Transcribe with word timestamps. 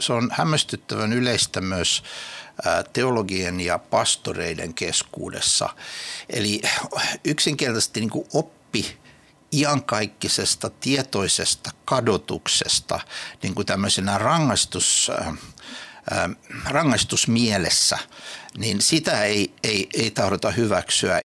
Se 0.00 0.12
on 0.12 0.30
hämmästyttävän 0.32 1.12
yleistä 1.12 1.60
myös 1.60 2.02
teologien 2.92 3.60
ja 3.60 3.78
pastoreiden 3.78 4.74
keskuudessa. 4.74 5.68
Eli 6.30 6.62
yksinkertaisesti 7.24 8.00
niin 8.00 8.10
kuin 8.10 8.28
oppi 8.34 8.98
iankaikkisesta 9.52 10.70
tietoisesta 10.70 11.70
kadotuksesta 11.84 13.00
niin 13.42 13.54
kuin 13.54 13.66
tämmöisenä 13.66 14.18
rangaistus, 14.18 15.10
rangaistusmielessä, 16.64 17.98
niin 18.58 18.80
sitä 18.80 19.24
ei, 19.24 19.54
ei, 19.62 19.88
ei 19.94 20.10
tahdota 20.10 20.50
hyväksyä. 20.50 21.20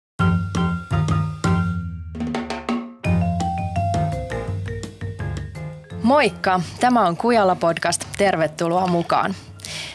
Moikka! 6.11 6.61
Tämä 6.80 7.06
on 7.06 7.16
Kujalla 7.16 7.56
podcast. 7.56 8.04
Tervetuloa 8.18 8.86
mukaan. 8.86 9.34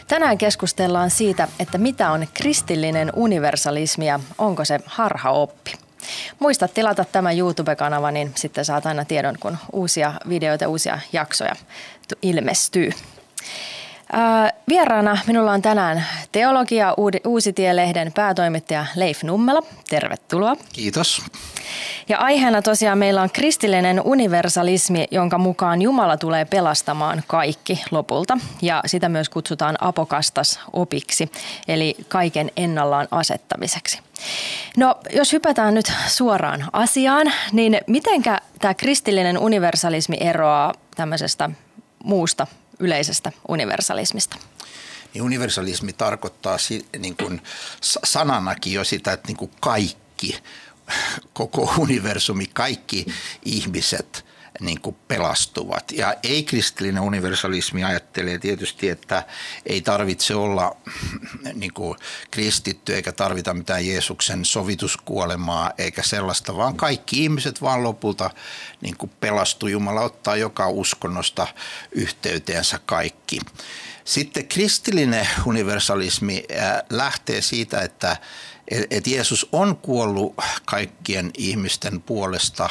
Tänään 0.08 0.38
keskustellaan 0.38 1.10
siitä, 1.10 1.48
että 1.60 1.78
mitä 1.78 2.10
on 2.10 2.26
kristillinen 2.34 3.12
universalismi 3.16 4.06
ja 4.06 4.20
onko 4.38 4.64
se 4.64 4.80
harhaoppi. 4.86 5.72
Muista 6.38 6.68
tilata 6.68 7.04
tämä 7.04 7.32
YouTube-kanava, 7.32 8.10
niin 8.10 8.32
sitten 8.34 8.64
saat 8.64 8.86
aina 8.86 9.04
tiedon, 9.04 9.36
kun 9.40 9.58
uusia 9.72 10.12
videoita, 10.28 10.68
uusia 10.68 10.98
jaksoja 11.12 11.56
ilmestyy. 12.22 12.90
Vieraana 14.68 15.18
minulla 15.26 15.52
on 15.52 15.62
tänään 15.62 16.04
teologia 16.32 16.94
Uusitielehden 17.26 18.12
päätoimittaja 18.12 18.86
Leif 18.96 19.22
Nummela. 19.22 19.62
Tervetuloa. 19.88 20.56
Kiitos. 20.72 21.22
Ja 22.08 22.18
aiheena 22.18 22.62
tosiaan 22.62 22.98
meillä 22.98 23.22
on 23.22 23.30
kristillinen 23.32 24.00
universalismi, 24.04 25.06
jonka 25.10 25.38
mukaan 25.38 25.82
Jumala 25.82 26.16
tulee 26.16 26.44
pelastamaan 26.44 27.22
kaikki 27.26 27.82
lopulta. 27.90 28.38
Ja 28.62 28.82
sitä 28.86 29.08
myös 29.08 29.28
kutsutaan 29.28 29.76
apokastas 29.80 30.60
opiksi, 30.72 31.30
eli 31.68 31.96
kaiken 32.08 32.50
ennallaan 32.56 33.08
asettamiseksi. 33.10 34.00
No, 34.76 34.94
jos 35.12 35.32
hypätään 35.32 35.74
nyt 35.74 35.92
suoraan 36.06 36.64
asiaan, 36.72 37.32
niin 37.52 37.80
mitenkä 37.86 38.38
tämä 38.60 38.74
kristillinen 38.74 39.38
universalismi 39.38 40.16
eroaa 40.20 40.74
tämmöisestä 40.96 41.50
muusta 42.04 42.46
yleisestä 42.78 43.32
universalismista? 43.48 44.36
Niin 45.14 45.22
universalismi 45.22 45.92
tarkoittaa 45.92 46.56
niin 46.98 47.16
kuin 47.16 47.42
sananakin 48.04 48.72
jo 48.72 48.84
sitä, 48.84 49.12
että 49.12 49.28
niin 49.28 49.36
kuin 49.36 49.50
kaikki, 49.60 50.38
koko 51.32 51.74
universumi, 51.78 52.46
kaikki 52.46 53.06
ihmiset 53.44 54.24
niin 54.60 54.80
kuin 54.80 54.96
pelastuvat. 55.08 55.92
Ja 55.92 56.14
ei-kristillinen 56.22 57.02
universalismi 57.02 57.84
ajattelee 57.84 58.38
tietysti, 58.38 58.88
että 58.88 59.22
ei 59.66 59.80
tarvitse 59.80 60.34
olla 60.34 60.76
niin 61.54 61.72
kuin 61.72 61.98
kristitty 62.30 62.94
eikä 62.94 63.12
tarvita 63.12 63.54
mitään 63.54 63.86
Jeesuksen 63.86 64.44
sovituskuolemaa 64.44 65.70
eikä 65.78 66.02
sellaista, 66.02 66.56
vaan 66.56 66.76
kaikki 66.76 67.22
ihmiset 67.22 67.62
vaan 67.62 67.82
lopulta 67.82 68.30
niin 68.80 68.96
kuin 68.96 69.10
pelastuu. 69.20 69.68
Jumala 69.68 70.00
ottaa 70.00 70.36
joka 70.36 70.68
uskonnosta 70.68 71.46
yhteyteensä 71.92 72.80
kaikki. 72.86 73.40
Sitten 74.04 74.48
kristillinen 74.48 75.28
universalismi 75.44 76.44
lähtee 76.90 77.42
siitä, 77.42 77.80
että 77.80 78.16
että 78.70 79.10
Jeesus 79.10 79.48
on 79.52 79.76
kuollut 79.76 80.34
kaikkien 80.64 81.30
ihmisten 81.36 82.00
puolesta 82.00 82.70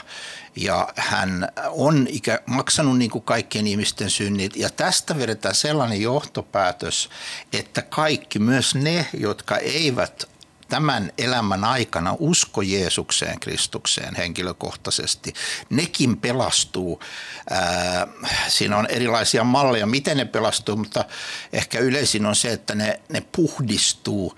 ja 0.56 0.88
hän 0.96 1.50
on 1.72 2.08
ikä, 2.10 2.40
maksanut 2.46 2.98
niin 2.98 3.12
kuin 3.12 3.24
kaikkien 3.24 3.68
ihmisten 3.68 4.10
synnit. 4.10 4.56
Ja 4.56 4.70
tästä 4.70 5.18
vedetään 5.18 5.56
sellainen 5.56 6.02
johtopäätös, 6.02 7.10
että 7.54 7.82
kaikki, 7.82 8.40
myös 8.40 8.76
ne, 8.76 9.08
jotka 9.14 9.58
eivät 9.58 10.30
tämän 10.68 11.12
elämän 11.18 11.64
aikana 11.64 12.16
usko 12.20 12.62
Jeesukseen, 12.62 13.40
Kristukseen 13.40 14.16
henkilökohtaisesti, 14.16 15.34
nekin 15.70 16.18
pelastuu. 16.18 17.02
Ää, 17.50 18.08
siinä 18.48 18.78
on 18.78 18.88
erilaisia 18.90 19.44
malleja, 19.44 19.86
miten 19.86 20.18
ne 20.18 20.26
pelastuu, 20.26 20.76
mutta 20.76 21.06
ehkä 21.54 21.80
yleisin 21.80 22.26
on 22.26 22.36
se, 22.36 22.52
että 22.52 22.76
ne, 22.76 23.00
ne 23.10 23.22
puhdistuu 23.32 24.36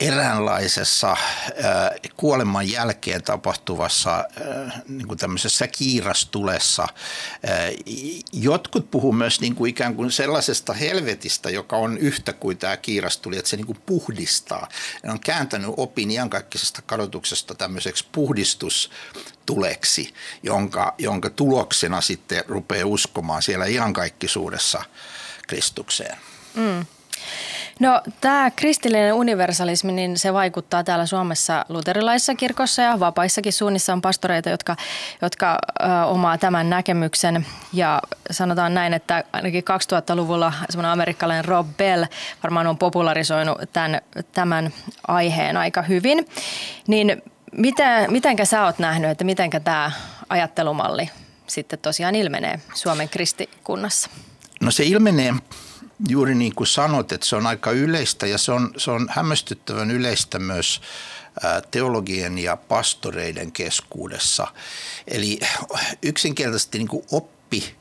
eräänlaisessa 0.00 1.16
kuoleman 2.16 2.70
jälkeen 2.70 3.22
tapahtuvassa 3.22 4.24
niin 4.88 5.08
kuin 5.08 5.18
tämmöisessä 5.18 5.66
kiirastulessa. 5.66 6.86
Jotkut 8.32 8.90
puhuu 8.90 9.12
myös 9.12 9.40
niin 9.40 9.54
kuin 9.54 9.68
ikään 9.68 9.94
kuin 9.94 10.12
sellaisesta 10.12 10.72
helvetistä, 10.72 11.50
joka 11.50 11.76
on 11.76 11.98
yhtä 11.98 12.32
kuin 12.32 12.58
tämä 12.58 12.76
kiirastuli, 12.76 13.38
että 13.38 13.50
se 13.50 13.56
niin 13.56 13.66
kuin 13.66 13.80
puhdistaa. 13.86 14.68
Ne 15.02 15.12
on 15.12 15.20
kääntänyt 15.20 15.70
opin 15.76 16.10
iankaikkisesta 16.10 16.82
kadotuksesta 16.82 17.54
tämmöiseksi 17.54 18.06
puhdistustuleksi, 18.12 20.14
jonka, 20.42 20.94
jonka 20.98 21.30
tuloksena 21.30 22.00
sitten 22.00 22.44
rupeaa 22.48 22.86
uskomaan 22.86 23.42
siellä 23.42 23.66
iankaikkisuudessa 23.66 24.82
Kristukseen. 25.48 26.18
Mm. 26.54 26.86
No 27.80 28.02
tämä 28.20 28.50
kristillinen 28.56 29.14
universalismi, 29.14 29.92
niin 29.92 30.18
se 30.18 30.32
vaikuttaa 30.32 30.84
täällä 30.84 31.06
Suomessa 31.06 31.64
luterilaisessa 31.68 32.34
kirkossa 32.34 32.82
ja 32.82 33.00
vapaissakin 33.00 33.52
suunnissa 33.52 33.92
on 33.92 34.00
pastoreita, 34.00 34.50
jotka, 34.50 34.76
jotka 35.22 35.58
ö, 35.80 36.04
omaa 36.04 36.38
tämän 36.38 36.70
näkemyksen. 36.70 37.46
Ja 37.72 38.02
sanotaan 38.30 38.74
näin, 38.74 38.94
että 38.94 39.24
ainakin 39.32 39.64
2000-luvulla 39.64 40.52
semmoinen 40.70 40.92
amerikkalainen 40.92 41.44
Rob 41.44 41.66
Bell 41.76 42.04
varmaan 42.42 42.66
on 42.66 42.78
popularisoinut 42.78 43.58
tämän, 43.72 44.00
tämän 44.32 44.72
aiheen 45.08 45.56
aika 45.56 45.82
hyvin. 45.82 46.28
Niin 46.86 47.22
miten, 47.52 48.12
mitenkä 48.12 48.44
sä 48.44 48.64
oot 48.64 48.78
nähnyt, 48.78 49.10
että 49.10 49.24
mitenkä 49.24 49.60
tämä 49.60 49.92
ajattelumalli 50.28 51.10
sitten 51.46 51.78
tosiaan 51.78 52.14
ilmenee 52.14 52.60
Suomen 52.74 53.08
kristikunnassa? 53.08 54.10
No 54.60 54.70
se 54.70 54.84
ilmenee 54.84 55.34
juuri 56.08 56.34
niin 56.34 56.54
kuin 56.54 56.66
sanot, 56.66 57.12
että 57.12 57.26
se 57.26 57.36
on 57.36 57.46
aika 57.46 57.70
yleistä 57.70 58.26
ja 58.26 58.38
se 58.38 58.52
on, 58.52 58.72
se 58.76 58.90
on 58.90 59.08
hämmästyttävän 59.10 59.90
yleistä 59.90 60.38
myös 60.38 60.80
teologien 61.70 62.38
ja 62.38 62.56
pastoreiden 62.56 63.52
keskuudessa. 63.52 64.46
Eli 65.08 65.40
yksinkertaisesti 66.02 66.78
niin 66.78 66.88
kuin 66.88 67.04
oppi 67.10 67.76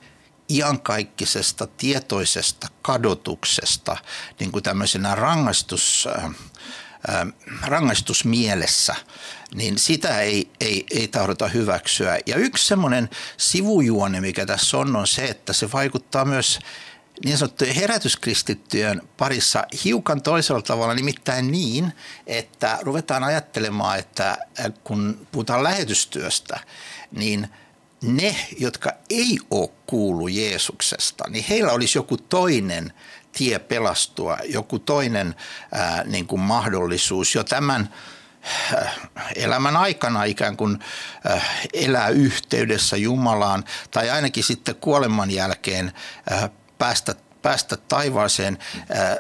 iankaikkisesta 0.50 1.68
tietoisesta 1.68 2.68
kadotuksesta 2.82 3.98
niin 4.40 4.52
kuin 4.52 4.64
tämmöisenä 4.64 5.16
rangaistus, 5.16 6.08
rangaistusmielessä, 7.62 8.96
niin 9.54 9.80
sitä 9.80 10.20
ei, 10.22 10.52
ei, 10.60 10.86
ei 10.92 11.08
tahdota 11.08 11.48
hyväksyä. 11.48 12.20
Ja 12.26 12.36
yksi 12.36 12.68
semmoinen 12.68 13.10
sivujuone, 13.38 14.22
mikä 14.22 14.46
tässä 14.46 14.78
on, 14.78 14.96
on 14.96 15.08
se, 15.08 15.26
että 15.26 15.54
se 15.54 15.72
vaikuttaa 15.72 16.26
myös 16.26 16.60
niin 17.26 17.38
sanottujen 17.38 17.76
herätyskristittyjen 17.76 19.02
parissa 19.18 19.64
hiukan 19.84 20.22
toisella 20.22 20.62
tavalla, 20.62 20.94
nimittäin 20.94 21.52
niin, 21.52 21.94
että 22.28 22.78
ruvetaan 22.82 23.24
ajattelemaan, 23.24 24.00
että 24.00 24.38
kun 24.84 25.28
puhutaan 25.32 25.64
lähetystyöstä, 25.64 26.60
niin 27.12 27.50
ne, 28.02 28.36
jotka 28.60 28.92
ei 29.10 29.38
ole 29.52 29.70
kuulu 29.86 30.28
Jeesuksesta, 30.28 31.24
niin 31.30 31.46
heillä 31.50 31.72
olisi 31.72 31.98
joku 31.98 32.18
toinen 32.18 32.94
tie 33.32 33.60
pelastua, 33.60 34.38
joku 34.46 34.80
toinen 34.80 35.36
ää, 35.72 36.04
niin 36.04 36.28
kuin 36.28 36.42
mahdollisuus 36.42 37.36
jo 37.36 37.44
tämän 37.44 37.90
elämän 39.36 39.78
aikana 39.78 40.24
ikään 40.24 40.58
kuin 40.58 40.80
elää 41.74 42.10
yhteydessä 42.10 42.98
Jumalaan 42.98 43.64
tai 43.92 44.10
ainakin 44.10 44.44
sitten 44.44 44.76
kuoleman 44.76 45.32
jälkeen 45.32 45.92
päästä 46.80 47.16
päästä 47.42 47.78
taivaaseen. 47.78 48.58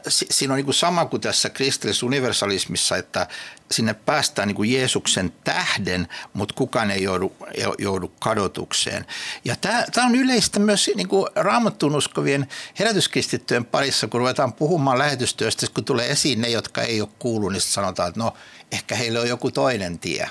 Siinä 0.08 0.54
on 0.54 0.58
niin 0.58 0.66
kuin 0.66 0.76
sama 0.76 1.06
kuin 1.06 1.22
tässä 1.22 1.50
kristillisessä 1.50 2.06
universalismissa, 2.06 2.98
että 2.98 3.28
sinne 3.72 3.94
päästään 3.94 4.48
niin 4.48 4.56
kuin 4.56 4.74
Jeesuksen 4.74 5.34
tähden, 5.44 6.08
mutta 6.34 6.56
kukaan 6.56 6.92
ei 6.92 7.04
joudu, 7.04 7.36
joudu 7.78 8.08
kadotukseen. 8.20 9.06
Ja 9.46 9.56
tämä, 9.56 9.86
tämä 9.94 10.08
on 10.08 10.16
yleistä 10.16 10.60
myös 10.60 10.92
niin 10.96 11.08
kuin 11.08 11.28
raamattuun 11.36 11.96
uskovien 11.96 12.48
herätyskristittyjen 12.80 13.66
parissa, 13.66 14.08
kun 14.08 14.20
ruvetaan 14.20 14.54
puhumaan 14.54 14.98
lähetystyöstä, 14.98 15.66
kun 15.74 15.86
tulee 15.86 16.12
esiin 16.12 16.42
ne, 16.42 16.50
jotka 16.50 16.82
ei 16.82 17.02
ole 17.02 17.10
kuullut, 17.20 17.52
niin 17.52 17.62
sanotaan, 17.62 18.10
että 18.10 18.20
no 18.20 18.34
ehkä 18.72 18.96
heillä 18.96 19.20
on 19.20 19.30
joku 19.30 19.52
toinen 19.52 20.00
tie. 20.00 20.30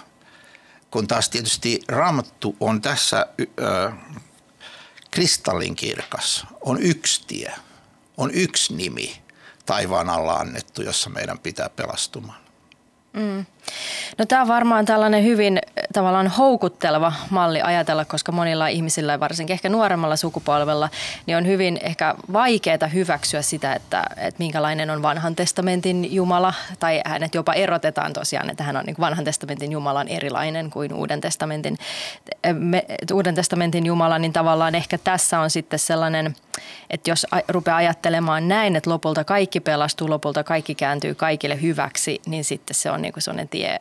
Kun 0.90 1.08
taas 1.08 1.28
tietysti 1.28 1.80
raamattu 1.88 2.56
on 2.60 2.80
tässä 2.80 3.26
ö, 3.40 3.92
kristallinkirkas, 5.18 6.46
on 6.60 6.82
yksi 6.82 7.22
tie, 7.26 7.52
on 8.16 8.30
yksi 8.34 8.74
nimi 8.74 9.22
taivaan 9.66 10.10
alla 10.10 10.32
annettu, 10.32 10.82
jossa 10.82 11.10
meidän 11.10 11.38
pitää 11.38 11.68
pelastumaan. 11.68 12.40
Mm. 13.12 13.46
No 14.18 14.26
tämä 14.26 14.42
on 14.42 14.48
varmaan 14.48 14.84
tällainen 14.86 15.24
hyvin 15.24 15.60
tavallaan 15.92 16.26
houkutteleva 16.26 17.12
malli 17.30 17.62
ajatella, 17.62 18.04
koska 18.04 18.32
monilla 18.32 18.68
ihmisillä, 18.68 19.20
varsinkin 19.20 19.54
ehkä 19.54 19.68
nuoremmalla 19.68 20.16
sukupolvella, 20.16 20.88
niin 21.26 21.36
on 21.36 21.46
hyvin 21.46 21.78
ehkä 21.82 22.14
vaikeaa 22.32 22.86
hyväksyä 22.94 23.42
sitä, 23.42 23.72
että, 23.72 24.04
että 24.16 24.38
minkälainen 24.38 24.90
on 24.90 25.02
vanhan 25.02 25.36
testamentin 25.36 26.14
Jumala, 26.14 26.54
tai 26.78 27.00
hänet 27.06 27.34
jopa 27.34 27.52
erotetaan 27.52 28.12
tosiaan, 28.12 28.50
että 28.50 28.64
hän 28.64 28.76
on 28.76 28.84
niin 28.84 28.96
vanhan 29.00 29.24
testamentin 29.24 29.72
Jumala 29.72 30.00
on 30.00 30.08
erilainen 30.08 30.70
kuin 30.70 30.92
uuden 30.92 31.20
testamentin, 31.20 31.76
me, 32.52 32.84
uuden 33.12 33.34
testamentin 33.34 33.86
Jumala, 33.86 34.18
niin 34.18 34.32
tavallaan 34.32 34.74
ehkä 34.74 34.98
tässä 34.98 35.40
on 35.40 35.50
sitten 35.50 35.78
sellainen, 35.78 36.36
että 36.90 37.10
jos 37.10 37.26
rupeaa 37.48 37.76
ajattelemaan 37.76 38.48
näin, 38.48 38.76
että 38.76 38.90
lopulta 38.90 39.24
kaikki 39.24 39.60
pelastuu, 39.60 40.10
lopulta 40.10 40.44
kaikki 40.44 40.74
kääntyy 40.74 41.14
kaikille 41.14 41.62
hyväksi, 41.62 42.20
niin 42.26 42.44
sitten 42.44 42.74
se 42.74 42.90
on 42.90 43.02
niin 43.02 43.12
kuin 43.12 43.22
sellainen 43.22 43.48
tie, 43.48 43.80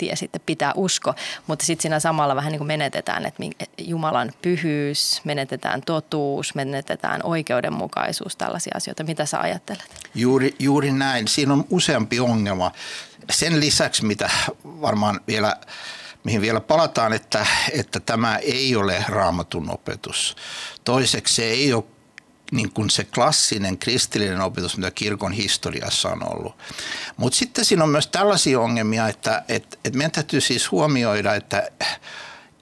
tie 0.00 0.16
sitten 0.16 0.40
pitää 0.46 0.72
usko, 0.76 1.14
mutta 1.46 1.64
sitten 1.64 1.82
siinä 1.82 2.00
samalla 2.00 2.36
vähän 2.36 2.52
niin 2.52 2.58
kuin 2.58 2.66
menetetään, 2.66 3.26
että 3.26 3.42
Jumalan 3.78 4.32
pyhyys, 4.42 5.20
menetetään 5.24 5.82
totuus, 5.86 6.54
menetetään 6.54 7.20
oikeudenmukaisuus, 7.24 8.36
tällaisia 8.36 8.72
asioita. 8.76 9.04
Mitä 9.04 9.26
sä 9.26 9.40
ajattelet? 9.40 9.84
Juuri, 10.14 10.54
juuri 10.58 10.92
näin. 10.92 11.28
Siinä 11.28 11.52
on 11.52 11.64
useampi 11.70 12.20
ongelma. 12.20 12.72
Sen 13.30 13.60
lisäksi, 13.60 14.04
mitä 14.04 14.30
varmaan 14.64 15.20
vielä 15.26 15.56
mihin 16.24 16.40
vielä 16.40 16.60
palataan, 16.60 17.12
että, 17.12 17.46
että 17.72 18.00
tämä 18.00 18.36
ei 18.36 18.76
ole 18.76 19.04
raamatun 19.08 19.70
opetus. 19.70 20.36
Toiseksi 20.84 21.34
se 21.34 21.44
ei 21.44 21.72
ole 21.72 21.84
niin 22.50 22.72
kuin 22.72 22.90
se 22.90 23.04
klassinen 23.04 23.78
kristillinen 23.78 24.40
opetus, 24.40 24.76
mitä 24.76 24.90
kirkon 24.90 25.32
historiassa 25.32 26.08
on 26.08 26.32
ollut. 26.32 26.54
Mutta 27.16 27.38
sitten 27.38 27.64
siinä 27.64 27.84
on 27.84 27.90
myös 27.90 28.06
tällaisia 28.06 28.60
ongelmia, 28.60 29.08
että 29.08 29.42
että 29.48 29.76
että 29.84 29.98
meidän 29.98 30.10
täytyy 30.10 30.40
siis 30.40 30.70
huomioida, 30.70 31.34
että 31.34 31.68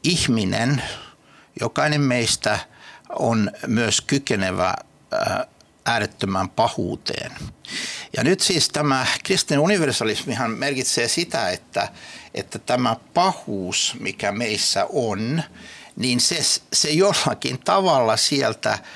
ihminen, 0.03 0.83
jokainen 1.61 2.01
meistä 2.01 2.59
on 3.19 3.51
myös 3.67 4.01
kykenevä 4.01 4.75
äärettömään 5.87 6.49
pahuuteen. 6.51 7.33
Ja 8.17 8.25
nyt 8.25 8.41
siis 8.41 8.69
tämä 8.69 9.07
kristillinen 9.25 9.65
universalismihan 9.65 10.51
merkitsee 10.51 11.09
sitä, 11.09 11.51
että, 11.51 11.89
että 12.35 12.59
tämä 12.59 12.97
pahuus, 13.15 13.97
mikä 14.01 14.33
meissä 14.33 14.87
on, 14.93 15.43
niin 15.97 16.21
se, 16.21 16.39
se 16.73 16.91
jollakin 16.91 17.59
tavalla 17.59 18.17
sieltä– 18.17 18.79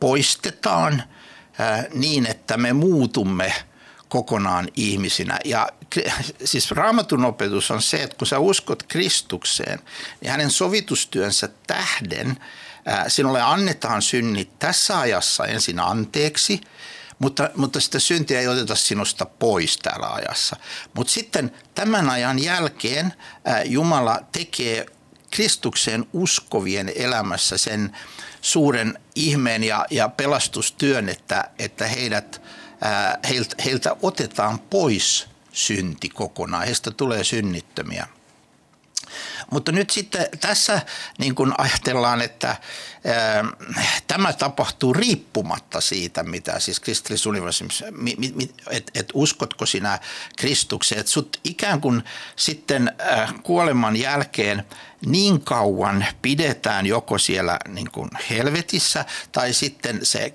poistetaan 0.00 1.02
niin, 1.94 2.26
että 2.26 2.56
me 2.56 2.72
muutumme 2.72 3.54
kokonaan 4.08 4.68
ihmisinä. 4.76 5.38
Ja 5.44 5.68
siis 6.44 6.70
raamatun 6.70 7.24
opetus 7.24 7.70
on 7.70 7.82
se, 7.82 8.02
että 8.02 8.16
kun 8.16 8.26
sä 8.26 8.38
uskot 8.38 8.82
Kristukseen, 8.82 9.78
niin 10.20 10.30
hänen 10.30 10.50
sovitustyönsä 10.50 11.48
tähden 11.66 12.36
sinulle 13.08 13.42
annetaan 13.42 14.02
synnit 14.02 14.58
tässä 14.58 14.98
ajassa 14.98 15.44
ensin 15.44 15.80
anteeksi, 15.80 16.60
mutta, 17.18 17.50
mutta 17.56 17.80
sitä 17.80 17.98
syntiä 17.98 18.40
ei 18.40 18.48
oteta 18.48 18.74
sinusta 18.74 19.26
pois 19.26 19.76
täällä 19.76 20.12
ajassa. 20.12 20.56
Mutta 20.94 21.12
sitten 21.12 21.52
tämän 21.74 22.10
ajan 22.10 22.38
jälkeen 22.38 23.14
Jumala 23.64 24.20
tekee 24.32 24.86
Kristukseen 25.30 26.06
uskovien 26.12 26.92
elämässä 26.96 27.58
sen 27.58 27.96
suuren 28.40 28.98
ihmeen 29.14 29.64
ja, 29.64 29.86
ja 29.90 30.08
pelastustyön, 30.08 31.08
että, 31.08 31.50
että 31.58 31.86
heidät, 31.86 32.42
ää, 32.80 33.18
heiltä, 33.28 33.56
heiltä 33.64 33.96
otetaan 34.02 34.58
pois 34.58 35.26
synti 35.52 36.08
kokonaan. 36.08 36.64
Heistä 36.64 36.90
tulee 36.90 37.24
synnittömiä. 37.24 38.06
Mutta 39.50 39.72
nyt 39.72 39.90
sitten 39.90 40.26
tässä 40.40 40.80
niin 41.18 41.34
kun 41.34 41.54
ajatellaan, 41.58 42.22
että 42.22 42.48
ää, 42.48 43.44
tämä 44.06 44.32
tapahtuu 44.32 44.92
riippumatta 44.92 45.80
siitä, 45.80 46.22
mitä 46.22 46.60
siis 46.60 46.80
kristillisuniversumissa, 46.80 47.84
että 48.70 48.92
et 48.94 49.08
uskotko 49.14 49.66
sinä 49.66 49.98
Kristukseen, 50.38 51.00
että 51.00 51.12
sut 51.12 51.40
ikään 51.44 51.80
kuin 51.80 52.02
sitten 52.36 52.94
ää, 52.98 53.32
kuoleman 53.42 53.96
jälkeen 53.96 54.64
niin 55.06 55.40
kauan 55.40 56.06
pidetään 56.22 56.86
joko 56.86 57.18
siellä 57.18 57.58
niin 57.68 57.90
kuin 57.90 58.10
helvetissä 58.30 59.04
tai 59.32 59.52
sitten 59.52 60.00
se 60.02 60.34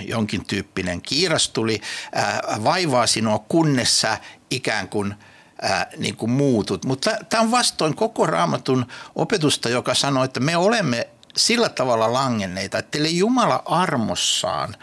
jonkin 0.00 0.44
tyyppinen 0.46 1.02
kiiras 1.02 1.48
tuli, 1.48 1.80
ää, 2.12 2.42
vaivaa 2.64 3.06
sinua 3.06 3.38
kunnessa 3.48 4.18
ikään 4.50 4.88
kuin– 4.88 5.14
ää, 5.62 5.86
niin 5.96 6.16
kuin 6.16 6.30
muutut. 6.30 6.84
Mutta 6.84 7.10
tämä 7.28 7.42
on 7.42 7.50
vastoin 7.50 7.96
koko 7.96 8.26
raamatun 8.26 8.86
opetusta, 9.14 9.68
joka 9.68 9.94
sanoo, 9.94 10.24
että 10.24 10.40
me 10.40 10.56
olemme 10.56 11.08
sillä 11.36 11.68
tavalla 11.68 12.12
langenneita, 12.12 12.78
että 12.78 12.98
Jumala 12.98 13.62
armossaan 13.64 14.76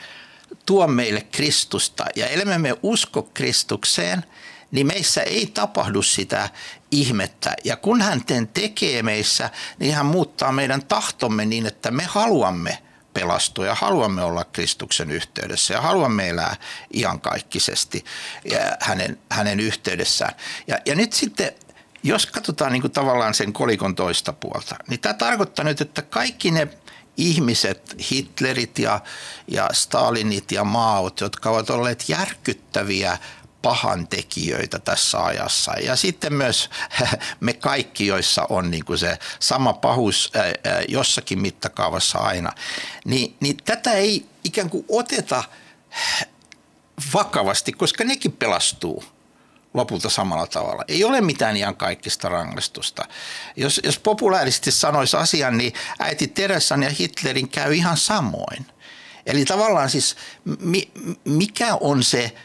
tuo 0.65 0.87
meille 0.87 1.21
Kristusta 1.21 2.05
ja 2.15 2.27
elämme 2.27 2.57
me 2.57 2.75
usko 2.83 3.23
Kristukseen, 3.33 4.25
niin 4.71 4.87
meissä 4.87 5.21
ei 5.21 5.47
tapahdu 5.47 6.01
sitä 6.01 6.49
ihmettä. 6.91 7.53
Ja 7.63 7.75
kun 7.75 8.01
hän 8.01 8.21
tekee 8.53 9.03
meissä, 9.03 9.49
niin 9.79 9.95
hän 9.95 10.05
muuttaa 10.05 10.51
meidän 10.51 10.85
tahtomme 10.85 11.45
niin, 11.45 11.65
että 11.65 11.91
me 11.91 12.03
haluamme– 12.03 12.77
pelastua 13.13 13.65
ja 13.65 13.75
haluamme 13.75 14.23
olla 14.23 14.43
Kristuksen 14.43 15.11
yhteydessä 15.11 15.73
ja 15.73 15.81
haluamme 15.81 16.29
elää 16.29 16.55
iankaikkisesti 16.93 18.05
hänen, 18.79 19.19
hänen 19.31 19.59
yhteydessään. 19.59 20.35
Ja, 20.67 20.79
ja 20.85 20.95
nyt 20.95 21.13
sitten 21.13 21.51
jos 22.03 22.25
katsotaan 22.25 22.71
niin 22.71 22.81
kuin 22.81 22.91
tavallaan 22.91 23.33
sen 23.33 23.53
kolikon 23.53 23.95
toista 23.95 24.33
puolta, 24.33 24.75
niin 24.87 24.99
tämä 24.99 25.13
tarkoittaa 25.13 25.65
nyt, 25.65 25.81
että 25.81 26.01
kaikki 26.01 26.51
ne 26.51 26.67
ihmiset, 27.17 27.95
Hitlerit 28.11 28.79
ja, 28.79 28.99
ja 29.47 29.69
Stalinit 29.73 30.51
ja 30.51 30.63
Maot, 30.63 31.21
jotka 31.21 31.49
ovat 31.49 31.69
olleet 31.69 32.09
järkyttäviä 32.09 33.17
pahan 33.61 34.07
tekijöitä 34.07 34.79
tässä 34.79 35.23
ajassa. 35.23 35.73
Ja 35.73 35.95
sitten 35.95 36.33
myös 36.33 36.69
me 37.39 37.53
kaikki, 37.53 38.07
joissa 38.07 38.45
on 38.49 38.71
niin 38.71 38.85
kuin 38.85 38.99
se 38.99 39.19
sama 39.39 39.73
pahuus 39.73 40.31
jossakin 40.87 41.39
mittakaavassa 41.39 42.19
aina, 42.19 42.53
niin, 43.05 43.35
niin 43.39 43.57
tätä 43.57 43.91
ei 43.91 44.25
ikään 44.43 44.69
kuin 44.69 44.85
oteta 44.89 45.43
vakavasti, 47.13 47.71
koska 47.71 48.03
nekin 48.03 48.31
pelastuu 48.31 49.03
lopulta 49.73 50.09
samalla 50.09 50.47
tavalla. 50.47 50.83
Ei 50.87 51.03
ole 51.03 51.21
mitään 51.21 51.57
ihan 51.57 51.75
kaikista 51.75 52.29
rangaistusta. 52.29 53.05
Jos, 53.55 53.81
jos 53.83 53.99
populaaristi 53.99 54.71
sanoisi 54.71 55.17
asian, 55.17 55.57
niin 55.57 55.73
äiti 55.99 56.27
Teresan 56.27 56.83
ja 56.83 56.89
Hitlerin 56.89 57.49
käy 57.49 57.73
ihan 57.75 57.97
samoin. 57.97 58.65
Eli 59.25 59.45
tavallaan 59.45 59.89
siis 59.89 60.15
mi, 60.59 60.91
mikä 61.25 61.75
on 61.75 62.03
se– 62.03 62.31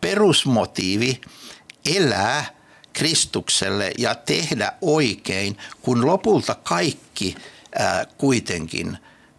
perusmotiivi 0.00 1.20
elää 1.96 2.44
Kristukselle 2.92 3.92
ja 3.98 4.14
tehdä 4.14 4.72
oikein, 4.80 5.56
kun 5.82 6.06
lopulta 6.06 6.54
kaikki 6.54 7.36
ää, 7.78 8.06
kuitenkin 8.18 8.98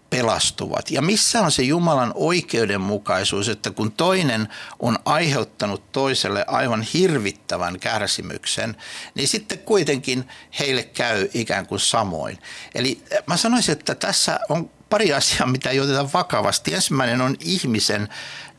pelastuvat. 0.09 0.91
Ja 0.91 1.01
missä 1.01 1.41
on 1.41 1.51
se 1.51 1.63
Jumalan 1.63 2.11
oikeudenmukaisuus, 2.15 3.49
että 3.49 3.71
kun 3.71 3.91
toinen 3.91 4.47
on 4.79 4.99
aiheuttanut 5.05 5.91
toiselle 5.91 6.45
aivan 6.47 6.81
hirvittävän 6.81 7.79
kärsimyksen, 7.79 8.75
niin 9.15 9.27
sitten 9.27 9.59
kuitenkin 9.59 10.27
heille 10.59 10.83
käy 10.83 11.29
ikään 11.33 11.67
kuin 11.67 11.79
samoin. 11.79 12.37
Eli 12.75 13.03
mä 13.25 13.37
sanoisin, 13.37 13.71
että 13.71 13.95
tässä 13.95 14.39
on 14.49 14.69
pari 14.89 15.13
asiaa, 15.13 15.47
mitä 15.47 15.69
ei 15.69 15.79
oteta 15.79 16.13
vakavasti. 16.13 16.73
Ensimmäinen 16.73 17.21
on 17.21 17.35
ihmisen 17.39 18.09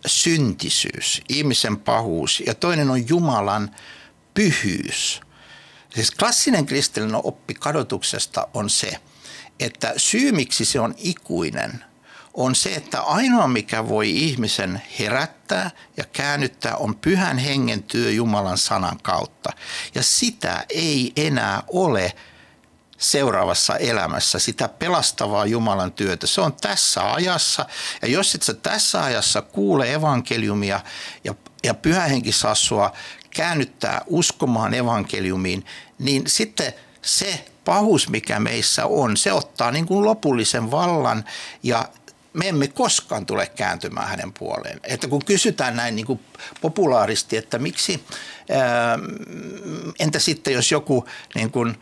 syntisyys, 0.06 1.22
ihmisen 1.28 1.76
pahuus 1.76 2.42
ja 2.46 2.54
toinen 2.54 2.90
on 2.90 3.08
Jumalan 3.08 3.76
pyhyys. 4.34 5.20
Siis 5.94 6.10
klassinen 6.10 6.66
kristillinen 6.66 7.20
oppi 7.24 7.54
kadotuksesta 7.54 8.48
on 8.54 8.70
se, 8.70 8.92
että 9.60 9.94
syy 9.96 10.32
miksi 10.32 10.64
se 10.64 10.80
on 10.80 10.94
ikuinen 10.98 11.84
on 12.34 12.54
se, 12.54 12.74
että 12.74 13.00
ainoa 13.00 13.48
mikä 13.48 13.88
voi 13.88 14.10
ihmisen 14.10 14.82
herättää 14.98 15.70
ja 15.96 16.04
käännyttää 16.04 16.76
on 16.76 16.96
pyhän 16.96 17.38
hengen 17.38 17.82
työ 17.82 18.10
Jumalan 18.10 18.58
sanan 18.58 18.98
kautta. 19.02 19.50
Ja 19.94 20.02
sitä 20.02 20.66
ei 20.68 21.12
enää 21.16 21.62
ole– 21.68 22.12
seuraavassa 22.98 23.76
elämässä, 23.76 24.38
sitä 24.38 24.68
pelastavaa 24.68 25.46
Jumalan 25.46 25.92
työtä. 25.92 26.26
Se 26.26 26.40
on 26.40 26.52
tässä 26.52 27.12
ajassa 27.12 27.66
ja 28.02 28.08
jos 28.08 28.34
et 28.34 28.42
sä 28.42 28.54
tässä 28.54 29.04
ajassa 29.04 29.42
kuule 29.42 29.92
evankeliumia 29.92 30.80
ja, 31.24 31.34
ja 31.62 31.74
pyhähenki 31.74 32.32
saa 32.32 32.54
sua 32.54 32.92
käännyttää 33.30 34.02
uskomaan 34.06 34.74
evankeliumiin, 34.74 35.66
niin 35.98 36.22
sitten 36.26 36.72
se 37.02 37.44
pahuus, 37.64 38.08
mikä 38.08 38.40
meissä 38.40 38.86
on, 38.86 39.16
se 39.16 39.32
ottaa 39.32 39.70
niin 39.70 39.86
kuin 39.86 40.04
lopullisen 40.04 40.70
vallan 40.70 41.24
ja 41.62 41.88
me 42.32 42.48
emme 42.48 42.68
koskaan 42.68 43.26
tule 43.26 43.46
kääntymään 43.46 44.08
hänen 44.08 44.32
puoleen. 44.32 44.80
Että 44.84 45.08
kun 45.08 45.24
kysytään 45.24 45.76
näin 45.76 45.96
niin 45.96 46.06
kuin 46.06 46.20
populaaristi, 46.60 47.36
että 47.36 47.58
miksi, 47.58 48.04
ää, 48.50 48.98
entä 49.98 50.18
sitten 50.18 50.54
jos 50.54 50.72
joku 50.72 51.06
niin 51.34 51.50
kuin 51.50 51.78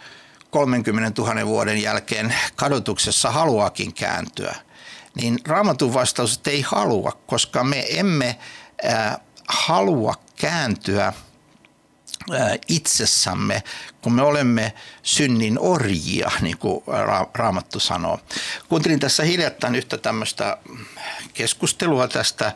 30 0.50 1.22
000 1.22 1.46
vuoden 1.46 1.82
jälkeen 1.82 2.34
kadotuksessa 2.56 3.30
haluakin 3.30 3.94
kääntyä, 3.94 4.54
niin 5.14 5.38
raamatun 5.46 5.94
vastaus, 5.94 6.36
että 6.36 6.50
ei 6.50 6.60
halua, 6.60 7.12
koska 7.26 7.64
me 7.64 7.86
emme 7.88 8.38
halua 9.48 10.14
kääntyä– 10.36 11.12
itsessämme, 12.68 13.62
kun 14.00 14.12
me 14.12 14.22
olemme 14.22 14.72
synnin 15.02 15.58
orjia, 15.58 16.30
niin 16.40 16.58
kuin 16.58 16.84
Raamattu 17.34 17.80
sanoo. 17.80 18.20
Kuuntelin 18.68 19.00
tässä 19.00 19.22
hiljattain 19.22 19.74
yhtä 19.74 19.98
tämmöistä 19.98 20.58
keskustelua 21.34 22.08
tästä 22.08 22.52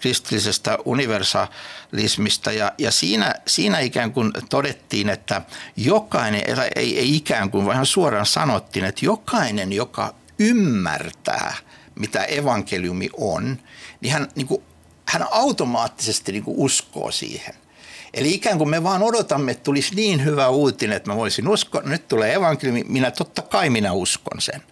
kristillisestä 0.00 0.78
universalismista. 0.84 2.52
Ja, 2.52 2.72
ja 2.78 2.90
siinä, 2.90 3.34
siinä 3.46 3.78
ikään 3.78 4.12
kuin 4.12 4.32
todettiin, 4.48 5.08
että 5.08 5.42
jokainen, 5.76 6.42
ei, 6.76 6.98
ei 6.98 7.16
ikään 7.16 7.50
kuin, 7.50 7.66
vaan 7.66 7.86
suoraan 7.86 8.26
sanottiin, 8.26 8.84
että 8.84 9.04
jokainen, 9.04 9.72
joka 9.72 10.14
ymmärtää, 10.38 11.54
mitä 11.94 12.24
evankeliumi 12.24 13.08
on, 13.16 13.58
niin 14.00 14.12
hän, 14.12 14.28
niin 14.34 14.46
kuin, 14.46 14.62
hän 15.08 15.26
automaattisesti 15.30 16.32
niin 16.32 16.44
kuin 16.44 16.58
uskoo 16.58 17.10
siihen– 17.10 17.54
Eli 18.14 18.34
ikään 18.34 18.58
kuin 18.58 18.70
me 18.70 18.82
vaan 18.82 19.02
odotamme, 19.02 19.52
että 19.52 19.64
tulisi 19.64 19.94
niin 19.94 20.24
hyvä 20.24 20.48
uutinen, 20.48 20.96
että 20.96 21.10
mä 21.10 21.16
voisin 21.16 21.48
uskoa, 21.48 21.82
nyt 21.82 22.08
tulee 22.08 22.34
evankeliumi, 22.34 22.84
minä 22.88 23.10
totta 23.10 23.42
kai 23.42 23.70
minä 23.70 23.92
uskon 23.92 24.40
sen. 24.40 24.62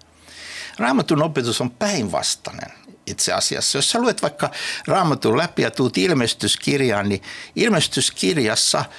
Raamatun 0.78 1.22
opetus 1.22 1.60
on 1.60 1.70
päinvastainen 1.70 2.72
itse 3.10 3.32
asiassa. 3.32 3.78
Jos 3.78 3.90
sä 3.90 3.98
luet 3.98 4.22
vaikka 4.22 4.50
raamatun 4.86 5.38
läpi 5.38 5.62
ja 5.62 5.70
tuut 5.70 5.98
ilmestyskirjaan, 5.98 7.08
niin 7.08 7.22
ilmestyskirjassa– 7.56 8.84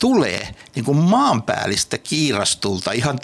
tulee 0.00 0.54
niin 0.74 0.84
kuin 0.84 0.98
maanpäällistä 0.98 1.98
kiirastulta 1.98 2.92
ihan 2.92 3.18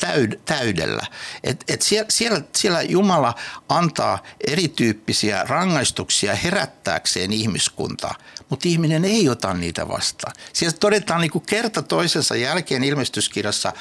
täydellä. 0.44 1.06
Et, 1.44 1.64
et 1.68 1.82
siellä, 1.82 2.06
siellä, 2.10 2.42
siellä 2.56 2.82
Jumala 2.82 3.34
antaa 3.68 4.22
erityyppisiä 4.46 5.44
rangaistuksia 5.44 6.34
herättääkseen 6.34 7.32
ihmiskuntaa, 7.32 8.14
mutta 8.48 8.68
ihminen 8.68 9.04
ei 9.04 9.28
ota 9.28 9.54
niitä 9.54 9.88
vastaan. 9.88 10.34
Siellä 10.52 10.76
todetaan 10.80 11.20
niin 11.20 11.30
kuin 11.30 11.46
kerta 11.46 11.82
toisensa 11.82 12.36
jälkeen 12.36 12.84
ilmestyskirjassa, 12.84 13.72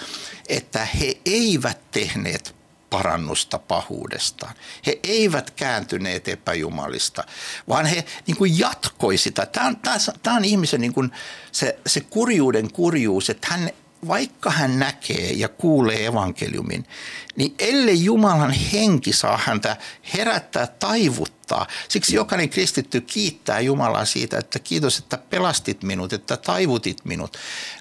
että 0.49 0.85
he 0.85 1.17
eivät 1.25 1.91
tehneet 1.91 2.60
parannusta 2.91 3.59
pahuudestaan. 3.59 4.55
He 4.85 4.99
eivät 5.03 5.51
kääntyneet 5.51 6.27
epäjumalista, 6.27 7.23
vaan 7.69 7.85
he 7.85 8.05
niin 8.27 8.37
kuin 8.37 8.59
jatkoi 8.59 9.17
sitä. 9.17 9.45
Tämä 9.45 9.67
on, 9.67 9.77
tämä, 10.23 10.35
on 10.35 10.45
ihmisen 10.45 10.81
niin 10.81 10.93
kuin 10.93 11.11
se, 11.51 11.79
se 11.87 12.01
kurjuuden 12.01 12.71
kurjuus, 12.71 13.29
että 13.29 13.47
hän, 13.51 13.69
vaikka 14.07 14.51
hän 14.51 14.79
näkee 14.79 15.31
ja 15.31 15.47
kuulee 15.47 16.05
evankeliumin, 16.05 16.87
niin 17.35 17.55
ellei 17.59 18.03
Jumalan 18.03 18.51
henki 18.51 19.13
saa 19.13 19.39
häntä 19.45 19.77
herättää, 20.13 20.67
taivuttaa. 20.67 21.67
Siksi 21.87 22.15
jokainen 22.15 22.49
kristitty 22.49 23.01
kiittää 23.01 23.59
Jumalaa 23.59 24.05
siitä, 24.05 24.37
että 24.37 24.59
kiitos, 24.59 24.97
että 24.97 25.17
pelastit 25.17 25.83
minut, 25.83 26.13
että 26.13 26.37
taivutit 26.37 27.05
minut. 27.05 27.37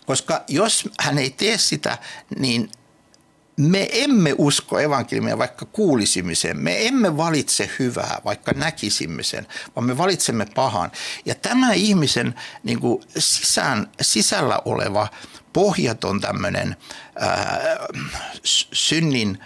Koska 0.06 0.44
jos 0.48 0.88
hän 1.00 1.18
ei 1.18 1.30
tee 1.30 1.58
sitä, 1.58 1.98
niin 2.38 2.70
me 3.56 3.88
emme 3.92 4.34
usko 4.38 4.78
evankeliumia, 4.78 5.38
vaikka 5.38 5.64
kuulisimme 5.64 6.34
sen. 6.34 6.56
Me 6.56 6.86
emme 6.86 7.16
valitse 7.16 7.70
hyvää, 7.78 8.20
vaikka 8.24 8.52
näkisimme 8.52 9.22
sen, 9.22 9.46
vaan 9.76 9.86
me 9.86 9.98
valitsemme 9.98 10.46
pahan. 10.54 10.92
Ja 11.24 11.34
tämä 11.34 11.72
ihmisen 11.72 12.34
niin 12.62 12.80
kuin 12.80 13.02
sisään, 13.18 13.90
sisällä 14.00 14.58
oleva 14.64 15.08
pohjaton 15.52 16.20
tämmöinen 16.20 16.76
ää, 17.20 17.60
synnin 18.72 19.38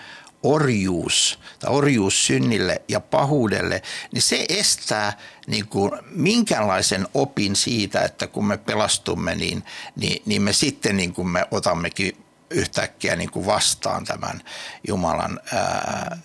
orjuus 0.42 1.38
tai 1.58 1.74
orjuus 1.74 2.26
synnille 2.26 2.82
ja 2.88 3.00
pahuudelle, 3.00 3.82
niin 4.12 4.22
se 4.22 4.46
estää 4.48 5.18
niin 5.46 5.68
kuin 5.68 5.92
minkäänlaisen 6.10 7.08
opin 7.14 7.56
siitä, 7.56 8.00
että 8.00 8.26
kun 8.26 8.46
me 8.46 8.58
pelastumme, 8.58 9.34
niin, 9.34 9.64
niin, 9.96 10.22
niin 10.26 10.42
me 10.42 10.52
sitten 10.52 10.96
niin 10.96 11.12
kuin 11.12 11.28
me 11.28 11.46
otammekin 11.50 12.23
yhtäkkiä 12.54 13.16
niin 13.16 13.30
kuin 13.30 13.46
vastaan 13.46 14.04
tämän 14.04 14.42
Jumalan 14.88 15.40
ää, 15.52 16.16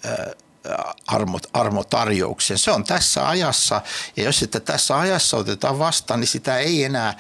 armo, 1.08 1.40
armotarjouksen. 1.54 2.58
Se 2.58 2.72
on 2.72 2.84
tässä 2.84 3.30
ajassa 3.30 3.82
ja 4.16 4.24
jos 4.24 4.40
sitä 4.40 4.60
tässä 4.60 5.00
ajassa 5.00 5.38
otetaan 5.38 5.80
vastaan, 5.80 6.20
niin 6.20 6.28
sitä 6.28 6.58
ei 6.58 6.84
enää 6.84 7.18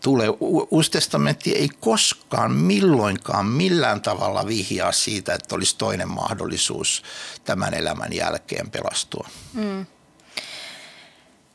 tule. 0.00 0.24
Uusi 0.70 0.90
testamentti 0.90 1.52
ei 1.52 1.68
koskaan 1.80 2.52
milloinkaan 2.52 3.46
millään 3.46 4.02
tavalla 4.02 4.46
vihjaa 4.46 4.92
siitä, 4.92 5.34
että 5.34 5.54
olisi 5.54 5.76
toinen 5.76 6.08
mahdollisuus 6.08 7.02
tämän 7.44 7.74
elämän 7.74 8.12
jälkeen 8.12 8.70
pelastua. 8.70 9.28
Mm. 9.52 9.86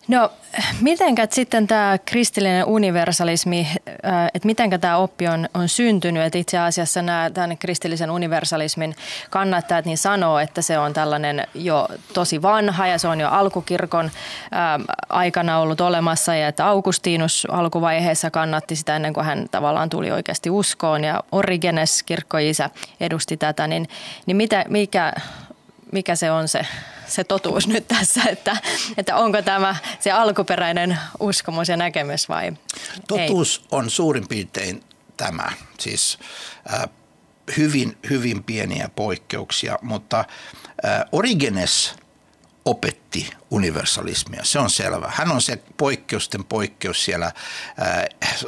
No, 0.07 0.31
mitenkä 0.81 1.27
sitten 1.31 1.67
tämä 1.67 1.97
kristillinen 2.05 2.65
universalismi, 2.65 3.67
äh, 4.05 4.27
että 4.33 4.45
mitenkä 4.45 4.77
tämä 4.77 4.97
oppi 4.97 5.27
on, 5.27 5.49
on 5.53 5.69
syntynyt, 5.69 6.23
että 6.23 6.37
itse 6.37 6.57
asiassa 6.57 7.01
nämä 7.01 7.29
tämän 7.33 7.57
kristillisen 7.57 8.11
universalismin 8.11 8.95
kannattajat 9.29 9.85
niin 9.85 9.97
sanoo, 9.97 10.39
että 10.39 10.61
se 10.61 10.79
on 10.79 10.93
tällainen 10.93 11.47
jo 11.53 11.87
tosi 12.13 12.41
vanha 12.41 12.87
ja 12.87 12.97
se 12.97 13.07
on 13.07 13.19
jo 13.19 13.29
alkukirkon 13.29 14.05
ähm, 14.05 14.81
aikana 15.09 15.59
ollut 15.59 15.81
olemassa 15.81 16.35
ja 16.35 16.47
että 16.47 16.67
Augustinus 16.67 17.47
alkuvaiheessa 17.51 18.31
kannatti 18.31 18.75
sitä 18.75 18.95
ennen 18.95 19.13
kuin 19.13 19.25
hän 19.25 19.45
tavallaan 19.51 19.89
tuli 19.89 20.11
oikeasti 20.11 20.49
uskoon 20.49 21.03
ja 21.03 21.23
Origenes, 21.31 22.03
kirkkoisä, 22.03 22.69
edusti 22.99 23.37
tätä, 23.37 23.67
niin, 23.67 23.87
niin 24.25 24.37
mitä, 24.37 24.65
mikä, 24.69 25.13
mikä 25.91 26.15
se 26.15 26.31
on 26.31 26.47
se 26.47 26.65
se 27.07 27.23
totuus 27.23 27.67
nyt 27.67 27.87
tässä, 27.87 28.21
että, 28.29 28.57
että 28.97 29.15
onko 29.15 29.41
tämä 29.41 29.75
se 29.99 30.11
alkuperäinen 30.11 30.99
uskomus 31.19 31.69
ja 31.69 31.77
näkemys 31.77 32.29
vai 32.29 32.51
Totuus 33.07 33.59
ei? 33.61 33.67
on 33.71 33.89
suurin 33.89 34.27
piirtein 34.27 34.83
tämä, 35.17 35.51
siis 35.79 36.19
äh, 36.73 36.89
hyvin, 37.57 37.97
hyvin 38.09 38.43
pieniä 38.43 38.89
poikkeuksia, 38.95 39.79
mutta 39.81 40.19
äh, 40.19 41.05
Origenes 41.11 41.95
opetti 42.65 43.29
universalismia, 43.51 44.43
se 44.43 44.59
on 44.59 44.69
selvä. 44.69 45.11
Hän 45.15 45.31
on 45.31 45.41
se 45.41 45.59
poikkeusten 45.77 46.43
poikkeus 46.43 47.05
siellä. 47.05 47.25
Äh, 47.25 47.33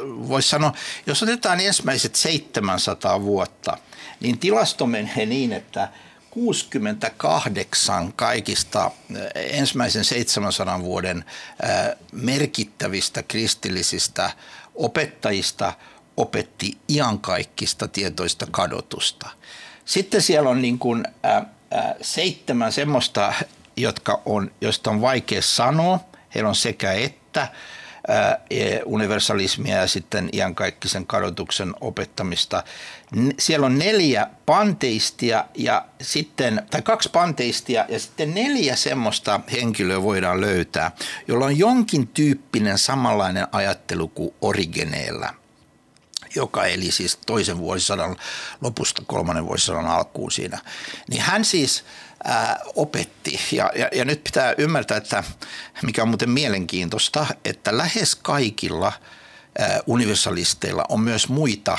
Voisi 0.02 0.48
sanoa, 0.48 0.72
jos 1.06 1.22
otetaan 1.22 1.60
ensimmäiset 1.60 2.14
700 2.14 3.22
vuotta, 3.22 3.76
niin 4.20 4.38
tilasto 4.38 4.86
menee 4.86 5.26
niin, 5.26 5.52
että– 5.52 5.88
68 6.30 8.12
kaikista 8.12 8.90
eh, 9.16 9.58
ensimmäisen 9.58 10.04
700 10.04 10.80
vuoden 10.80 11.24
eh, 11.62 11.96
merkittävistä 12.12 13.22
kristillisistä 13.22 14.30
opettajista 14.74 15.72
opetti 16.16 16.78
iankaikkista 16.88 17.88
tietoista 17.88 18.46
kadotusta. 18.50 19.30
Sitten 19.84 20.22
siellä 20.22 20.50
on 20.50 20.62
niin 20.62 20.78
kuin, 20.78 21.04
ää, 21.22 21.46
seitsemän 22.02 22.72
semmoista, 22.72 23.32
jotka 23.76 24.22
on, 24.24 24.50
joista 24.60 24.90
on 24.90 25.00
vaikea 25.00 25.42
sanoa. 25.42 26.00
Heillä 26.34 26.48
on 26.48 26.54
sekä 26.54 26.92
että 26.92 27.48
universalismia 28.84 29.76
ja 29.76 29.86
sitten 29.86 30.28
iankaikkisen 30.32 31.06
kadotuksen 31.06 31.74
opettamista. 31.80 32.64
Siellä 33.38 33.66
on 33.66 33.78
neljä 33.78 34.26
panteistia 34.46 35.44
ja 35.54 35.86
sitten, 36.00 36.62
tai 36.70 36.82
kaksi 36.82 37.08
panteistia 37.08 37.84
ja 37.88 37.98
sitten 37.98 38.34
neljä 38.34 38.76
semmoista 38.76 39.40
henkilöä 39.52 40.02
voidaan 40.02 40.40
löytää, 40.40 40.90
jolla 41.28 41.44
on 41.46 41.58
jonkin 41.58 42.08
tyyppinen 42.08 42.78
samanlainen 42.78 43.46
ajattelu 43.52 44.08
kuin 44.08 44.34
Origeneellä 44.40 45.34
joka 46.34 46.66
eli 46.66 46.90
siis 46.90 47.18
toisen 47.26 47.58
vuosisadan 47.58 48.16
lopusta 48.60 49.02
kolmannen 49.06 49.46
vuosisadan 49.46 49.86
alkuun 49.86 50.32
siinä. 50.32 50.58
Niin 51.08 51.22
hän 51.22 51.44
siis 51.44 51.84
ää, 52.24 52.60
opetti. 52.76 53.40
Ja, 53.52 53.70
ja, 53.74 53.88
ja 53.92 54.04
nyt 54.04 54.24
pitää 54.24 54.54
ymmärtää, 54.58 54.96
että 54.96 55.24
mikä 55.82 56.02
on 56.02 56.08
muuten 56.08 56.30
mielenkiintoista, 56.30 57.26
että 57.44 57.78
lähes 57.78 58.14
kaikilla 58.14 58.92
ää, 59.58 59.80
universalisteilla 59.86 60.84
on 60.88 61.00
myös 61.00 61.28
muita 61.28 61.78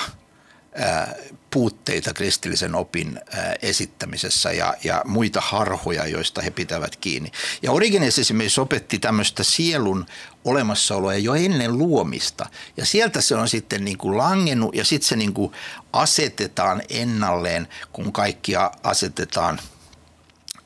puutteita 1.52 2.14
kristillisen 2.14 2.76
opin 2.76 3.20
esittämisessä 3.62 4.52
ja, 4.52 4.74
ja 4.84 5.02
muita 5.06 5.42
harhoja, 5.42 6.08
joista 6.08 6.42
he 6.42 6.52
pitävät 6.52 6.96
kiinni. 6.96 7.32
Ja 7.62 7.72
Origenes 7.72 8.20
esimerkiksi 8.20 8.62
opetti 8.62 9.00
tämmöistä 9.00 9.44
sielun 9.44 10.06
olemassaoloa 10.46 11.14
jo 11.14 11.34
ennen 11.34 11.78
luomista. 11.78 12.46
Ja 12.78 12.86
sieltä 12.86 13.22
se 13.22 13.36
on 13.36 13.50
sitten 13.50 13.86
niin 13.86 13.98
kuin 13.98 14.18
langennut 14.18 14.76
ja 14.76 14.86
sitten 14.86 15.08
se 15.08 15.16
niin 15.16 15.34
kuin 15.34 15.52
asetetaan 15.94 16.82
ennalleen, 16.90 17.68
kun 17.92 18.14
kaikkia 18.14 18.72
asetetaan– 18.84 19.60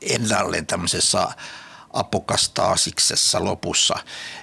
ennalleen 0.09 0.65
tämmöisessä 0.65 1.27
apokastaasiksessa 1.95 3.43
lopussa. 3.43 3.95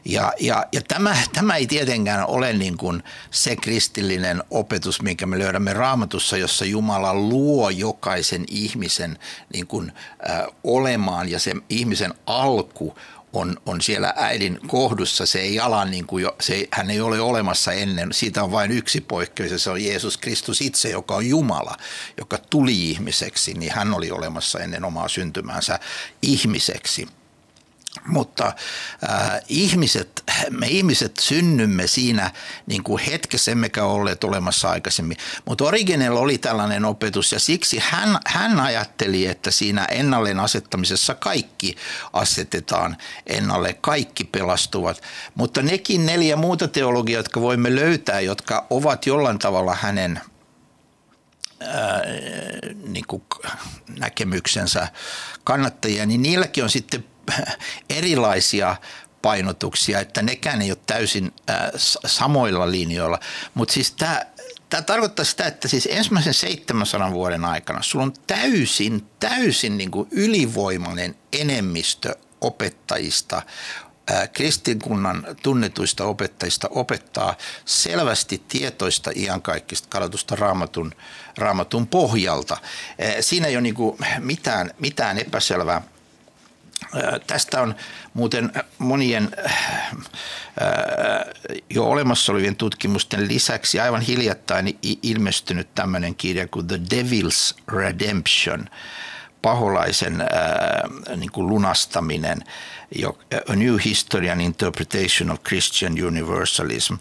Ja, 0.04 0.33
ja, 0.40 0.66
ja 0.73 0.81
tämä, 0.88 1.16
tämä 1.33 1.57
ei 1.57 1.66
tietenkään 1.66 2.26
ole 2.26 2.52
niin 2.52 2.76
kuin 2.76 3.02
se 3.31 3.57
kristillinen 3.57 4.42
opetus, 4.50 5.02
minkä 5.02 5.26
me 5.26 5.38
löydämme 5.38 5.73
raamatussa, 5.73 6.37
jossa 6.37 6.64
Jumala 6.64 7.14
luo 7.14 7.71
jokaisen 7.71 8.45
ihmisen 8.49 9.19
niin 9.52 9.66
kuin, 9.66 9.92
äh, 10.31 10.47
olemaan 10.64 11.28
ja 11.28 11.38
se 11.38 11.54
ihmisen 11.69 12.14
alku 12.26 12.97
on, 13.33 13.57
on 13.67 13.81
siellä 13.81 14.15
äidin 14.17 14.59
kohdussa. 14.67 15.27
Se 15.27 15.41
ei 15.41 15.61
ala 15.61 15.85
niin 15.85 16.07
kuin 16.07 16.23
jo, 16.23 16.37
se, 16.41 16.69
hän 16.73 16.91
ei 16.91 17.01
ole 17.01 17.21
olemassa 17.21 17.73
ennen. 17.73 18.12
Siitä 18.12 18.45
on 18.45 18.53
vain 18.53 18.71
yksi 18.71 19.01
poikkeus 19.01 19.51
ja 19.51 19.59
se 19.59 19.71
on 19.71 19.85
Jeesus 19.85 20.19
Kristus 20.19 20.61
itse, 20.61 20.91
joka 20.91 21.15
on 21.15 21.27
Jumala, 21.27 21.77
joka 22.19 22.39
tuli 22.51 22.91
ihmiseksi. 22.91 23.55
Niin 23.55 23.73
hän 23.73 23.95
oli 23.95 24.11
olemassa 24.11 24.59
ennen 24.59 24.85
omaa 24.85 25.09
syntymäänsä 25.09 25.79
ihmiseksi. 26.23 27.09
Mutta 28.06 28.46
äh, 28.46 29.40
ihmiset, 29.49 30.25
me 30.50 30.66
ihmiset 30.66 31.16
synnymme 31.16 31.87
siinä 31.87 32.30
niin 32.66 32.82
kuin 32.82 33.02
hetkessä, 33.02 33.52
emmekä 33.52 33.84
olleet 33.84 34.25
olemassa 34.25 34.70
aikaisemmin. 34.70 35.16
Mutta 35.44 35.64
Originella 35.64 36.20
oli 36.20 36.38
tällainen 36.38 36.84
opetus 36.84 37.32
ja 37.32 37.40
siksi 37.40 37.82
hän, 37.82 38.18
hän 38.26 38.61
ajatteli, 38.61 39.26
että 39.26 39.50
siinä 39.50 39.84
ennalleen 39.84 40.40
asettamisessa 40.40 41.14
kaikki 41.14 41.76
asetetaan 42.12 42.96
ennalle, 43.26 43.75
kaikki 43.80 44.25
pelastuvat. 44.25 45.02
Mutta 45.34 45.62
nekin 45.62 46.06
neljä 46.06 46.37
muuta 46.37 46.68
teologiaa, 46.68 47.18
jotka 47.18 47.40
voimme 47.40 47.75
löytää, 47.75 48.20
jotka 48.20 48.66
ovat 48.70 49.06
jollain 49.06 49.38
tavalla 49.38 49.75
hänen 49.80 50.20
ää, 51.61 52.02
niin 52.87 53.06
kuin 53.06 53.22
näkemyksensä 53.99 54.88
kannattajia, 55.44 56.06
niin 56.06 56.22
niilläkin 56.22 56.64
on 56.64 56.70
sitten 56.70 57.12
erilaisia 57.91 58.76
painotuksia, 59.23 60.00
että 60.00 60.23
nekään 60.23 60.62
ei 60.62 60.71
ole 60.71 60.79
täysin 60.87 61.35
äh, 61.50 61.57
samoilla 62.07 62.71
linjoilla. 62.71 63.19
Mutta 63.55 63.75
siis 63.75 63.93
tämä 63.93 64.23
Tämä 64.73 64.83
tarkoittaa 64.83 65.25
sitä, 65.25 65.47
että 65.47 65.69
siis 65.69 65.88
ensimmäisen 65.91 66.35
700 66.35 67.12
vuoden 67.12 67.45
aikana 67.45 67.83
sulla 67.83 68.05
on 68.05 68.12
täysin, 68.26 69.07
täysin 69.21 69.79
niin 69.79 69.91
kuin 69.91 70.09
ylivoimainen 70.11 71.14
enemmistö 71.33 72.14
opettajista, 72.41 73.43
äh, 74.11 74.31
kristinkunnan 74.33 75.26
tunnetuista 75.43 76.05
opettajista 76.05 76.69
opettaa 76.71 77.37
selvästi 77.64 78.43
tietoista 78.49 79.11
iankaikkista 79.17 79.88
kadotusta 79.91 80.37
raamatun, 80.37 80.95
raamatun 81.38 81.87
pohjalta. 81.87 82.55
Äh, 82.55 83.14
siinä 83.21 83.47
ei 83.47 83.57
ole 83.57 83.62
niin 83.62 83.75
kuin 83.75 83.99
mitään, 84.19 84.71
mitään 84.79 85.19
epäselvää 85.19 85.83
Tästä 87.27 87.62
on 87.62 87.75
muuten 88.15 88.53
monien 88.79 89.31
jo 91.71 91.85
olemassa 91.85 92.33
olevien 92.33 92.57
tutkimusten 92.57 93.29
lisäksi 93.29 93.81
aivan 93.81 94.01
hiljattain 94.01 94.79
ilmestynyt 95.03 95.75
tämmöinen 95.75 96.15
kirja 96.15 96.49
kuin 96.49 96.67
The 96.67 96.81
Devil's 96.95 97.55
Redemption, 97.75 98.69
paholaisen 99.43 100.25
niin 101.17 101.33
kuin 101.33 101.47
lunastaminen, 101.47 102.45
A 103.49 103.57
New 103.57 103.77
History 103.85 104.31
and 104.31 104.41
Interpretation 104.41 105.31
of 105.31 105.43
Christian 105.43 106.05
Universalism. 106.07 106.95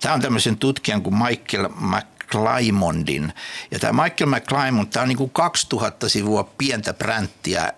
Tämä 0.00 0.14
on 0.14 0.20
tämmöisen 0.20 0.58
tutkijan 0.58 1.02
kuin 1.02 1.14
Michael 1.14 1.68
Mac 1.74 2.04
McClymondin. 2.26 3.32
Ja 3.70 3.78
tämä 3.78 4.02
Michael 4.02 4.30
McClymond, 4.30 4.88
tämä 4.92 5.02
on 5.02 5.08
niin 5.08 5.18
kuin 5.18 5.30
2000 5.30 6.08
sivua 6.08 6.44
pientä 6.58 6.94
bränttiä 6.94 7.72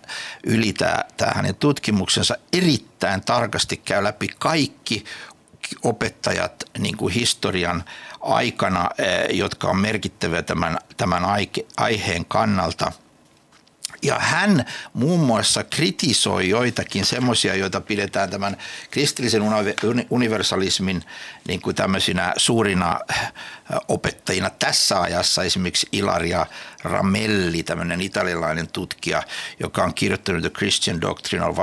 yli 0.46 0.72
tämä, 0.72 1.04
tämä 1.16 1.32
hänen 1.34 1.54
tutkimuksensa. 1.54 2.36
Erittäin 2.52 3.20
tarkasti 3.20 3.76
käy 3.76 4.04
läpi 4.04 4.28
kaikki 4.38 5.04
opettajat 5.82 6.64
niin 6.78 6.96
kuin 6.96 7.14
historian 7.14 7.84
aikana, 8.20 8.90
eh, 8.98 9.36
jotka 9.36 9.68
on 9.68 9.78
merkittäviä 9.78 10.42
tämän, 10.42 10.78
tämän 10.96 11.22
aiheen 11.76 12.24
kannalta– 12.24 12.92
ja 14.02 14.18
hän 14.18 14.64
muun 14.92 15.20
muassa 15.20 15.64
kritisoi 15.64 16.48
joitakin 16.48 17.04
semmoisia, 17.04 17.54
joita 17.54 17.80
pidetään 17.80 18.30
tämän 18.30 18.56
kristillisen 18.90 19.42
universalismin 20.10 21.04
niin 21.48 21.60
kuin 21.60 21.76
tämmöisinä 21.76 22.32
suurina 22.36 23.00
äh, 23.10 23.32
opettajina 24.38 24.50
tässä 24.58 25.00
ajassa. 25.00 25.42
Esimerkiksi 25.42 25.88
Ilaria 25.92 26.46
Ramelli, 26.82 27.62
tämmöinen 27.62 28.00
italialainen 28.00 28.68
tutkija, 28.68 29.22
joka 29.60 29.84
on 29.84 29.94
kirjoittanut 29.94 30.42
The 30.42 30.50
Christian 30.50 31.00
Doctrine 31.00 31.44
of. 31.44 31.58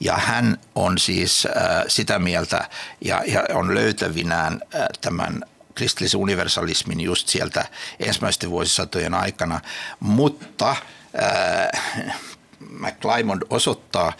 Ja 0.00 0.16
hän 0.16 0.58
on 0.74 0.98
siis 0.98 1.46
äh, 1.46 1.84
sitä 1.88 2.18
mieltä 2.18 2.68
ja, 3.00 3.22
ja 3.26 3.44
on 3.54 3.74
löytävinään 3.74 4.62
äh, 4.74 4.86
tämän 5.00 5.44
kristillisen 5.74 6.20
universalismin 6.20 7.00
just 7.00 7.28
sieltä 7.28 7.64
ensimmäisten 8.00 8.50
vuosisatojen 8.50 9.14
aikana, 9.14 9.60
mutta 10.00 10.70
äh, 10.70 12.16
McClymond 12.60 13.42
osoittaa 13.50 14.12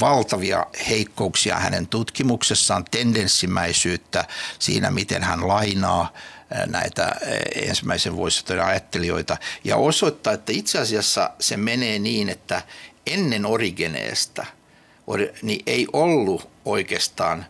valtavia 0.00 0.66
heikkouksia 0.88 1.56
hänen 1.56 1.86
tutkimuksessaan, 1.86 2.84
tendenssimäisyyttä 2.90 4.24
siinä, 4.58 4.90
miten 4.90 5.22
hän 5.22 5.48
lainaa 5.48 6.12
äh, 6.56 6.66
näitä 6.66 7.04
äh, 7.04 7.12
ensimmäisen 7.54 8.16
vuosisatojen 8.16 8.64
ajattelijoita 8.64 9.36
ja 9.64 9.76
osoittaa, 9.76 10.32
että 10.32 10.52
itse 10.52 10.78
asiassa 10.78 11.30
se 11.40 11.56
menee 11.56 11.98
niin, 11.98 12.28
että 12.28 12.62
ennen 13.06 13.46
Origeneesta 13.46 14.46
niin 15.42 15.62
ei 15.66 15.86
ollut 15.92 16.48
oikeastaan 16.64 17.46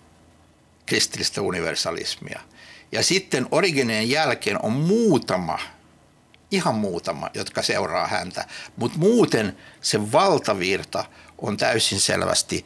kristillistä 0.86 1.42
universalismia– 1.42 2.40
ja 2.92 3.02
sitten 3.02 3.46
Origineen 3.50 4.10
jälkeen 4.10 4.64
on 4.64 4.72
muutama, 4.72 5.58
ihan 6.50 6.74
muutama, 6.74 7.30
jotka 7.34 7.62
seuraa 7.62 8.06
häntä. 8.06 8.44
Mutta 8.76 8.98
muuten 8.98 9.56
se 9.80 10.12
valtavirta 10.12 11.04
on 11.38 11.56
täysin 11.56 12.00
selvästi 12.00 12.64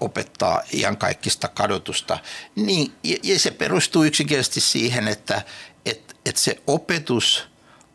opettaa 0.00 0.62
kaikista 0.96 1.48
kadotusta. 1.48 2.18
Niin, 2.56 2.92
ja, 3.02 3.38
se 3.38 3.50
perustuu 3.50 4.04
yksinkertaisesti 4.04 4.60
siihen, 4.60 5.08
että 5.08 5.42
et, 5.86 6.16
et 6.26 6.36
se 6.36 6.62
opetus 6.66 7.48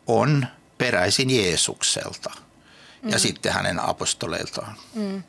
on 0.06 0.46
peräisin 0.78 1.30
Jeesukselta 1.30 2.30
ja 3.02 3.16
mm. 3.16 3.18
sitten 3.18 3.52
hänen 3.52 3.80
apostoleiltaan. 3.80 4.76
Mm. 4.94 5.22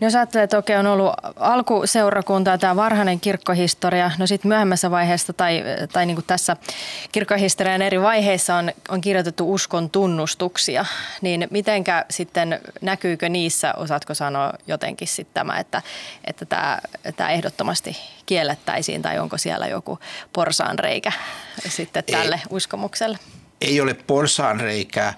No 0.00 0.06
jos 0.06 0.14
ajattelee, 0.14 0.44
että 0.44 0.58
okei, 0.58 0.76
on 0.76 0.86
ollut 0.86 1.12
alkuseurakunta 1.36 2.58
tämä 2.58 2.76
varhainen 2.76 3.20
kirkkohistoria, 3.20 4.10
no 4.18 4.26
sitten 4.26 4.48
myöhemmässä 4.48 4.90
vaiheessa 4.90 5.32
tai, 5.32 5.64
tai 5.92 6.06
niin 6.06 6.16
kuin 6.16 6.26
tässä 6.26 6.56
kirkkohistorian 7.12 7.82
eri 7.82 8.00
vaiheissa 8.00 8.54
on, 8.56 8.72
on 8.88 9.00
kirjoitettu 9.00 9.54
uskon 9.54 9.90
tunnustuksia, 9.90 10.84
niin 11.20 11.48
mitenkä 11.50 12.04
sitten 12.10 12.60
näkyykö 12.80 13.28
niissä, 13.28 13.74
osaatko 13.76 14.14
sanoa 14.14 14.52
jotenkin 14.66 15.08
sitten 15.08 15.34
tämä, 15.34 15.58
että, 15.58 15.82
että 16.24 16.44
tämä, 16.46 16.78
tämä 17.16 17.30
ehdottomasti 17.30 17.96
kiellettäisiin 18.26 19.02
tai 19.02 19.18
onko 19.18 19.38
siellä 19.38 19.66
joku 19.66 19.98
porsaanreikä 20.32 21.12
sitten 21.68 22.04
tälle 22.04 22.34
Ei. 22.34 22.42
uskomukselle? 22.50 23.18
Ei 23.60 23.80
ole 23.80 23.94
porsaanreikää. 23.94 25.14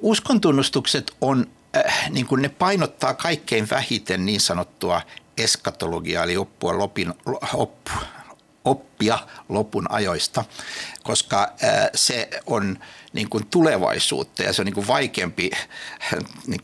Uskontunnustukset 0.00 1.12
on 1.20 1.46
äh, 1.76 2.10
niin 2.10 2.26
kuin 2.26 2.42
ne 2.42 2.48
painottaa 2.48 3.14
kaikkein 3.14 3.70
vähiten 3.70 4.26
niin 4.26 4.40
sanottua 4.40 5.02
eskatologiaa, 5.36 6.24
eli 6.24 6.36
oppua 6.36 6.78
lopin, 6.78 7.14
op, 7.54 7.86
oppia 8.64 9.18
lopun 9.48 9.90
ajoista, 9.90 10.44
koska 11.02 11.42
äh, 11.42 11.90
se 11.94 12.28
on 12.46 12.78
niin 13.12 13.28
kuin 13.28 13.46
tulevaisuutta 13.46 14.42
ja 14.42 14.52
se 14.52 14.62
on 14.62 14.66
niin 14.66 14.74
kuin 14.74 14.88
vaikeampi 14.88 15.50
äh, 15.54 16.24
niin 16.46 16.60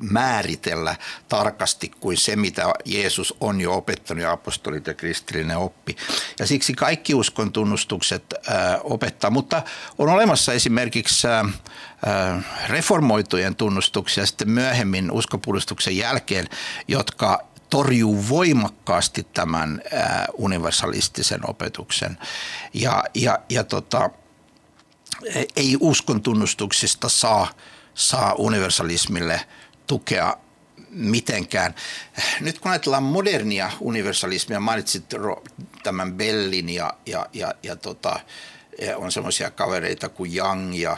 määritellä 0.00 0.96
tarkasti 1.28 1.90
kuin 2.00 2.16
se, 2.16 2.36
mitä 2.36 2.74
Jeesus 2.84 3.34
on 3.40 3.60
jo 3.60 3.74
opettanut 3.74 4.22
ja 4.22 4.32
apostolit 4.32 4.86
ja 4.86 4.94
kristillinen 4.94 5.56
oppi. 5.56 5.96
Ja 6.38 6.46
siksi 6.46 6.74
kaikki 6.74 7.14
uskon 7.14 7.52
tunnustukset 7.52 8.24
äh, 8.34 8.56
opettaa, 8.84 9.30
mutta 9.30 9.62
on 9.98 10.08
olemassa 10.08 10.52
esimerkiksi 10.52 11.28
äh, 11.28 12.44
reformoitujen 12.68 13.56
tunnustuksia 13.56 14.26
sitten 14.26 14.50
myöhemmin 14.50 15.10
uskopuolustuksen 15.10 15.96
jälkeen, 15.96 16.48
jotka 16.88 17.48
torjuu 17.70 18.28
voimakkaasti 18.28 19.26
tämän 19.34 19.82
äh, 19.94 20.24
universalistisen 20.32 21.50
opetuksen. 21.50 22.18
Ja, 22.74 23.04
ja, 23.14 23.38
ja 23.48 23.64
tota, 23.64 24.10
ei 25.56 25.76
uskon 25.80 26.22
tunnustuksista 26.22 27.08
saa, 27.08 27.48
saa 27.98 28.34
universalismille 28.34 29.40
tukea 29.86 30.36
mitenkään. 30.90 31.74
Nyt 32.40 32.58
kun 32.58 32.70
ajatellaan 32.70 33.02
modernia 33.02 33.70
universalismia, 33.80 34.60
mainitsit 34.60 35.04
tämän 35.82 36.14
Bellin 36.14 36.68
ja, 36.68 36.94
ja, 37.06 37.26
ja, 37.32 37.54
ja 37.62 37.76
tota, 37.76 38.20
on 38.96 39.12
semmoisia 39.12 39.50
kavereita 39.50 40.08
kuin 40.08 40.36
Young 40.36 40.74
ja, 40.74 40.96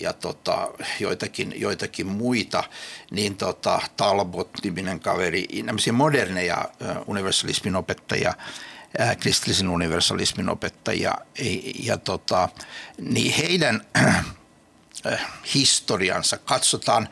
ja 0.00 0.12
tota, 0.12 0.68
joitakin, 1.00 1.54
joitakin 1.56 2.06
muita, 2.06 2.64
niin 3.10 3.36
tota, 3.36 3.80
Talbot-niminen 3.96 5.00
kaveri, 5.00 5.46
nämmöisiä 5.62 5.92
moderneja 5.92 6.64
universalismin 7.06 7.76
opettajia, 7.76 8.34
kristillisen 9.20 9.68
universalismin 9.68 10.48
opettajia, 10.48 11.14
ja 11.82 11.96
tota, 11.96 12.48
niin 12.98 13.34
heidän 13.34 13.86
historiansa 15.54 16.38
katsotaan 16.38 17.08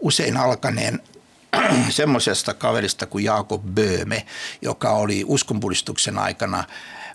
usein 0.00 0.36
alkaneen 0.36 1.02
semmoisesta 1.90 2.54
kaverista 2.54 3.06
kuin 3.06 3.24
Jaakob 3.24 3.62
Böhme, 3.64 4.26
joka 4.62 4.90
oli 4.90 5.24
uskonpuhdistuksen 5.26 6.18
aikana 6.18 6.64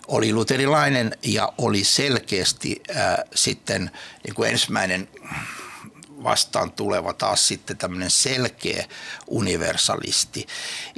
oli 0.08 0.32
luterilainen 0.32 1.16
ja 1.22 1.52
oli 1.58 1.84
selkeästi 1.84 2.82
äh, 2.96 3.16
sitten 3.34 3.90
niin 4.24 4.34
kuin 4.34 4.50
ensimmäinen 4.50 5.08
vastaan 6.22 6.72
tuleva 6.72 7.12
taas 7.12 7.48
sitten 7.48 7.76
tämmöinen 7.76 8.10
selkeä 8.10 8.84
universalisti. 9.26 10.46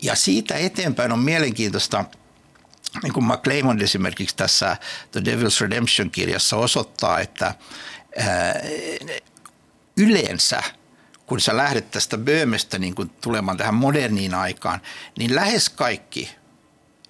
Ja 0.02 0.14
siitä 0.14 0.54
eteenpäin 0.54 1.12
on 1.12 1.18
mielenkiintoista, 1.18 2.04
niin 3.02 3.12
kuin 3.12 3.24
McClaymon 3.24 3.82
esimerkiksi 3.82 4.36
tässä 4.36 4.76
The 5.12 5.20
Devil's 5.20 5.60
Redemption-kirjassa 5.60 6.56
osoittaa, 6.56 7.20
että 7.20 7.46
äh, 7.46 7.54
yleensä– 9.96 10.62
kun 11.30 11.40
sä 11.40 11.56
lähdet 11.56 11.90
tästä 11.90 12.18
Böhmestä 12.18 12.78
niin 12.78 12.94
kun 12.94 13.10
tulemaan 13.10 13.56
tähän 13.56 13.74
moderniin 13.74 14.34
aikaan, 14.34 14.80
niin 15.18 15.34
lähes 15.34 15.68
kaikki, 15.68 16.30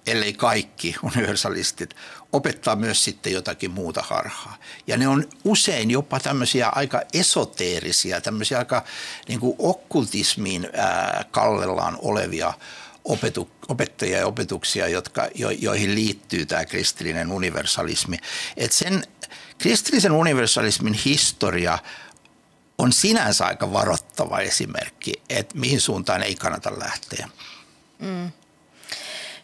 ellei 0.07 0.33
kaikki 0.33 0.95
universalistit, 1.03 1.95
opettaa 2.31 2.75
myös 2.75 3.03
sitten 3.03 3.33
jotakin 3.33 3.71
muuta 3.71 4.01
harhaa. 4.01 4.57
Ja 4.87 4.97
ne 4.97 5.07
on 5.07 5.29
usein 5.43 5.91
jopa 5.91 6.19
tämmöisiä 6.19 6.69
aika 6.69 7.01
esoteerisia, 7.13 8.21
tämmöisiä 8.21 8.57
aika 8.57 8.83
niin 9.27 9.39
kuin 9.39 9.55
okkultismiin 9.59 10.69
ää, 10.73 11.25
kallellaan 11.31 11.97
olevia 12.01 12.53
opetu, 13.05 13.49
opettajia 13.67 14.17
ja 14.17 14.27
opetuksia, 14.27 14.87
jotka, 14.87 15.27
jo, 15.35 15.49
joihin 15.49 15.95
liittyy 15.95 16.45
tämä 16.45 16.65
kristillinen 16.65 17.31
universalismi. 17.31 18.17
Et 18.57 18.71
sen 18.71 19.03
kristillisen 19.61 20.11
universalismin 20.11 20.93
historia 20.93 21.79
on 22.77 22.93
sinänsä 22.93 23.45
aika 23.45 23.73
varoittava 23.73 24.39
esimerkki, 24.39 25.13
että 25.29 25.57
mihin 25.57 25.81
suuntaan 25.81 26.23
ei 26.23 26.35
kannata 26.35 26.79
lähteä. 26.79 27.29
Mm. 27.99 28.31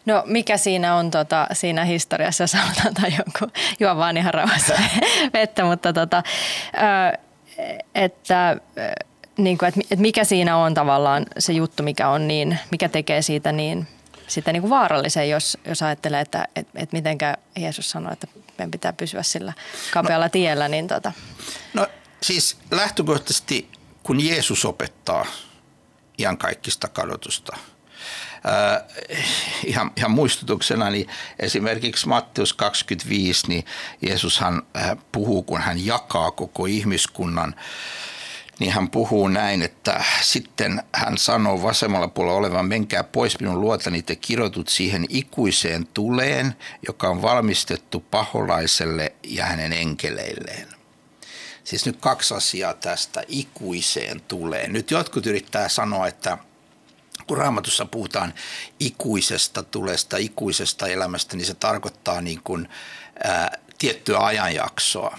No 0.06 0.22
mikä 0.26 0.56
siinä 0.56 0.94
on 0.94 1.10
tota, 1.10 1.46
siinä 1.52 1.84
historiassa, 1.84 2.44
jos 2.44 2.54
halutaan 2.54 2.94
tai 2.94 3.10
joku 3.18 3.52
juo 3.80 3.96
vaan 3.96 4.16
ihan 4.16 4.34
rauhassa 4.34 4.74
vettä, 5.34 5.64
mutta 5.64 5.92
tota, 5.92 6.22
että, 7.94 8.56
niin 9.36 9.58
kuin, 9.58 9.68
että 9.68 9.96
mikä 9.96 10.24
siinä 10.24 10.56
on 10.56 10.74
tavallaan 10.74 11.26
se 11.38 11.52
juttu, 11.52 11.82
mikä 11.82 12.08
on 12.08 12.28
niin, 12.28 12.58
mikä 12.70 12.88
tekee 12.88 13.22
siitä 13.22 13.52
niin 13.52 13.86
sitten 14.26 14.52
niin 14.52 14.62
kuin 14.62 14.70
vaarallisen, 14.70 15.30
jos, 15.30 15.58
jos 15.64 15.82
ajattelee, 15.82 16.20
että 16.20 16.48
et, 16.56 16.68
et 16.74 16.92
mitenkä 16.92 17.36
Jeesus 17.58 17.90
sanoi, 17.90 18.12
että 18.12 18.26
meidän 18.58 18.70
pitää 18.70 18.92
pysyä 18.92 19.22
sillä 19.22 19.52
kapealla 19.90 20.26
no, 20.26 20.30
tiellä. 20.30 20.68
Niin 20.68 20.88
tota. 20.88 21.12
No 21.74 21.86
siis 22.22 22.56
lähtökohtaisesti, 22.70 23.68
kun 24.02 24.24
Jeesus 24.24 24.64
opettaa 24.64 25.26
kaikista 26.38 26.88
kadotusta, 26.88 27.56
Äh, 28.46 28.82
ihan, 29.64 29.90
ihan 29.96 30.10
muistutuksena, 30.10 30.90
niin 30.90 31.08
esimerkiksi 31.38 32.08
Matteus 32.08 32.52
25, 32.52 33.48
niin 33.48 33.64
Jeesushan 34.02 34.62
äh, 34.76 34.96
puhuu, 35.12 35.42
kun 35.42 35.60
hän 35.60 35.86
jakaa 35.86 36.30
koko 36.30 36.66
ihmiskunnan, 36.66 37.54
niin 38.58 38.72
hän 38.72 38.90
puhuu 38.90 39.28
näin, 39.28 39.62
että 39.62 40.04
sitten 40.22 40.82
hän 40.92 41.18
sanoo 41.18 41.62
vasemmalla 41.62 42.08
puolella 42.08 42.38
olevan, 42.38 42.68
menkää 42.68 43.04
pois 43.04 43.40
minun 43.40 43.60
luotani, 43.60 44.02
te 44.02 44.16
kirjoitut 44.16 44.68
siihen 44.68 45.06
ikuiseen 45.08 45.86
tuleen, 45.86 46.54
joka 46.86 47.08
on 47.08 47.22
valmistettu 47.22 48.00
paholaiselle 48.00 49.12
ja 49.22 49.46
hänen 49.46 49.72
enkeleilleen. 49.72 50.68
Siis 51.64 51.86
nyt 51.86 51.96
kaksi 52.00 52.34
asiaa 52.34 52.74
tästä 52.74 53.22
ikuiseen 53.28 54.20
tulee. 54.20 54.68
Nyt 54.68 54.90
jotkut 54.90 55.26
yrittää 55.26 55.68
sanoa, 55.68 56.06
että 56.06 56.38
kun 57.26 57.36
raamatussa 57.36 57.84
puhutaan 57.84 58.34
ikuisesta 58.80 59.62
tulesta, 59.62 60.16
ikuisesta 60.16 60.86
elämästä, 60.86 61.36
niin 61.36 61.46
se 61.46 61.54
tarkoittaa 61.54 62.20
niin 62.20 62.40
kuin, 62.44 62.68
ää, 63.24 63.58
tiettyä 63.78 64.18
ajanjaksoa. 64.18 65.18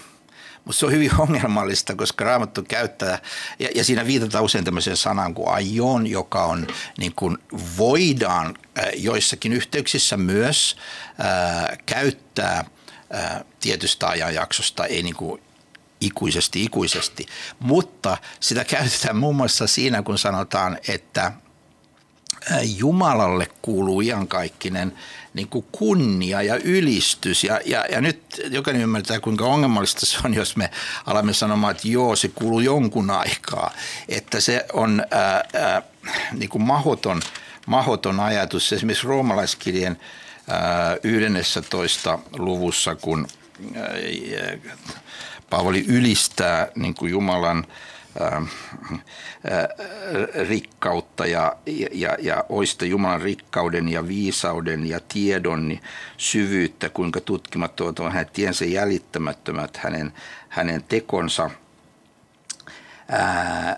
Mutta 0.70 0.80
se 0.80 0.86
on 0.86 0.92
hyvin 0.92 1.20
ongelmallista, 1.28 1.94
koska 1.94 2.24
Raamattu 2.24 2.62
käyttää, 2.62 3.18
ja, 3.58 3.68
ja 3.74 3.84
siinä 3.84 4.06
viitataan 4.06 4.44
usein 4.44 4.64
tämmöiseen 4.64 4.96
sanaan 4.96 5.34
kuin 5.34 5.48
aion, 5.48 6.06
joka 6.06 6.44
on 6.44 6.66
niin 6.98 7.12
kuin 7.16 7.38
voidaan 7.78 8.58
joissakin 8.96 9.52
yhteyksissä 9.52 10.16
myös 10.16 10.76
ää, 11.18 11.76
käyttää 11.86 12.64
ää, 13.10 13.44
tietystä 13.60 14.08
ajanjaksosta, 14.08 14.86
ei 14.86 15.02
niin 15.02 15.16
kuin 15.16 15.42
ikuisesti 16.00 16.64
ikuisesti. 16.64 17.26
Mutta 17.60 18.16
sitä 18.40 18.64
käytetään 18.64 19.16
muun 19.16 19.36
muassa 19.36 19.66
siinä, 19.66 20.02
kun 20.02 20.18
sanotaan, 20.18 20.78
että 20.88 21.32
Jumalalle 22.76 23.48
kuuluu 23.62 24.00
iankaikkinen 24.00 24.92
niin 25.34 25.48
kuin 25.48 25.66
kunnia 25.72 26.42
ja 26.42 26.56
ylistys. 26.56 27.44
Ja, 27.44 27.60
ja, 27.64 27.84
ja 27.90 28.00
nyt 28.00 28.40
jokainen 28.50 28.82
ymmärtää, 28.82 29.20
kuinka 29.20 29.44
ongelmallista 29.44 30.06
se 30.06 30.18
on, 30.24 30.34
jos 30.34 30.56
me 30.56 30.70
alamme 31.06 31.32
sanomaan, 31.32 31.70
että 31.70 31.88
joo, 31.88 32.16
se 32.16 32.28
kuuluu 32.28 32.60
jonkun 32.60 33.10
aikaa. 33.10 33.70
Että 34.08 34.40
se 34.40 34.66
on 34.72 35.02
ää, 35.10 35.44
ää, 35.54 35.82
niin 36.32 36.48
kuin 36.48 36.62
mahoton, 36.62 37.22
mahoton 37.66 38.20
ajatus. 38.20 38.72
Esimerkiksi 38.72 39.06
roomalaiskirjeen 39.06 40.00
ää, 40.48 40.96
11. 41.02 42.18
luvussa, 42.38 42.94
kun 42.94 43.26
ää, 43.76 43.92
Paavali 45.50 45.84
ylistää 45.88 46.68
niin 46.74 46.94
kuin 46.94 47.10
Jumalan 47.10 47.66
rikkautta 50.48 51.26
ja, 51.26 51.56
ja, 51.92 52.16
ja 52.18 52.44
oista 52.48 52.84
Jumalan 52.84 53.20
rikkauden 53.20 53.88
ja 53.88 54.08
viisauden 54.08 54.86
ja 54.86 55.00
tiedon 55.08 55.68
niin 55.68 55.80
syvyyttä, 56.16 56.88
kuinka 56.88 57.20
tutkimattomat 57.20 58.00
on 58.00 58.12
hänen 58.12 58.30
tiensä 58.32 58.64
jäljittämättömät, 58.64 59.76
hänen, 59.76 60.12
hänen 60.48 60.84
tekonsa. 60.88 61.50
Ää, 63.08 63.70
äh, 63.70 63.76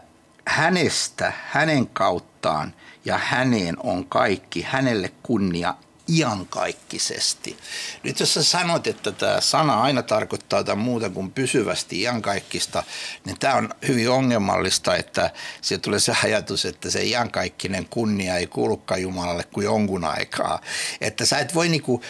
hänestä, 0.49 1.33
hänen 1.51 1.87
kauttaan 1.87 2.75
ja 3.05 3.19
häneen 3.19 3.77
on 3.79 4.05
kaikki, 4.05 4.63
hänelle 4.63 5.13
kunnia 5.23 5.75
iankaikkisesti. 6.09 7.57
Nyt 8.03 8.21
jos 8.21 8.35
sä 8.35 8.43
sanot, 8.43 8.87
että 8.87 9.13
tämä 9.13 9.41
sana 9.41 9.83
aina 9.83 10.03
tarkoittaa 10.03 10.61
jotain 10.61 10.79
muuta 10.79 11.11
kuin 11.11 11.33
pysyvästi 11.33 12.01
iankaikkista, 12.01 12.83
niin 13.25 13.39
tämä 13.39 13.55
on 13.55 13.71
hyvin 13.89 14.11
ongelmallista, 14.11 14.97
että 14.97 15.31
se 15.61 15.79
tulee 15.79 16.01
se 16.01 16.17
ajatus, 16.25 16.65
että 16.65 16.91
se 16.91 17.05
iankaikkinen 17.05 17.87
kunnia 17.91 18.37
ei 18.37 18.47
kuulukaan 18.47 19.03
Jumalalle 19.03 19.45
kuin 19.45 19.65
jonkun 19.65 20.05
aikaa. 20.05 20.61
Että 21.01 21.27
sä 21.27 21.39
et 21.39 21.55
voi 21.55 21.69
niinku 21.69 22.03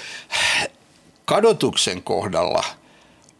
kadotuksen 1.24 2.02
kohdalla– 2.02 2.64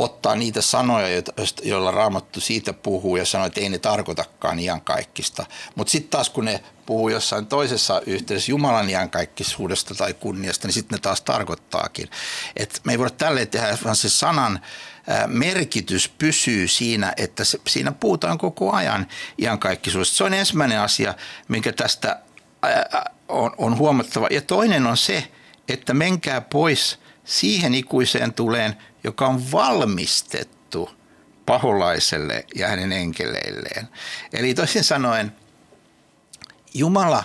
ottaa 0.02 0.34
niitä 0.34 0.60
sanoja, 0.60 1.22
joilla 1.62 1.90
Raamattu 1.90 2.40
siitä 2.40 2.72
puhuu 2.72 3.16
ja 3.16 3.26
sanoo, 3.26 3.46
että 3.46 3.60
ei 3.60 3.68
ne 3.68 3.78
tarkoitakaan 3.78 4.58
iankaikkista. 4.58 5.46
Mutta 5.74 5.90
sitten 5.90 6.10
taas 6.10 6.30
kun 6.30 6.44
ne 6.44 6.62
puhuu 6.86 7.08
jossain 7.08 7.46
toisessa 7.46 8.02
yhteydessä 8.06 8.52
Jumalan 8.52 8.90
iankaikkisuudesta 8.90 9.94
tai 9.94 10.14
kunniasta, 10.14 10.68
niin 10.68 10.74
sitten 10.74 10.96
ne 10.96 11.00
taas 11.00 11.20
tarkoittaakin. 11.20 12.10
Et 12.56 12.80
me 12.84 12.92
ei 12.92 12.98
voida 12.98 13.10
tälleen 13.10 13.48
tehdä, 13.48 13.78
vaan 13.84 13.96
se 13.96 14.08
sanan 14.08 14.60
merkitys 15.26 16.08
pysyy 16.08 16.68
siinä, 16.68 17.12
että 17.16 17.44
se, 17.44 17.58
siinä 17.66 17.92
puhutaan 17.92 18.38
koko 18.38 18.72
ajan 18.72 19.06
iankaikkisuudesta. 19.38 20.16
Se 20.16 20.24
on 20.24 20.34
ensimmäinen 20.34 20.80
asia, 20.80 21.14
minkä 21.48 21.72
tästä 21.72 22.18
on, 23.28 23.52
on 23.58 23.78
huomattava. 23.78 24.26
Ja 24.30 24.40
toinen 24.40 24.86
on 24.86 24.96
se, 24.96 25.28
että 25.68 25.94
menkää 25.94 26.40
pois 26.40 26.98
siihen 27.24 27.74
ikuiseen 27.74 28.34
tuleen, 28.34 28.76
joka 29.04 29.26
on 29.26 29.52
valmistettu 29.52 30.90
paholaiselle 31.46 32.46
ja 32.54 32.68
hänen 32.68 32.92
enkeleilleen. 32.92 33.88
Eli 34.32 34.54
toisin 34.54 34.84
sanoen 34.84 35.32
Jumala 36.74 37.24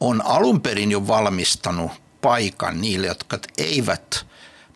on 0.00 0.26
alun 0.26 0.60
perin 0.60 0.90
jo 0.90 1.06
valmistanut 1.06 1.92
paikan 2.20 2.80
niille, 2.80 3.06
jotka 3.06 3.38
eivät 3.58 4.26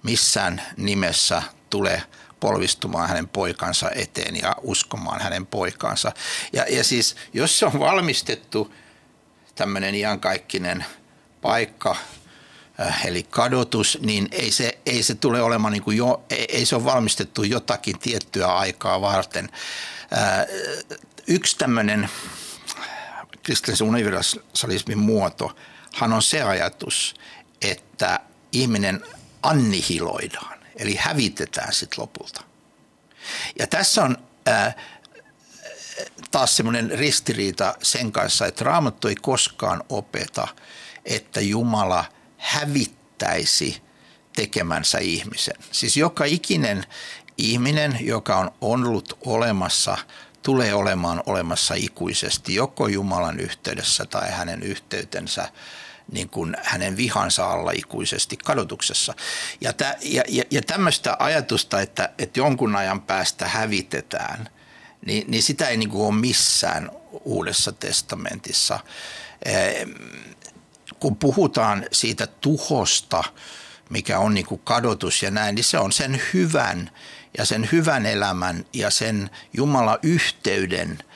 missään 0.02 0.62
nimessä 0.76 1.42
tule 1.70 2.02
polvistumaan 2.40 3.08
hänen 3.08 3.28
poikansa 3.28 3.90
eteen 3.90 4.36
ja 4.36 4.56
uskomaan 4.62 5.20
hänen 5.20 5.46
poikansa. 5.46 6.12
Ja, 6.52 6.66
ja 6.68 6.84
siis 6.84 7.16
jos 7.32 7.58
se 7.58 7.66
on 7.66 7.80
valmistettu 7.80 8.74
tämmöinen 9.54 9.94
iankaikkinen 9.94 10.84
paikka 11.42 11.96
eli 13.04 13.22
kadotus, 13.22 13.98
niin 14.00 14.28
ei 14.32 14.52
se, 14.52 14.78
ei 14.86 15.02
se 15.02 15.14
tule 15.14 15.42
olemaan 15.42 15.72
niin 15.72 15.82
kuin 15.82 15.96
jo, 15.96 16.24
ei 16.30 16.66
se 16.66 16.76
ole 16.76 16.84
valmistettu 16.84 17.42
jotakin 17.42 17.98
tiettyä 17.98 18.46
aikaa 18.46 19.00
varten. 19.00 19.48
Äh, 20.12 20.46
yksi 21.26 21.58
tämmöinen 21.58 22.08
kristillisen 23.42 23.86
universalismin 23.86 24.98
muotohan 24.98 26.12
on 26.12 26.22
se 26.22 26.42
ajatus, 26.42 27.14
että 27.62 28.20
ihminen 28.52 29.02
annihiloidaan, 29.42 30.58
eli 30.76 30.96
hävitetään 30.96 31.72
sitten 31.72 32.02
lopulta. 32.02 32.42
Ja 33.58 33.66
tässä 33.66 34.02
on 34.02 34.16
ää, 34.46 34.72
taas 36.30 36.56
semmoinen 36.56 36.90
ristiriita 36.90 37.74
sen 37.82 38.12
kanssa, 38.12 38.46
että 38.46 38.64
Raamattu 38.64 39.08
ei 39.08 39.16
koskaan 39.16 39.84
opeta, 39.88 40.48
että 41.04 41.40
Jumala 41.40 42.04
hävittäisi 42.42 43.82
tekemänsä 44.36 44.98
ihmisen. 44.98 45.54
Siis 45.70 45.96
joka 45.96 46.24
ikinen 46.24 46.84
ihminen, 47.38 47.98
joka 48.00 48.36
on 48.36 48.50
ollut 48.60 49.18
olemassa, 49.26 49.98
tulee 50.42 50.74
olemaan 50.74 51.22
olemassa 51.26 51.74
ikuisesti, 51.74 52.54
joko 52.54 52.88
Jumalan 52.88 53.40
yhteydessä 53.40 54.04
tai 54.06 54.30
hänen 54.30 54.62
yhteytensä 54.62 55.48
niin 56.12 56.28
kuin 56.28 56.56
hänen 56.62 56.96
vihansa 56.96 57.50
alla 57.50 57.70
ikuisesti 57.70 58.36
kadotuksessa. 58.36 59.14
Ja, 59.60 59.72
tä, 59.72 59.96
ja, 60.02 60.22
ja, 60.28 60.44
ja 60.50 60.62
tämmöistä 60.62 61.16
ajatusta, 61.18 61.80
että, 61.80 62.08
että 62.18 62.40
jonkun 62.40 62.76
ajan 62.76 63.02
päästä 63.02 63.48
hävitetään, 63.48 64.48
niin, 65.06 65.30
niin 65.30 65.42
sitä 65.42 65.68
ei 65.68 65.76
niin 65.76 65.90
kuin 65.90 66.06
ole 66.06 66.20
missään 66.20 66.90
uudessa 67.24 67.72
testamentissa. 67.72 68.80
Kun 71.02 71.16
puhutaan 71.16 71.86
siitä 71.92 72.26
tuhosta, 72.26 73.24
mikä 73.90 74.18
on 74.18 74.34
niin 74.34 74.46
kuin 74.46 74.60
kadotus 74.64 75.22
ja 75.22 75.30
näin, 75.30 75.54
niin 75.54 75.64
se 75.64 75.78
on 75.78 75.92
sen 75.92 76.22
hyvän 76.34 76.90
ja 77.38 77.44
sen 77.44 77.68
hyvän 77.72 78.06
elämän 78.06 78.64
ja 78.72 78.90
sen 78.90 79.30
Jumalan 79.52 79.98
yhteyden– 80.02 80.98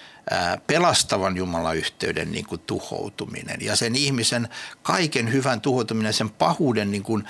pelastavan 0.67 1.37
Jumalan 1.37 1.77
yhteyden 1.77 2.33
niin 2.33 2.47
kuin 2.47 2.61
tuhoutuminen 2.61 3.57
ja 3.61 3.77
sen 3.77 3.97
ihmisen 3.97 4.49
kaiken 4.83 5.33
hyvän 5.33 5.61
tuhoutuminen, 5.61 6.13
sen 6.13 6.31
pahuuden, 6.31 6.91
niin 6.91 7.03
kuin, 7.03 7.25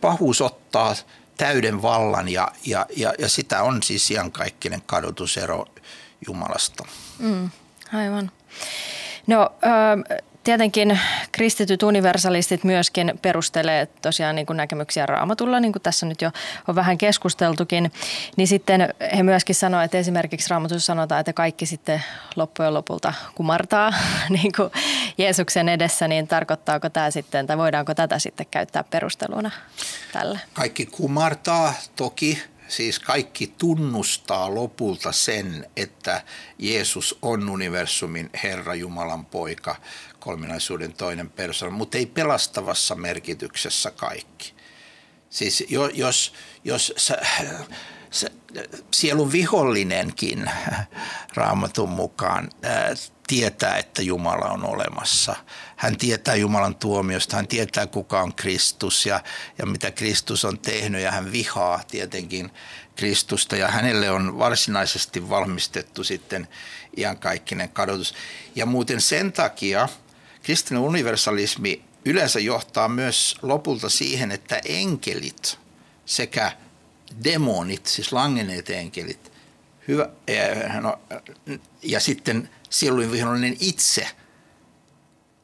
pahuus 0.00 0.40
ottaa 0.40 0.94
täyden 1.36 1.82
vallan 1.82 2.28
ja, 2.28 2.52
ja, 2.66 2.86
ja, 2.96 3.12
ja 3.18 3.28
sitä 3.28 3.62
on 3.62 3.82
siis 3.82 4.10
iankaikkinen 4.10 4.82
kadotusero 4.86 5.66
Jumalasta. 6.26 6.84
Mm, 7.18 7.50
aivan. 7.94 8.30
No, 9.26 9.50
tietenkin 10.44 11.00
kristityt 11.32 11.82
universalistit 11.82 12.64
myöskin 12.64 13.18
perustelee 13.22 13.86
tosiaan 13.86 14.36
niin 14.36 14.46
kuin 14.46 14.56
näkemyksiä 14.56 15.06
raamatulla, 15.06 15.60
niin 15.60 15.72
kuin 15.72 15.82
tässä 15.82 16.06
nyt 16.06 16.22
jo 16.22 16.30
on 16.68 16.74
vähän 16.74 16.98
keskusteltukin. 16.98 17.92
Niin 18.36 18.48
sitten 18.48 18.94
he 19.16 19.22
myöskin 19.22 19.54
sanoivat, 19.54 19.84
että 19.84 19.98
esimerkiksi 19.98 20.50
raamatussa 20.50 20.86
sanotaan, 20.86 21.20
että 21.20 21.32
kaikki 21.32 21.66
sitten 21.66 22.02
loppujen 22.36 22.74
lopulta 22.74 23.14
kumartaa 23.34 23.94
niin 24.42 24.52
kuin 24.56 24.70
Jeesuksen 25.18 25.68
edessä, 25.68 26.08
niin 26.08 26.28
tarkoittaako 26.28 26.90
tämä 26.90 27.10
sitten, 27.10 27.46
tai 27.46 27.58
voidaanko 27.58 27.94
tätä 27.94 28.18
sitten 28.18 28.46
käyttää 28.50 28.84
perusteluna 28.84 29.50
tälle? 30.12 30.40
Kaikki 30.52 30.86
kumartaa 30.86 31.74
toki 31.96 32.42
siis 32.68 32.98
kaikki 32.98 33.54
tunnustaa 33.58 34.54
lopulta 34.54 35.12
sen, 35.12 35.66
että 35.76 36.22
Jeesus 36.58 37.18
on 37.22 37.50
universumin 37.50 38.30
Herra 38.42 38.74
Jumalan 38.74 39.26
poika, 39.26 39.76
kolminaisuuden 40.20 40.92
toinen 40.92 41.30
persoona, 41.30 41.76
mutta 41.76 41.98
ei 41.98 42.06
pelastavassa 42.06 42.94
merkityksessä 42.94 43.90
kaikki. 43.90 44.54
Siis 45.30 45.64
jos, 45.94 46.32
jos 46.64 46.92
sä, 46.96 47.18
sä, 48.10 48.30
sielun 48.94 49.32
vihollinenkin 49.32 50.50
raamatun 51.34 51.88
mukaan 51.88 52.50
ää, 52.62 52.94
tietää, 53.28 53.76
että 53.76 54.02
Jumala 54.02 54.46
on 54.46 54.64
olemassa. 54.64 55.36
Hän 55.76 55.96
tietää 55.96 56.34
Jumalan 56.34 56.74
tuomiosta, 56.74 57.36
hän 57.36 57.48
tietää 57.48 57.86
kuka 57.86 58.22
on 58.22 58.34
Kristus 58.34 59.06
ja, 59.06 59.20
ja 59.58 59.66
mitä 59.66 59.90
Kristus 59.90 60.44
on 60.44 60.58
tehnyt 60.58 61.02
ja 61.02 61.10
hän 61.10 61.32
vihaa 61.32 61.82
tietenkin 61.88 62.50
Kristusta 62.96 63.56
ja 63.56 63.68
hänelle 63.68 64.10
on 64.10 64.38
varsinaisesti 64.38 65.28
valmistettu 65.28 66.04
sitten 66.04 66.48
iankaikkinen 66.96 67.68
kadotus. 67.68 68.14
Ja 68.54 68.66
muuten 68.66 69.00
sen 69.00 69.32
takia 69.32 69.88
kristillinen 70.42 70.88
universalismi 70.88 71.84
yleensä 72.04 72.40
johtaa 72.40 72.88
myös 72.88 73.36
lopulta 73.42 73.88
siihen, 73.88 74.32
että 74.32 74.60
enkelit 74.64 75.58
sekä 76.06 76.52
demonit, 77.24 77.86
siis 77.86 78.12
langenneet 78.12 78.70
enkelit, 78.70 79.27
hyvä, 79.88 80.08
no, 80.80 80.98
ja 81.82 82.00
sitten 82.00 82.50
sielun 82.70 83.12
vihollinen 83.12 83.56
itse 83.60 84.06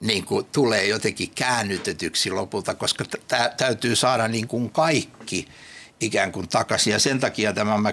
niin 0.00 0.24
kuin 0.24 0.46
tulee 0.52 0.86
jotenkin 0.86 1.30
käännytetyksi 1.34 2.30
lopulta, 2.30 2.74
koska 2.74 3.04
tä, 3.28 3.54
täytyy 3.56 3.96
saada 3.96 4.28
niin 4.28 4.48
kuin 4.48 4.70
kaikki 4.70 5.48
ikään 6.00 6.32
kuin 6.32 6.48
takaisin. 6.48 6.92
Ja 6.92 6.98
sen 6.98 7.20
takia 7.20 7.52
tämä 7.52 7.92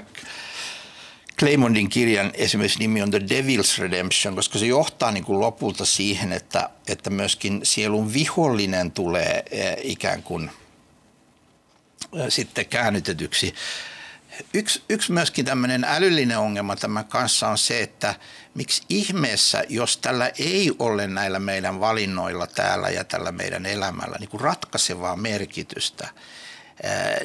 Claymondin 1.40 1.90
kirjan 1.90 2.32
esimerkiksi 2.34 2.80
nimi 2.80 3.02
on 3.02 3.12
The 3.12 3.20
Devil's 3.20 3.82
Redemption, 3.82 4.36
koska 4.36 4.60
se 4.60 4.66
johtaa 4.66 5.12
niin 5.12 5.24
kuin 5.24 5.40
lopulta 5.40 5.86
siihen, 5.86 6.32
että, 6.32 6.70
että 6.88 7.10
myöskin 7.10 7.60
sielun 7.64 8.14
vihollinen 8.14 8.92
tulee 8.92 9.44
eh, 9.52 9.78
ikään 9.84 10.24
kuin 10.24 10.52
eh, 12.14 12.26
sitten 12.30 12.66
käännytetyksi. 12.66 13.54
Yksi, 14.54 14.84
yksi 14.90 15.12
myöskin 15.12 15.46
tämmöinen 15.46 15.84
älyllinen 15.84 16.38
ongelma 16.38 16.76
tämän 16.76 17.06
kanssa 17.06 17.48
on 17.48 17.58
se, 17.58 17.82
että 17.82 18.16
miksi 18.54 18.84
ihmeessä, 18.90 19.64
jos 19.70 19.98
tällä 19.98 20.32
ei 20.40 20.72
ole 20.80 21.08
näillä 21.08 21.40
meidän 21.40 21.80
valinnoilla 21.80 22.48
täällä 22.48 22.90
ja 22.90 23.04
tällä 23.04 23.32
meidän 23.32 23.66
elämällä 23.66 24.18
niin 24.20 24.30
kuin 24.30 24.42
ratkaisevaa 24.42 25.16
merkitystä, 25.16 26.10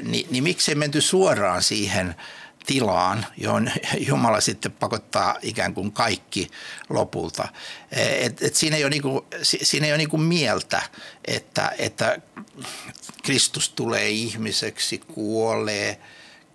niin, 0.02 0.26
niin 0.30 0.44
miksi 0.44 0.70
ei 0.70 0.74
menty 0.74 1.00
suoraan 1.00 1.62
siihen– 1.62 2.14
tilaan, 2.66 3.26
johon 3.36 3.70
Jumala 4.08 4.40
sitten 4.40 4.72
pakottaa 4.72 5.36
ikään 5.42 5.74
kuin 5.74 5.92
kaikki 5.92 6.48
lopulta. 6.88 7.48
Et, 7.92 8.42
et 8.42 8.54
siinä 8.54 8.76
ei 8.76 8.84
ole, 8.84 8.90
niinku, 8.90 9.26
siinä 9.42 9.86
ei 9.86 9.92
ole 9.92 9.98
niinku 9.98 10.16
mieltä, 10.18 10.82
että, 11.24 11.72
että 11.78 12.18
Kristus 13.22 13.68
tulee 13.68 14.08
ihmiseksi, 14.08 14.98
kuolee, 14.98 16.00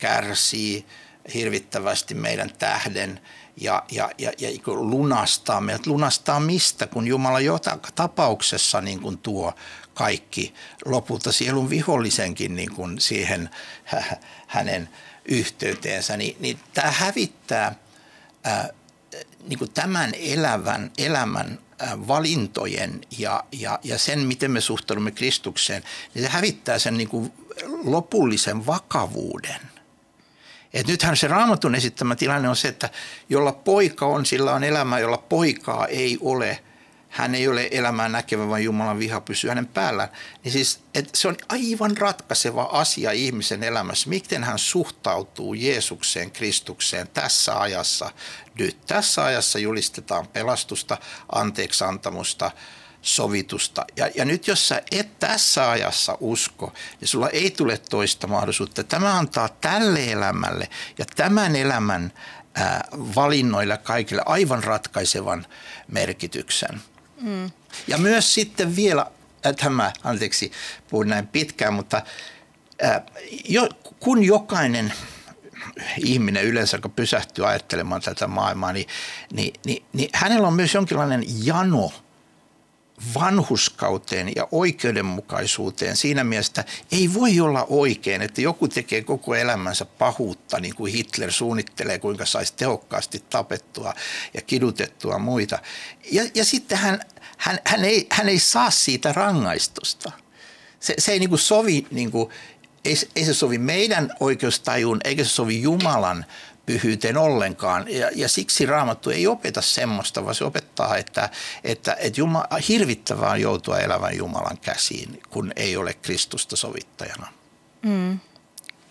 kärsii 0.01 0.85
hirvittävästi 1.33 2.13
meidän 2.13 2.51
tähden 2.59 3.19
ja, 3.57 3.83
ja, 3.91 4.09
ja, 4.17 4.31
ja 4.39 4.49
lunastaa 4.65 5.61
meidät. 5.61 5.87
Lunastaa 5.87 6.39
mistä, 6.39 6.87
kun 6.87 7.07
Jumala 7.07 7.39
joka 7.39 7.77
tapauksessa 7.95 8.81
niin 8.81 9.01
kuin 9.01 9.17
tuo 9.17 9.53
kaikki 9.93 10.53
lopulta 10.85 11.31
sielun 11.31 11.69
vihollisenkin 11.69 12.55
niin 12.55 12.75
kuin 12.75 13.01
siihen 13.01 13.49
hänen– 14.47 14.89
yhteyteensä, 15.25 16.17
niin, 16.17 16.37
niin 16.39 16.59
tämä 16.73 16.91
hävittää 16.91 17.75
ää, 18.43 18.69
niin 19.47 19.59
kuin 19.59 19.71
tämän 19.71 20.11
elävän, 20.13 20.91
elämän 20.97 21.59
valintojen 22.07 23.01
ja, 23.17 23.43
ja, 23.51 23.79
ja 23.83 23.97
sen, 23.97 24.19
miten 24.19 24.51
me 24.51 24.61
suhtaudumme 24.61 25.11
Kristukseen, 25.11 25.83
niin 26.13 26.23
se 26.23 26.29
hävittää 26.29 26.79
sen 26.79 26.97
niin 26.97 27.09
kuin 27.09 27.33
lopullisen 27.83 28.65
vakavuuden. 28.65 29.70
Et 30.73 30.87
nythän 30.87 31.17
se 31.17 31.27
raamatun 31.27 31.75
esittämä 31.75 32.15
tilanne 32.15 32.49
on 32.49 32.55
se, 32.55 32.67
että 32.67 32.89
jolla 33.29 33.51
poika 33.51 34.05
on, 34.05 34.25
sillä 34.25 34.53
on 34.53 34.63
elämä, 34.63 34.99
jolla 34.99 35.17
poikaa 35.17 35.87
ei 35.87 36.17
ole– 36.21 36.59
hän 37.11 37.35
ei 37.35 37.47
ole 37.47 37.67
elämää 37.71 38.09
näkevä, 38.09 38.47
vaan 38.47 38.63
Jumalan 38.63 38.99
viha 38.99 39.21
pysyy 39.21 39.49
hänen 39.49 39.67
päällään. 39.67 40.09
Niin 40.43 40.51
siis, 40.51 40.79
että 40.95 41.17
se 41.17 41.27
on 41.27 41.37
aivan 41.49 41.97
ratkaiseva 41.97 42.63
asia 42.63 43.11
ihmisen 43.11 43.63
elämässä. 43.63 44.09
Miten 44.09 44.43
hän 44.43 44.59
suhtautuu 44.59 45.53
Jeesukseen, 45.53 46.31
Kristukseen 46.31 47.07
tässä 47.07 47.59
ajassa 47.59 48.11
nyt. 48.59 48.85
Tässä 48.85 49.23
ajassa 49.23 49.59
julistetaan 49.59 50.27
pelastusta, 50.27 50.97
anteeksantamusta, 51.31 52.51
sovitusta. 53.01 53.85
Ja, 53.95 54.09
ja 54.15 54.25
nyt 54.25 54.47
jos 54.47 54.67
sä 54.67 54.81
et 54.91 55.19
tässä 55.19 55.69
ajassa 55.69 56.17
usko, 56.19 56.73
niin 56.99 57.07
sulla 57.07 57.29
ei 57.29 57.51
tule 57.51 57.77
toista 57.77 58.27
mahdollisuutta. 58.27 58.83
Tämä 58.83 59.17
antaa 59.17 59.49
tälle 59.49 60.11
elämälle 60.11 60.69
ja 60.97 61.05
tämän 61.15 61.55
elämän 61.55 62.13
ää, 62.53 62.87
valinnoille 62.91 63.77
kaikille 63.77 64.21
aivan 64.25 64.63
ratkaisevan 64.63 65.45
merkityksen. 65.87 66.81
Mm. 67.21 67.51
Ja 67.87 67.97
myös 67.97 68.33
sitten 68.33 68.75
vielä, 68.75 69.05
äh, 69.45 69.55
tämä, 69.55 69.91
anteeksi, 70.03 70.51
puhun 70.89 71.07
näin 71.07 71.27
pitkään, 71.27 71.73
mutta 71.73 72.01
äh, 72.83 73.01
jo, 73.49 73.69
kun 73.99 74.23
jokainen 74.23 74.93
ihminen 75.97 76.43
yleensä, 76.43 76.77
joka 76.77 76.89
pysähtyy 76.89 77.49
ajattelemaan 77.49 78.01
tätä 78.01 78.27
maailmaa, 78.27 78.73
niin, 78.73 78.87
niin, 79.33 79.53
niin, 79.65 79.85
niin 79.93 80.09
hänellä 80.13 80.47
on 80.47 80.53
myös 80.53 80.73
jonkinlainen 80.73 81.23
jano 81.45 81.91
vanhuskauteen 83.15 84.31
ja 84.35 84.47
oikeudenmukaisuuteen 84.51 85.97
siinä 85.97 86.23
mielessä, 86.23 86.63
ei 86.91 87.13
voi 87.13 87.39
olla 87.39 87.65
oikein, 87.69 88.21
että 88.21 88.41
joku 88.41 88.67
tekee 88.67 89.01
koko 89.01 89.35
elämänsä 89.35 89.85
pahuutta, 89.85 90.59
niin 90.59 90.75
kuin 90.75 90.93
Hitler 90.93 91.31
suunnittelee, 91.31 91.99
kuinka 91.99 92.25
saisi 92.25 92.53
tehokkaasti 92.57 93.23
tapettua 93.29 93.93
ja 94.33 94.41
kidutettua 94.41 95.19
muita. 95.19 95.59
Ja, 96.11 96.23
ja 96.35 96.45
sitten 96.45 96.77
hän, 96.77 96.99
hän, 97.37 97.59
hän, 97.65 97.85
ei, 97.85 98.07
hän 98.11 98.29
ei 98.29 98.39
saa 98.39 98.71
siitä 98.71 99.13
rangaistusta. 99.13 100.11
Se, 100.79 100.93
se 100.97 101.11
ei 101.11 101.19
niin 101.19 101.29
kuin 101.29 101.39
sovi, 101.39 101.87
niin 101.91 102.11
kuin, 102.11 102.29
ei, 102.85 102.95
ei 103.15 103.25
se 103.25 103.33
sovi 103.33 103.57
meidän 103.57 104.11
oikeustajuun, 104.19 105.01
eikä 105.03 105.23
se 105.23 105.29
sovi 105.29 105.61
Jumalan 105.61 106.25
pyhyyteen 106.71 107.17
ollenkaan. 107.17 107.85
Ja, 107.89 108.09
ja 108.15 108.29
siksi 108.29 108.65
raamattu 108.65 109.09
ei 109.09 109.27
opeta 109.27 109.61
semmoista, 109.61 110.23
vaan 110.23 110.35
se 110.35 110.43
opettaa, 110.43 110.97
että, 110.97 111.29
että, 111.63 111.95
että 111.99 112.21
Jumala, 112.21 112.47
hirvittävää 112.69 113.31
on 113.31 113.41
joutua 113.41 113.79
elävän 113.79 114.17
Jumalan 114.17 114.57
käsiin, 114.57 115.21
kun 115.29 115.51
ei 115.55 115.77
ole 115.77 115.93
Kristusta 115.93 116.55
sovittajana. 116.55 117.27
Mm, 117.81 118.19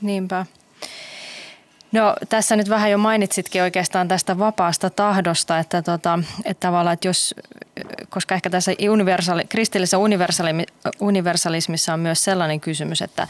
niinpä. 0.00 0.46
No 1.92 2.16
tässä 2.28 2.56
nyt 2.56 2.68
vähän 2.68 2.90
jo 2.90 2.98
mainitsitkin 2.98 3.62
oikeastaan 3.62 4.08
tästä 4.08 4.38
vapaasta 4.38 4.90
tahdosta, 4.90 5.58
että, 5.58 5.82
tota, 5.82 6.18
että 6.44 6.66
tavallaan, 6.66 6.94
että 6.94 7.08
jos, 7.08 7.34
koska 8.08 8.34
ehkä 8.34 8.50
tässä 8.50 8.72
universaali, 8.90 9.44
kristillisessä 9.48 9.98
universalismissa 11.00 11.94
on 11.94 12.00
myös 12.00 12.24
sellainen 12.24 12.60
kysymys, 12.60 13.02
että, 13.02 13.28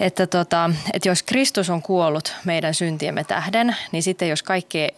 että, 0.00 0.26
tota, 0.26 0.70
että 0.92 1.08
jos 1.08 1.22
Kristus 1.22 1.70
on 1.70 1.82
kuollut 1.82 2.34
meidän 2.44 2.74
syntiemme 2.74 3.24
tähden, 3.24 3.76
niin 3.92 4.02
sitten 4.02 4.28
jos 4.28 4.42
kaikki, 4.42 4.88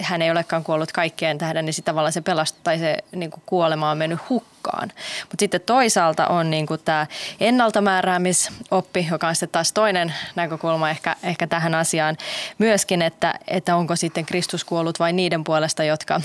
hän 0.00 0.22
ei 0.22 0.30
olekaan 0.30 0.64
kuollut 0.64 0.92
kaikkien 0.92 1.38
tähden, 1.38 1.64
niin 1.64 1.74
sitten 1.74 1.92
tavallaan 1.92 2.12
se 2.12 2.20
pelastus 2.20 2.60
tai 2.64 2.78
se 2.78 2.96
niin 3.12 3.30
kuin 3.30 3.42
kuolema 3.46 3.90
on 3.90 3.98
mennyt 3.98 4.28
hukkaan. 4.28 4.92
Mutta 5.22 5.42
sitten 5.42 5.60
toisaalta 5.60 6.26
on 6.26 6.50
niin 6.50 6.66
kuin 6.66 6.80
tämä 6.84 7.06
ennaltamääräämisoppi, 7.40 9.06
joka 9.10 9.28
on 9.28 9.34
sitten 9.34 9.48
taas 9.48 9.72
toinen 9.72 10.14
näkökulma 10.34 10.90
ehkä, 10.90 11.16
ehkä 11.22 11.46
tähän 11.46 11.74
asiaan 11.74 12.16
myöskin, 12.58 13.02
että, 13.02 13.34
että 13.48 13.76
onko 13.76 13.96
sitten 13.96 14.26
Kristus 14.26 14.64
kuollut 14.64 14.98
vain 14.98 15.16
niiden 15.16 15.44
puolesta, 15.44 15.84
jotka, 15.84 16.20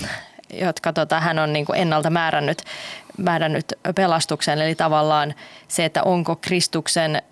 jotka 0.52 0.92
tota, 0.92 1.20
hän 1.20 1.38
on 1.38 1.52
niin 1.52 1.66
kuin 1.66 1.78
ennalta 1.78 2.10
määrännyt, 2.10 2.62
määrännyt 3.18 3.72
pelastuksen. 3.94 4.62
Eli 4.62 4.74
tavallaan 4.74 5.34
se, 5.68 5.84
että 5.84 6.02
onko 6.02 6.36
Kristuksen 6.36 7.22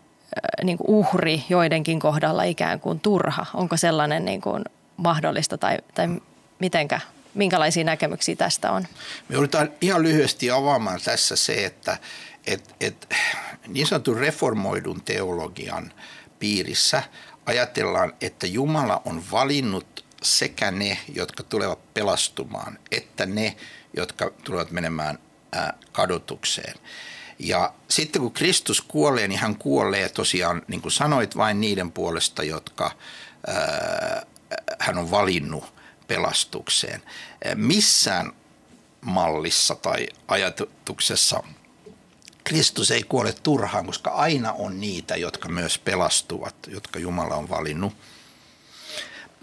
niin 0.64 0.78
kuin 0.78 0.90
uhri 0.90 1.44
joidenkin 1.48 2.00
kohdalla 2.00 2.42
ikään 2.42 2.80
kuin 2.80 3.00
turha? 3.00 3.46
Onko 3.54 3.76
sellainen 3.76 4.24
niin 4.24 4.40
kuin 4.40 4.64
mahdollista 4.96 5.58
tai, 5.58 5.78
tai 5.94 6.08
mitenkä, 6.58 7.00
minkälaisia 7.34 7.84
näkemyksiä 7.84 8.36
tästä 8.36 8.72
on? 8.72 8.86
Me 9.28 9.34
joudutaan 9.34 9.70
ihan 9.80 10.02
lyhyesti 10.02 10.50
avaamaan 10.50 11.00
tässä 11.04 11.36
se, 11.36 11.64
että 11.64 11.98
et, 12.46 12.74
et, 12.80 13.14
niin 13.68 13.86
sanotun 13.86 14.16
reformoidun 14.16 15.02
teologian 15.02 15.92
piirissä 16.38 17.02
ajatellaan, 17.46 18.12
että 18.20 18.46
Jumala 18.46 19.02
on 19.04 19.22
valinnut 19.32 20.04
sekä 20.22 20.70
ne, 20.70 20.98
jotka 21.14 21.42
tulevat 21.42 21.94
pelastumaan, 21.94 22.78
että 22.90 23.26
ne, 23.26 23.56
jotka 23.96 24.30
tulevat 24.44 24.70
menemään 24.70 25.18
kadotukseen. 25.92 26.74
Ja 27.42 27.72
sitten 27.88 28.22
kun 28.22 28.32
Kristus 28.32 28.80
kuolee, 28.80 29.28
niin 29.28 29.40
hän 29.40 29.56
kuolee 29.56 30.08
tosiaan, 30.08 30.62
niin 30.68 30.82
kuin 30.82 30.92
sanoit, 30.92 31.36
vain 31.36 31.60
niiden 31.60 31.92
puolesta, 31.92 32.42
jotka 32.42 32.90
ää, 33.46 34.26
hän 34.78 34.98
on 34.98 35.10
valinnut 35.10 35.74
pelastukseen. 36.06 37.02
Missään 37.54 38.32
mallissa 39.00 39.74
tai 39.74 40.06
ajatuksessa 40.28 41.42
Kristus 42.44 42.90
ei 42.90 43.02
kuole 43.02 43.34
turhaan, 43.42 43.86
koska 43.86 44.10
aina 44.10 44.52
on 44.52 44.80
niitä, 44.80 45.16
jotka 45.16 45.48
myös 45.48 45.78
pelastuvat, 45.78 46.54
jotka 46.66 46.98
Jumala 46.98 47.34
on 47.34 47.50
valinnut. 47.50 47.92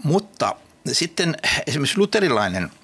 Mutta 0.03 0.55
sitten 0.91 1.37
esimerkiksi 1.67 1.97
luterilainen– 1.97 2.71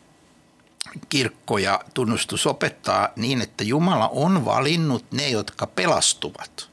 kirkko 1.10 1.58
ja 1.58 1.80
tunnustus 1.94 2.48
opettaa 2.48 3.10
niin, 3.16 3.42
että 3.42 3.64
Jumala 3.64 4.08
on 4.10 4.46
valinnut 4.46 5.12
ne, 5.12 5.30
jotka 5.30 5.68
pelastuvat. 5.68 6.70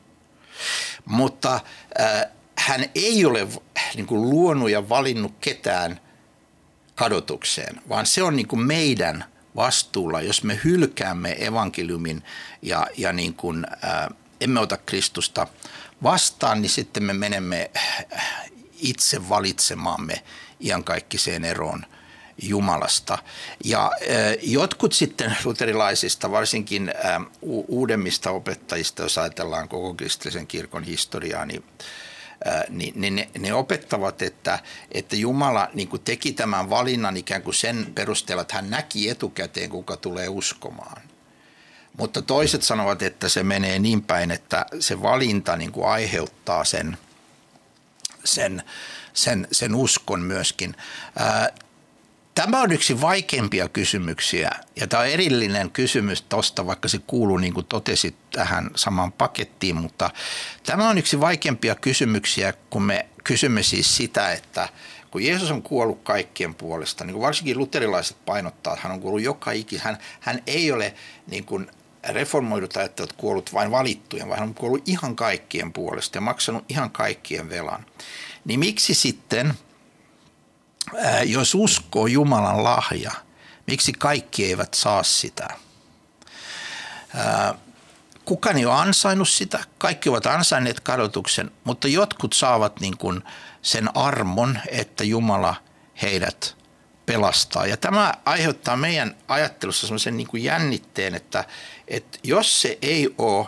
Mutta 1.05 1.61
äh, 2.01 2.27
hän 2.59 2.85
ei 2.95 3.25
ole 3.25 3.49
niin 3.95 4.07
kuin, 4.07 4.31
luonut 4.31 4.71
ja 4.71 4.89
valinnut 4.89 5.35
ketään 5.41 6.01
kadotukseen, 6.95 7.83
vaan 7.89 8.07
se 8.07 8.23
on 8.23 8.37
niin 8.37 8.49
kuin 8.49 8.63
meidän 8.63 9.25
vastuulla, 9.57 10.21
jos 10.21 10.45
me 10.45 10.61
hylkäämme 10.65 11.37
evankeliumin 11.47 12.23
ja, 12.63 12.87
ja 12.97 13.13
niin 13.13 13.35
kuin, 13.35 13.67
äh, 13.85 14.09
emme 14.41 14.61
ota 14.61 14.77
Kristusta 14.77 15.47
vastaan, 16.03 16.63
niin 16.63 16.71
sitten 16.71 17.03
me 17.03 17.13
menemme 17.13 17.71
itse 18.79 19.29
valitsemaamme 19.29 20.23
iankaikkiseen 20.61 21.45
eroon– 21.45 21.87
Jumalasta. 22.43 23.19
Ja 23.65 23.91
jotkut 24.43 24.93
sitten 24.93 25.37
luterilaisista, 25.45 26.31
varsinkin 26.31 26.93
uudemmista 27.69 28.31
opettajista, 28.31 29.03
jos 29.03 29.19
ajatellaan 29.19 29.69
koko 29.69 29.95
kristillisen 29.95 30.47
kirkon 30.47 30.85
historiaa, 30.85 31.47
niin 31.47 31.65
niin, 32.69 33.01
niin 33.01 33.17
ne, 33.17 33.31
ne 33.39 33.55
opettavat, 33.55 34.23
että, 34.23 34.59
että 34.93 35.17
Jumala 35.17 35.71
niin 35.75 35.89
kuin 35.89 36.03
teki 36.03 36.33
tämän 36.33 36.71
valinnan 36.71 37.17
ikään 37.17 37.43
kuin 37.43 37.55
sen 37.55 37.93
perusteella, 37.95 38.43
että 38.43 38.55
hän 38.55 38.71
näki 38.71 39.09
etukäteen, 39.09 39.71
kuka 39.71 39.97
tulee 39.97 40.29
uskomaan. 40.29 41.03
Mutta 41.99 42.23
toiset 42.23 42.63
sanovat, 42.63 43.03
että 43.03 43.29
se 43.29 43.43
menee 43.43 43.79
niin 43.79 44.03
päin, 44.03 44.31
että 44.31 44.67
se 44.81 45.03
valinta 45.03 45.57
niin 45.57 45.73
kuin 45.73 45.89
aiheuttaa 45.89 46.65
sen, 46.65 46.99
sen, 48.25 48.63
sen, 49.13 49.49
sen 49.53 49.75
uskon 49.75 50.21
myöskin. 50.21 50.77
Tämä 52.35 52.61
on 52.61 52.73
yksi 52.73 53.01
vaikeimpia 53.01 53.69
kysymyksiä 53.69 54.51
ja 54.77 54.87
tämä 54.87 55.03
on 55.03 55.09
erillinen 55.09 55.71
kysymys 55.71 56.23
tuosta, 56.23 56.67
vaikka 56.67 56.89
se 56.89 56.99
kuuluu 57.07 57.39
niin 57.39 57.55
kuin 57.55 57.67
totesit 57.67 58.17
tähän 58.33 58.71
samaan 58.77 59.13
pakettiin, 59.13 59.77
mutta 59.77 60.11
tämä 60.67 60.89
on 60.89 60.99
yksi 60.99 61.21
vaikeimpia 61.21 61.75
kysymyksiä, 61.75 62.53
kun 62.71 62.83
me 62.83 63.07
kysymme 63.25 63.63
siis 63.63 63.97
sitä, 63.97 64.33
että 64.33 64.69
kun 65.11 65.25
Jeesus 65.25 65.51
on 65.51 65.63
kuollut 65.63 66.01
kaikkien 66.03 66.55
puolesta, 66.55 67.05
niin 67.05 67.15
kuin 67.15 67.23
varsinkin 67.23 67.59
luterilaiset 67.59 68.17
painottaa, 68.27 68.73
että 68.73 68.83
hän 68.83 68.93
on 68.93 69.01
kuollut 69.01 69.23
joka 69.23 69.51
ikis, 69.53 69.81
hän, 69.81 69.99
hän 70.21 70.43
ei 70.47 70.73
ole 70.73 70.95
niin 71.27 71.45
kuin 71.45 71.71
reformoidut 72.09 72.77
ajattelut 72.77 73.13
kuollut 73.13 73.55
vain 73.55 73.71
valittujen, 73.71 74.29
vaan 74.29 74.39
hän 74.39 74.49
on 74.49 74.55
kuollut 74.55 74.89
ihan 74.89 75.17
kaikkien 75.17 75.73
puolesta 75.73 76.17
ja 76.17 76.21
maksanut 76.21 76.65
ihan 76.69 76.91
kaikkien 76.91 77.49
velan. 77.49 77.87
Niin 78.45 78.61
miksi 78.61 78.95
sitten– 78.95 79.55
jos 81.25 81.55
uskoo 81.55 82.07
Jumalan 82.07 82.65
lahja, 82.65 83.13
miksi 83.67 83.93
kaikki 83.93 84.47
eivät 84.47 84.75
saa 84.75 85.03
sitä? 85.03 85.49
Kukaan 88.25 88.57
ei 88.57 88.67
ole 88.67 88.75
ansainnut 88.75 89.29
sitä, 89.29 89.65
kaikki 89.79 90.09
ovat 90.09 90.27
ansainneet 90.27 90.81
kadotuksen, 90.81 91.51
mutta 91.65 91.89
jotkut 91.89 92.33
saavat 92.33 92.81
niin 92.81 92.97
kuin 92.97 93.23
sen 93.63 93.97
armon, 93.97 94.59
että 94.69 95.05
Jumala 95.05 95.55
heidät 96.03 96.57
pelastaa. 97.07 97.67
Ja 97.67 97.77
tämä 97.77 98.15
aiheuttaa 98.25 98.77
meidän 98.77 99.17
ajattelussa 99.29 99.87
sellaisen 99.87 100.17
niin 100.17 100.27
kuin 100.27 100.45
jännitteen, 100.45 101.15
että, 101.15 101.45
että 101.89 102.19
jos 102.23 102.63
se 102.63 102.79
ei 102.83 103.15
ole, 103.19 103.47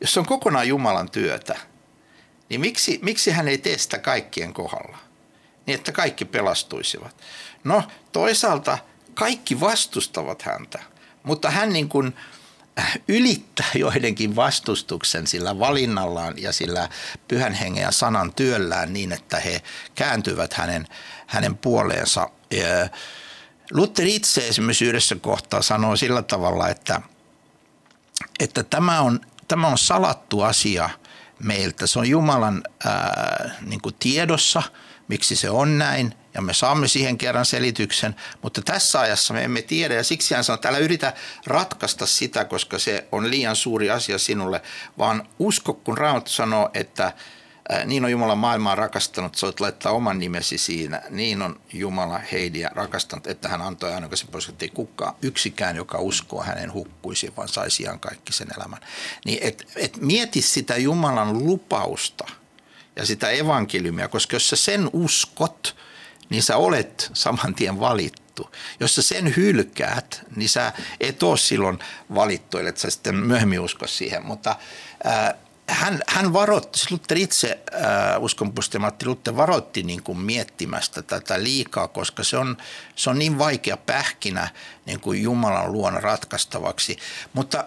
jos 0.00 0.14
se 0.14 0.20
on 0.20 0.26
kokonaan 0.26 0.68
Jumalan 0.68 1.10
työtä, 1.10 1.58
niin 2.48 2.60
miksi, 2.60 2.98
miksi 3.02 3.30
hän 3.30 3.48
ei 3.48 3.58
tee 3.58 3.78
sitä 3.78 3.98
kaikkien 3.98 4.52
kohdalla? 4.52 5.05
Niin 5.66 5.74
että 5.78 5.92
kaikki 5.92 6.24
pelastuisivat. 6.24 7.16
No 7.64 7.82
toisaalta 8.12 8.78
kaikki 9.14 9.60
vastustavat 9.60 10.42
häntä, 10.42 10.78
mutta 11.22 11.50
hän 11.50 11.72
niin 11.72 11.88
kuin 11.88 12.16
ylittää 13.08 13.70
joidenkin 13.74 14.36
vastustuksen 14.36 15.26
sillä 15.26 15.58
valinnallaan 15.58 16.34
ja 16.36 16.52
sillä 16.52 16.88
pyhän 17.28 17.52
hengen 17.54 17.82
ja 17.82 17.90
sanan 17.90 18.34
työllään 18.34 18.92
niin, 18.92 19.12
että 19.12 19.40
he 19.40 19.62
kääntyvät 19.94 20.52
hänen, 20.52 20.86
hänen 21.26 21.56
puoleensa. 21.56 22.30
Luther 23.72 24.06
itse 24.06 24.48
esimerkiksi 24.48 24.84
yhdessä 24.84 25.16
kohtaa 25.16 25.62
sanoo 25.62 25.96
sillä 25.96 26.22
tavalla, 26.22 26.68
että, 26.68 27.00
että 28.40 28.62
tämä, 28.62 29.00
on, 29.00 29.20
tämä 29.48 29.66
on 29.66 29.78
salattu 29.78 30.42
asia 30.42 30.90
meiltä. 31.42 31.86
Se 31.86 31.98
on 31.98 32.08
Jumalan 32.08 32.62
ää, 32.84 33.50
niin 33.60 33.80
tiedossa– 33.98 34.62
miksi 35.08 35.36
se 35.36 35.50
on 35.50 35.78
näin, 35.78 36.14
ja 36.34 36.42
me 36.42 36.54
saamme 36.54 36.88
siihen 36.88 37.18
kerran 37.18 37.46
selityksen, 37.46 38.16
mutta 38.42 38.62
tässä 38.62 39.00
ajassa 39.00 39.34
me 39.34 39.44
emme 39.44 39.62
tiedä, 39.62 39.94
ja 39.94 40.04
siksi 40.04 40.34
hän 40.34 40.44
sanoo, 40.44 40.54
että 40.54 40.68
älä 40.68 40.78
yritä 40.78 41.12
ratkaista 41.46 42.06
sitä, 42.06 42.44
koska 42.44 42.78
se 42.78 43.08
on 43.12 43.30
liian 43.30 43.56
suuri 43.56 43.90
asia 43.90 44.18
sinulle, 44.18 44.62
vaan 44.98 45.28
usko, 45.38 45.74
kun 45.74 45.98
Raamattu 45.98 46.30
sanoo, 46.30 46.70
että 46.74 47.12
niin 47.84 48.04
on 48.04 48.10
Jumala 48.10 48.34
maailmaa 48.34 48.74
rakastanut, 48.74 49.34
että 49.34 49.46
voit 49.46 49.60
laittaa 49.60 49.92
oman 49.92 50.18
nimesi 50.18 50.58
siinä. 50.58 51.02
Niin 51.10 51.42
on 51.42 51.60
Jumala 51.72 52.18
heidiä 52.32 52.70
rakastanut, 52.74 53.26
että 53.26 53.48
hän 53.48 53.62
antoi 53.62 53.94
ainokaisen 53.94 54.28
ei 54.60 54.68
kukaan, 54.68 55.14
yksikään, 55.22 55.76
joka 55.76 55.98
uskoo 55.98 56.42
hänen 56.42 56.72
hukkuisi, 56.72 57.32
vaan 57.36 57.48
saisi 57.48 57.82
ihan 57.82 58.00
kaikki 58.00 58.32
sen 58.32 58.48
elämän. 58.56 58.80
Niin 59.24 59.38
et, 59.42 59.68
et 59.76 59.96
mieti 59.96 60.42
sitä 60.42 60.76
Jumalan 60.76 61.46
lupausta 61.46 62.24
ja 62.96 63.06
sitä 63.06 63.30
evankeliumia, 63.30 64.08
koska 64.08 64.36
jos 64.36 64.48
sä 64.48 64.56
sen 64.56 64.90
uskot, 64.92 65.76
niin 66.30 66.42
sä 66.42 66.56
olet 66.56 67.10
saman 67.12 67.54
tien 67.54 67.80
valittu. 67.80 68.50
Jos 68.80 68.94
sä 68.94 69.02
sen 69.02 69.36
hylkäät, 69.36 70.24
niin 70.36 70.48
sä 70.48 70.72
et 71.00 71.22
ole 71.22 71.36
silloin 71.36 71.78
valittu, 72.14 72.58
että 72.58 72.80
sä 72.80 72.90
sitten 72.90 73.14
myöhemmin 73.14 73.60
usko 73.60 73.86
siihen. 73.86 74.26
Mutta 74.26 74.56
äh, 75.06 75.34
hän, 75.68 76.02
hän 76.08 76.32
varoitti, 76.32 76.78
siis 76.78 76.90
Luther 76.90 77.18
itse, 77.18 77.58
äh, 77.74 78.22
uskonpuistaja 78.22 78.80
Matti 78.80 79.06
Luther 79.06 79.36
varoitti 79.36 79.82
niin 79.82 80.02
kuin 80.02 80.18
miettimästä 80.18 81.02
tätä 81.02 81.42
liikaa, 81.42 81.88
koska 81.88 82.24
se 82.24 82.36
on, 82.36 82.56
se 82.96 83.10
on 83.10 83.18
niin 83.18 83.38
vaikea 83.38 83.76
pähkinä 83.76 84.48
niin 84.86 85.00
kuin 85.00 85.22
Jumalan 85.22 85.72
luona 85.72 86.00
ratkaistavaksi. 86.00 86.96
Mutta 87.32 87.64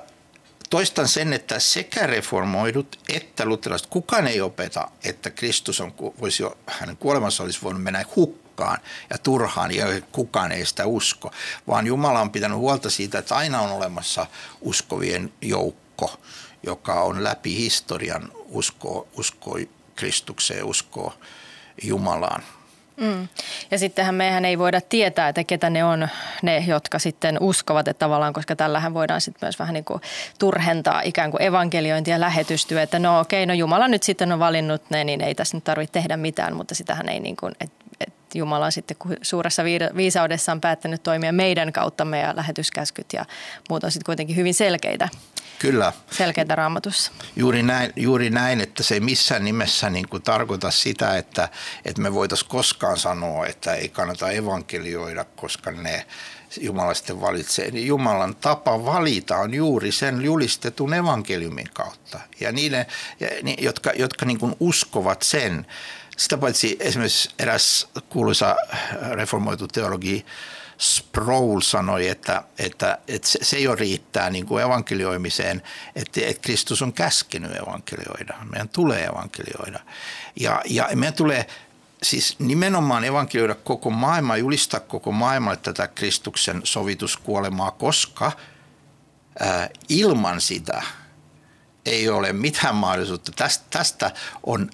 toistan 0.69 1.07
sen, 1.07 1.33
että 1.33 1.59
sekä 1.59 2.07
reformoidut 2.07 2.99
että 3.09 3.45
luterilaiset, 3.45 3.87
kukaan 3.87 4.27
ei 4.27 4.41
opeta, 4.41 4.91
että 5.03 5.29
Kristus 5.29 5.81
on, 5.81 5.93
voisi 6.21 6.43
hänen 6.67 6.97
kuolemansa 6.97 7.43
olisi 7.43 7.59
voinut 7.63 7.83
mennä 7.83 8.05
hukkaan 8.15 8.77
ja 9.09 9.17
turhaan 9.17 9.75
ja 9.75 9.85
kukaan 10.11 10.51
ei 10.51 10.65
sitä 10.65 10.85
usko, 10.85 11.31
vaan 11.67 11.87
Jumala 11.87 12.21
on 12.21 12.31
pitänyt 12.31 12.57
huolta 12.57 12.89
siitä, 12.89 13.19
että 13.19 13.35
aina 13.35 13.61
on 13.61 13.71
olemassa 13.71 14.27
uskovien 14.61 15.33
joukko, 15.41 16.19
joka 16.63 16.93
on 16.93 17.23
läpi 17.23 17.55
historian 17.55 18.31
uskoo, 18.45 19.07
uskoo 19.17 19.57
Kristukseen, 19.95 20.63
uskoo 20.63 21.13
Jumalaan. 21.83 22.43
Mm. 22.99 23.27
Ja 23.71 23.79
sittenhän 23.79 24.15
mehän 24.15 24.45
ei 24.45 24.59
voida 24.59 24.81
tietää, 24.81 25.29
että 25.29 25.43
ketä 25.43 25.69
ne 25.69 25.83
on 25.83 26.07
ne, 26.41 26.63
jotka 26.67 26.99
sitten 26.99 27.37
uskovat, 27.39 27.87
että 27.87 27.99
tavallaan, 27.99 28.33
koska 28.33 28.55
tällähän 28.55 28.93
voidaan 28.93 29.21
sitten 29.21 29.47
myös 29.47 29.59
vähän 29.59 29.73
niin 29.73 29.85
kuin 29.85 30.01
turhentaa 30.39 31.01
ikään 31.01 31.31
kuin 31.31 31.41
evankeliointia 31.41 32.15
ja 32.15 32.19
lähetystyö, 32.19 32.81
että 32.81 32.99
no 32.99 33.19
okei, 33.19 33.45
no 33.45 33.53
Jumala 33.53 33.87
nyt 33.87 34.03
sitten 34.03 34.31
on 34.31 34.39
valinnut 34.39 34.81
ne, 34.89 35.03
niin 35.03 35.21
ei 35.21 35.35
tässä 35.35 35.57
nyt 35.57 35.63
tarvitse 35.63 35.93
tehdä 35.93 36.17
mitään, 36.17 36.55
mutta 36.55 36.75
sitähän 36.75 37.09
ei 37.09 37.19
niin 37.19 37.35
kuin, 37.35 37.55
että 37.61 37.78
Jumala 38.35 38.65
on 38.65 38.71
sitten 38.71 38.97
suuressa 39.21 39.63
viisaudessaan 39.95 40.61
päättänyt 40.61 41.03
toimia 41.03 41.31
meidän 41.31 41.73
kauttamme 41.73 42.19
ja 42.19 42.35
lähetyskäskyt 42.35 43.13
ja 43.13 43.25
muut 43.69 43.83
on 43.83 43.91
sitten 43.91 44.05
kuitenkin 44.05 44.35
hyvin 44.35 44.53
selkeitä. 44.53 45.09
Kyllä. 45.59 45.93
Selkeitä 46.11 46.55
raamatussa. 46.55 47.11
Juuri 47.35 47.63
näin, 47.63 47.93
juuri 47.95 48.29
näin, 48.29 48.61
että 48.61 48.83
se 48.83 48.93
ei 48.93 48.99
missään 48.99 49.45
nimessä 49.45 49.89
niin 49.89 50.09
kuin 50.09 50.23
tarkoita 50.23 50.71
sitä, 50.71 51.17
että, 51.17 51.49
että 51.85 52.01
me 52.01 52.13
voitaisiin 52.13 52.49
koskaan 52.49 52.97
sanoa, 52.97 53.45
että 53.45 53.73
ei 53.73 53.89
kannata 53.89 54.31
evankelioida, 54.31 55.25
koska 55.35 55.71
ne 55.71 56.05
Jumala 56.61 56.93
sitten 56.93 57.21
valitsee. 57.21 57.71
Niin 57.71 57.87
Jumalan 57.87 58.35
tapa 58.35 58.85
valita 58.85 59.37
on 59.37 59.53
juuri 59.53 59.91
sen 59.91 60.21
julistetun 60.21 60.93
evankeliumin 60.93 61.69
kautta. 61.73 62.19
Ja 62.39 62.51
niiden, 62.51 62.85
jotka, 63.57 63.91
jotka 63.95 64.25
niin 64.25 64.39
kuin 64.39 64.55
uskovat 64.59 65.21
sen, 65.21 65.65
sitä 66.19 66.37
paitsi 66.37 66.77
esimerkiksi 66.79 67.29
eräs 67.39 67.87
kuuluisa 68.09 68.55
reformoitu 69.11 69.67
teologi 69.67 70.25
Sproul 70.77 71.61
sanoi, 71.61 72.07
että, 72.07 72.43
että, 72.59 72.97
että 73.07 73.27
se, 73.41 73.59
jo 73.59 73.75
riittää 73.75 74.29
niin 74.29 74.45
kuin 74.45 74.63
evankelioimiseen, 74.63 75.61
että, 75.95 76.21
että 76.23 76.41
Kristus 76.41 76.81
on 76.81 76.93
käskenyt 76.93 77.55
evankelioida. 77.55 78.33
Meidän 78.51 78.69
tulee 78.69 79.05
evankelioida. 79.05 79.79
Ja, 80.39 80.61
ja 80.65 80.89
meidän 80.95 81.13
tulee 81.13 81.47
siis 82.03 82.39
nimenomaan 82.39 83.03
evankelioida 83.03 83.55
koko 83.55 83.89
maailma, 83.89 84.37
julistaa 84.37 84.79
koko 84.79 85.11
maailmalle 85.11 85.57
tätä 85.57 85.87
Kristuksen 85.87 86.61
sovituskuolemaa, 86.63 87.71
koska 87.71 88.31
ää, 89.39 89.69
ilman 89.89 90.41
sitä 90.41 90.83
ei 91.85 92.09
ole 92.09 92.33
mitään 92.33 92.75
mahdollisuutta. 92.75 93.31
Tästä, 93.31 93.65
tästä 93.69 94.11
on 94.43 94.69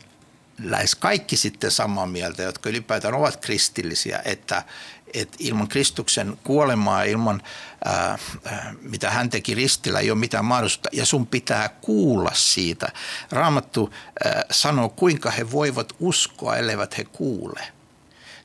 lähes 0.64 0.96
kaikki 0.96 1.38
sitten 1.38 1.72
samaa 1.72 2.06
mieltä, 2.06 2.44
jotka 2.44 2.70
ylipäätään 2.70 3.14
ovat 3.14 3.38
kristillisiä, 3.38 4.22
että, 4.26 4.64
että 5.14 5.38
ilman 5.40 5.68
Kristuksen 5.68 6.38
kuolemaa, 6.44 7.04
ilman 7.04 7.42
ää, 7.86 8.18
mitä 8.82 9.10
hän 9.10 9.30
teki 9.30 9.56
ristillä, 9.56 10.00
ei 10.00 10.12
ole 10.12 10.20
mitään 10.20 10.46
mahdollisuutta. 10.46 10.90
Ja 10.94 11.06
sun 11.06 11.28
pitää 11.28 11.70
kuulla 11.70 12.32
siitä. 12.34 12.92
Raamattu 13.32 13.94
ää, 14.26 14.46
sanoo, 14.52 14.90
kuinka 14.90 15.32
he 15.32 15.52
voivat 15.52 15.94
uskoa, 16.00 16.58
elleivät 16.58 16.98
he 16.98 17.04
kuule. 17.04 17.68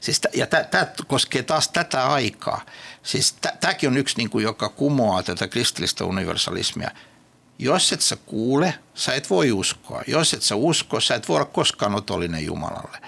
Siis, 0.00 0.20
ja 0.34 0.46
tämä 0.46 0.86
koskee 1.06 1.42
taas 1.42 1.68
tätä 1.68 2.06
aikaa. 2.06 2.60
Siis 3.02 3.34
tämäkin 3.60 3.88
on 3.88 3.96
yksi, 3.96 4.16
niin 4.16 4.30
kuin, 4.30 4.42
joka 4.42 4.68
kumoaa 4.68 5.22
tätä 5.22 5.48
kristillistä 5.48 6.04
universalismia– 6.04 6.90
jos 7.60 7.92
et 7.92 8.00
sä 8.00 8.16
kuule, 8.16 8.74
sä 8.94 9.14
et 9.14 9.30
voi 9.30 9.52
uskoa. 9.52 10.02
Jos 10.06 10.34
et 10.34 10.42
sä 10.42 10.54
usko, 10.54 11.00
sä 11.00 11.14
et 11.14 11.28
voi 11.28 11.36
olla 11.36 11.44
koskaan 11.44 11.94
otollinen 11.94 12.44
Jumalalle. 12.44 12.98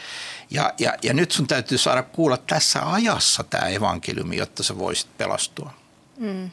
Ja, 0.50 0.74
ja, 0.78 0.94
ja 1.02 1.14
nyt 1.14 1.32
sun 1.32 1.46
täytyy 1.46 1.78
saada 1.78 2.02
kuulla 2.02 2.36
tässä 2.36 2.92
ajassa 2.92 3.44
tämä 3.44 3.68
evankeliumi, 3.68 4.36
jotta 4.36 4.62
sä 4.62 4.78
voisit 4.78 5.18
pelastua. 5.18 5.70
Mm. 6.16 6.50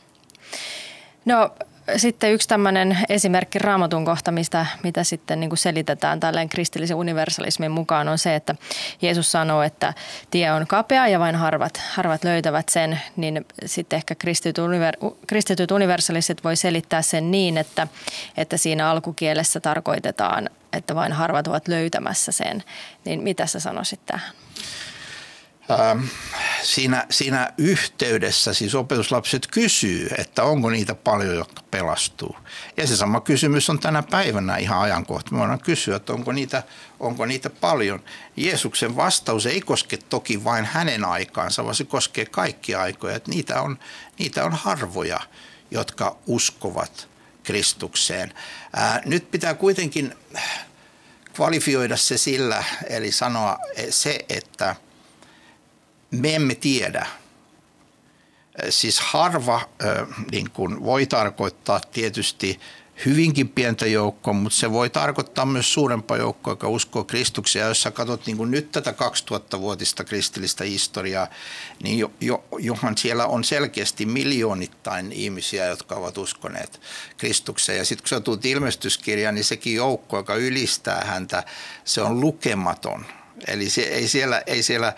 No 1.25 1.55
sitten 1.97 2.31
yksi 2.33 2.47
tämmöinen 2.47 2.97
esimerkki 3.09 3.59
raamatun 3.59 4.05
kohta, 4.05 4.31
mistä, 4.31 4.65
mitä 4.83 5.03
sitten 5.03 5.39
niin 5.39 5.49
kuin 5.49 5.57
selitetään 5.57 6.19
tälleen 6.19 6.49
kristillisen 6.49 6.97
universalismin 6.97 7.71
mukaan 7.71 8.07
on 8.07 8.17
se, 8.17 8.35
että 8.35 8.55
Jeesus 9.01 9.31
sanoo, 9.31 9.61
että 9.61 9.93
tie 10.31 10.51
on 10.51 10.67
kapea 10.67 11.07
ja 11.07 11.19
vain 11.19 11.35
harvat, 11.35 11.77
harvat 11.77 12.23
löytävät 12.23 12.69
sen, 12.69 13.01
niin 13.15 13.45
sitten 13.65 13.97
ehkä 13.97 14.15
kristityt, 14.15 14.65
kristityt 15.27 15.71
universalistit 15.71 16.43
voi 16.43 16.55
selittää 16.55 17.01
sen 17.01 17.31
niin, 17.31 17.57
että, 17.57 17.87
että 18.37 18.57
siinä 18.57 18.89
alkukielessä 18.89 19.59
tarkoitetaan, 19.59 20.49
että 20.73 20.95
vain 20.95 21.13
harvat 21.13 21.47
ovat 21.47 21.67
löytämässä 21.67 22.31
sen. 22.31 22.63
Niin 23.05 23.23
mitä 23.23 23.45
sä 23.45 23.59
sanoisit 23.59 23.99
tähän? 24.05 24.31
Ähm, 25.71 26.03
siinä, 26.63 27.05
siinä 27.09 27.53
yhteydessä 27.57 28.53
siis 28.53 28.75
opetuslapset 28.75 29.47
kysyy, 29.47 30.09
että 30.17 30.43
onko 30.43 30.69
niitä 30.69 30.95
paljon, 30.95 31.35
jotka 31.35 31.61
pelastuu. 31.71 32.35
Ja 32.77 32.87
se 32.87 32.95
sama 32.95 33.21
kysymys 33.21 33.69
on 33.69 33.79
tänä 33.79 34.03
päivänä 34.03 34.57
ihan 34.57 34.79
ajankohta. 34.79 35.31
Me 35.31 35.39
voidaan 35.39 35.59
kysyä, 35.59 35.95
että 35.95 36.13
onko 36.13 36.31
niitä, 36.31 36.63
onko 36.99 37.25
niitä 37.25 37.49
paljon. 37.49 38.03
Jeesuksen 38.37 38.95
vastaus 38.95 39.45
ei 39.45 39.61
koske 39.61 39.97
toki 39.97 40.43
vain 40.43 40.65
hänen 40.65 41.05
aikaansa, 41.05 41.63
vaan 41.63 41.75
se 41.75 41.83
koskee 41.83 42.25
kaikkia 42.25 42.81
aikoja. 42.81 43.15
Että 43.15 43.31
niitä, 43.31 43.61
on, 43.61 43.79
niitä 44.19 44.45
on 44.45 44.53
harvoja, 44.53 45.19
jotka 45.71 46.17
uskovat 46.25 47.07
Kristukseen. 47.43 48.33
Ää, 48.73 49.01
nyt 49.05 49.31
pitää 49.31 49.53
kuitenkin 49.53 50.15
kvalifioida 51.33 51.97
se 51.97 52.17
sillä, 52.17 52.63
eli 52.89 53.11
sanoa 53.11 53.57
se, 53.89 54.25
että– 54.29 54.75
me 56.11 56.35
emme 56.35 56.55
tiedä. 56.55 57.07
Siis 58.69 58.99
harva 58.99 59.61
niin 60.31 60.49
kuin 60.49 60.83
voi 60.83 61.05
tarkoittaa 61.05 61.79
tietysti 61.79 62.59
hyvinkin 63.05 63.49
pientä 63.49 63.85
joukkoa, 63.85 64.33
mutta 64.33 64.57
se 64.59 64.71
voi 64.71 64.89
tarkoittaa 64.89 65.45
myös 65.45 65.73
suurempaa 65.73 66.17
joukkoa, 66.17 66.51
joka 66.51 66.67
uskoo 66.67 67.03
Kristuksia. 67.03 67.67
Jos 67.67 67.81
sä 67.81 67.91
katsot 67.91 68.25
niin 68.25 68.37
kuin 68.37 68.51
nyt 68.51 68.71
tätä 68.71 68.91
2000-vuotista 68.91 70.03
kristillistä 70.03 70.63
historiaa, 70.63 71.27
niin 71.83 71.99
jo, 71.99 72.11
jo, 72.21 72.45
johan 72.57 72.97
siellä 72.97 73.25
on 73.25 73.43
selkeästi 73.43 74.05
miljoonittain 74.05 75.11
ihmisiä, 75.11 75.65
jotka 75.65 75.95
ovat 75.95 76.17
uskoneet 76.17 76.81
Kristukseen. 77.17 77.77
Ja 77.77 77.85
sitten 77.85 78.03
kun 78.03 78.09
sä 78.09 78.19
tulet 78.19 78.45
ilmestyskirjaan, 78.45 79.35
niin 79.35 79.45
sekin 79.45 79.75
joukko, 79.75 80.17
joka 80.17 80.35
ylistää 80.35 81.01
häntä, 81.05 81.43
se 81.85 82.01
on 82.01 82.21
lukematon. 82.21 83.05
Eli 83.47 83.69
se, 83.69 83.81
ei, 83.81 84.07
siellä, 84.07 84.41
ei 84.47 84.63
siellä 84.63 84.93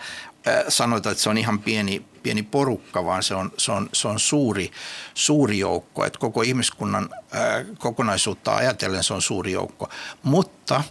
sanota, 0.68 1.10
että 1.10 1.22
se 1.22 1.30
on 1.30 1.38
ihan 1.38 1.58
pieni, 1.58 2.04
pieni 2.22 2.42
porukka, 2.42 3.04
vaan 3.04 3.22
se 3.22 3.34
on, 3.34 3.52
se 3.58 3.72
on, 3.72 3.88
se 3.92 4.08
on 4.08 4.18
suuri, 4.18 4.70
suuri 5.14 5.58
joukko. 5.58 6.04
Että 6.04 6.18
koko 6.18 6.42
ihmiskunnan 6.42 7.08
ää, 7.32 7.64
kokonaisuutta 7.78 8.54
ajatellen 8.54 9.04
se 9.04 9.14
on 9.14 9.22
suuri 9.22 9.52
joukko. 9.52 9.88
Mutta 10.22 10.84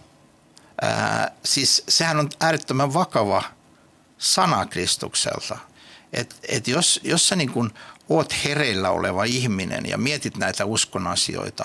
ää, 0.82 1.30
siis 1.44 1.84
sehän 1.88 2.18
on 2.18 2.30
äärettömän 2.40 2.94
vakava 2.94 3.42
sana 4.18 4.66
Kristukselta. 4.66 5.58
Et, 6.12 6.36
et 6.48 6.68
jos, 6.68 7.00
jos 7.02 7.28
sä 7.28 7.36
niin 7.36 7.50
kun 7.50 7.70
oot 8.08 8.34
hereillä 8.44 8.90
oleva 8.90 9.24
ihminen 9.24 9.86
ja 9.86 9.98
mietit 9.98 10.36
näitä 10.36 10.64
uskon 10.64 11.06
asioita, 11.06 11.64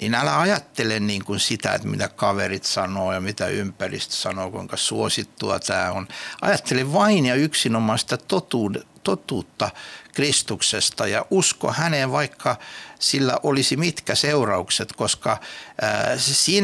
niin 0.00 0.14
älä 0.14 0.40
ajattele 0.40 1.00
niin 1.00 1.24
kuin 1.24 1.40
sitä, 1.40 1.72
että 1.72 1.88
mitä 1.88 2.08
kaverit 2.08 2.64
sanoo 2.64 3.12
ja 3.12 3.20
mitä 3.20 3.46
ympäristö 3.46 4.14
sanoo, 4.14 4.50
kuinka 4.50 4.76
suosittua 4.76 5.60
tämä 5.60 5.92
on. 5.92 6.08
Ajattele 6.40 6.92
vain 6.92 7.26
ja 7.26 7.34
yksinomaan 7.34 7.98
sitä 7.98 8.16
totuuden, 8.16 8.82
totuutta 9.02 9.70
Kristuksesta 10.14 11.06
ja 11.06 11.26
usko 11.30 11.72
häneen, 11.72 12.12
vaikka 12.12 12.56
sillä 12.98 13.38
olisi 13.42 13.76
mitkä 13.76 14.14
seuraukset, 14.14 14.92
koska 14.92 15.40
ää, 15.82 16.16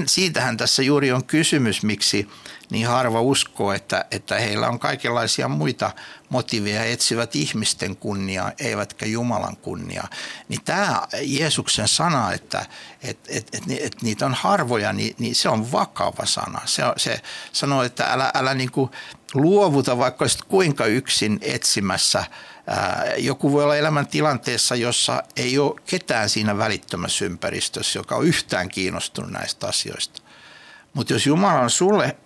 siitähän 0.07 0.57
tässä 0.57 0.83
juuri 0.83 1.13
on 1.13 1.25
kysymys, 1.25 1.83
miksi 1.83 2.29
niin 2.71 2.87
harva 2.87 3.21
uskoo, 3.21 3.73
että, 3.73 4.05
että 4.11 4.39
heillä 4.39 4.69
on 4.69 4.79
kaikenlaisia 4.79 5.49
muita 5.49 5.91
motiiveja, 6.29 6.85
etsivät 6.85 7.37
ihmisten 7.37 7.97
kunniaa, 7.97 8.53
eivätkä 8.59 9.07
Jumalan 9.07 9.57
kunniaa. 9.57 10.09
Niin 10.49 10.61
tämä 10.65 11.03
Jeesuksen 11.23 11.89
sana, 11.89 12.33
että 12.33 12.67
et, 13.03 13.19
et, 13.29 13.49
et, 13.53 13.63
et 13.81 14.03
niitä 14.03 14.27
on 14.27 14.35
harvoja, 14.35 14.93
niin, 14.93 15.17
niin 15.19 15.35
se 15.35 15.49
on 15.49 15.73
vakava 15.73 16.27
sana. 16.27 16.61
Se, 16.65 16.83
se 16.97 17.21
sanoo, 17.53 17.83
että 17.83 18.13
älä, 18.13 18.31
älä 18.35 18.55
niin 18.55 18.71
kuin 18.71 18.91
luovuta, 19.35 19.99
vaikka 19.99 20.25
olisit 20.25 20.43
kuinka 20.43 20.87
yksin 20.87 21.39
etsimässä. 21.43 22.25
Joku 23.19 23.53
voi 23.53 23.65
olla 23.65 23.77
elämän 23.77 24.07
tilanteessa, 24.07 24.75
jossa 24.75 25.23
ei 25.37 25.59
ole 25.59 25.81
ketään 25.87 26.29
siinä 26.29 26.59
välittömässä 26.59 27.25
ympäristössä, 27.25 27.99
joka 27.99 28.17
on 28.17 28.27
yhtään 28.27 28.69
kiinnostunut 28.69 29.31
näistä 29.31 29.67
asioista. 29.67 30.23
Mutta 30.95 31.13
jos 31.13 31.27
Jumala 31.27 31.61
on 31.61 31.71
sulle 31.71 32.17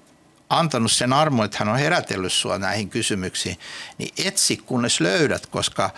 antanut 0.48 0.92
sen 0.92 1.12
armo, 1.12 1.44
että 1.44 1.56
hän 1.58 1.68
on 1.68 1.78
herätellyt 1.78 2.32
sinua 2.32 2.58
näihin 2.58 2.90
kysymyksiin, 2.90 3.58
niin 3.98 4.14
etsi 4.26 4.56
kunnes 4.56 5.00
löydät, 5.00 5.46
koska 5.46 5.90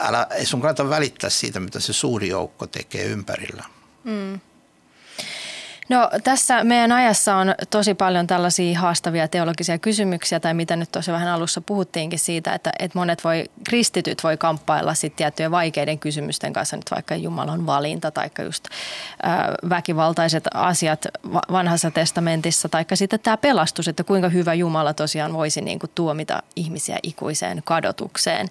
älä, 0.00 0.26
ei 0.30 0.46
sun 0.46 0.60
kannata 0.60 0.90
välittää 0.90 1.30
siitä, 1.30 1.60
mitä 1.60 1.80
se 1.80 1.92
suuri 1.92 2.28
joukko 2.28 2.66
tekee 2.66 3.04
ympärillä. 3.04 3.64
Mm. 4.04 4.40
No 5.88 6.10
tässä 6.24 6.64
meidän 6.64 6.92
ajassa 6.92 7.36
on 7.36 7.54
tosi 7.70 7.94
paljon 7.94 8.26
tällaisia 8.26 8.78
haastavia 8.80 9.28
teologisia 9.28 9.78
kysymyksiä, 9.78 10.40
tai 10.40 10.54
mitä 10.54 10.76
nyt 10.76 10.92
tuossa 10.92 11.12
vähän 11.12 11.28
alussa 11.28 11.60
puhuttiinkin 11.60 12.18
siitä, 12.18 12.54
että, 12.54 12.72
että 12.78 12.98
monet 12.98 13.24
voi, 13.24 13.44
kristityt 13.64 14.24
voi 14.24 14.36
kamppailla 14.36 14.94
sitten 14.94 15.16
tiettyjen 15.16 15.50
vaikeiden 15.50 15.98
kysymysten 15.98 16.52
kanssa, 16.52 16.76
nyt 16.76 16.90
vaikka 16.90 17.16
Jumalan 17.16 17.66
valinta, 17.66 18.10
tai 18.10 18.30
just 18.44 18.64
ää, 19.22 19.54
väkivaltaiset 19.68 20.44
asiat 20.54 21.06
vanhassa 21.52 21.90
testamentissa, 21.90 22.68
tai 22.68 22.84
sitten 22.94 23.20
tämä 23.20 23.36
pelastus, 23.36 23.88
että 23.88 24.04
kuinka 24.04 24.28
hyvä 24.28 24.54
Jumala 24.54 24.94
tosiaan 24.94 25.32
voisi 25.32 25.60
niin 25.60 25.78
kuin 25.78 25.90
tuomita 25.94 26.42
ihmisiä 26.56 26.98
ikuiseen 27.02 27.62
kadotukseen. 27.64 28.48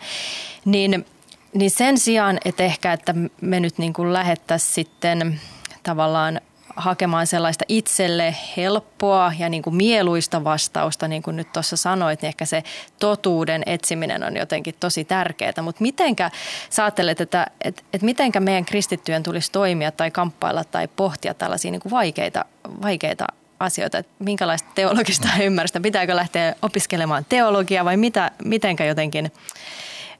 Niin, 0.65 1.05
niin 1.53 1.71
sen 1.71 1.97
sijaan, 1.97 2.39
että 2.45 2.63
ehkä, 2.63 2.93
että 2.93 3.15
me 3.41 3.59
nyt 3.59 3.77
niin 3.77 3.93
kuin 3.93 4.13
lähettäisiin 4.13 4.73
sitten 4.73 5.39
tavallaan 5.83 6.41
hakemaan 6.77 7.27
sellaista 7.27 7.65
itselle 7.67 8.35
helppoa 8.57 9.33
ja 9.39 9.49
niin 9.49 9.63
kuin 9.63 9.75
mieluista 9.75 10.43
vastausta, 10.43 11.07
niin 11.07 11.21
kuin 11.23 11.35
nyt 11.35 11.53
tuossa 11.53 11.77
sanoit, 11.77 12.21
niin 12.21 12.27
ehkä 12.27 12.45
se 12.45 12.63
totuuden 12.99 13.63
etsiminen 13.65 14.23
on 14.23 14.37
jotenkin 14.37 14.75
tosi 14.79 15.03
tärkeää. 15.03 15.61
Mutta 15.61 15.81
mitenkä 15.81 16.31
sä 16.69 16.83
ajattelet, 16.83 17.21
että, 17.21 17.47
että, 17.61 17.83
että 17.93 18.05
mitenkä 18.05 18.39
meidän 18.39 18.65
kristittyjen 18.65 19.23
tulisi 19.23 19.51
toimia 19.51 19.91
tai 19.91 20.11
kamppailla 20.11 20.63
tai 20.63 20.87
pohtia 20.87 21.33
tällaisia 21.33 21.71
niin 21.71 21.81
kuin 21.81 21.91
vaikeita, 21.91 22.45
vaikeita 22.81 23.27
asioita, 23.59 23.97
että 23.97 24.11
minkälaista 24.19 24.69
teologista 24.75 25.27
ymmärrystä, 25.43 25.79
pitääkö 25.79 26.15
lähteä 26.15 26.55
opiskelemaan 26.61 27.25
teologiaa 27.29 27.85
vai 27.85 27.97
mitä, 27.97 28.31
mitenkä 28.43 28.85
jotenkin 28.85 29.31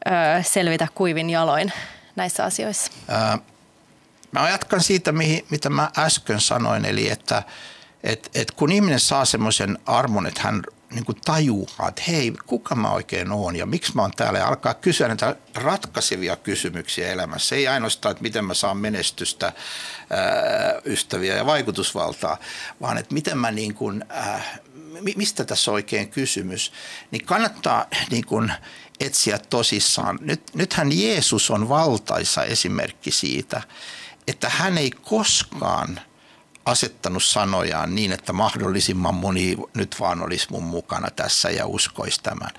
ö, 0.08 0.10
selvitä 0.44 0.88
kuivin 0.96 1.30
jaloin 1.30 1.74
näissä 2.16 2.44
asioissa? 2.44 2.92
Ää 3.08 3.38
Mä 4.38 4.50
jatkan 4.50 4.84
siitä, 4.84 5.12
mitä 5.50 5.70
mä 5.70 5.92
äsken 5.98 6.42
sanoin, 6.42 6.86
eli 6.86 7.10
että 7.10 7.44
et, 8.04 8.30
et 8.36 8.52
kun 8.52 8.72
ihminen 8.72 9.00
saa 9.00 9.26
semmoisen 9.26 9.80
armon, 9.86 10.28
että 10.28 10.42
hän 10.42 10.64
niin 10.92 11.06
kuin 11.06 11.18
tajuaa, 11.26 11.88
että 11.88 12.02
hei, 12.08 12.34
kuka 12.46 12.76
mä 12.76 12.92
oikein 12.92 13.32
oon 13.32 13.56
ja 13.56 13.66
miksi 13.66 13.96
mä 13.96 14.02
oon 14.02 14.12
täällä 14.12 14.40
ja 14.40 14.48
alkaa 14.48 14.74
kysyä 14.74 15.08
näitä 15.08 15.36
ratkaisevia 15.56 16.36
kysymyksiä 16.36 17.12
elämässä. 17.12 17.56
Ei 17.56 17.68
ainoastaan, 17.68 18.12
että 18.12 18.22
miten 18.22 18.46
mä 18.46 18.54
saan 18.54 18.78
menestystä, 18.78 19.46
ää, 20.10 20.82
ystäviä 20.86 21.36
ja 21.36 21.46
vaikutusvaltaa, 21.46 22.38
vaan 22.82 22.98
että 22.98 23.14
miten 23.14 23.38
mä 23.38 23.52
niin 23.52 23.74
kuin, 23.74 24.06
ää, 24.10 24.58
mistä 25.16 25.46
tässä 25.46 25.72
on 25.72 25.76
oikein 25.76 26.10
kysymys, 26.10 26.72
niin 27.12 27.26
kannattaa 27.26 27.86
niin 28.12 28.26
kuin 28.26 28.52
etsiä 29.00 29.40
tosissaan. 29.50 30.20
Nyt, 30.22 30.42
nythän 30.54 31.00
Jeesus 31.00 31.52
on 31.52 31.70
valtaisa 31.70 32.44
esimerkki 32.44 33.12
siitä, 33.12 33.62
että 34.28 34.50
hän 34.50 34.78
ei 34.78 34.92
koskaan 34.92 36.00
asettanut 36.66 37.24
sanojaan 37.24 37.96
niin, 37.96 38.12
että 38.12 38.34
mahdollisimman 38.34 39.16
moni 39.16 39.58
nyt 39.74 39.96
vaan 40.00 40.22
olisi 40.22 40.48
mun 40.52 40.64
mukana 40.64 41.12
tässä 41.12 41.50
ja 41.50 41.66
uskoisi 41.66 42.24
tämän. 42.24 42.50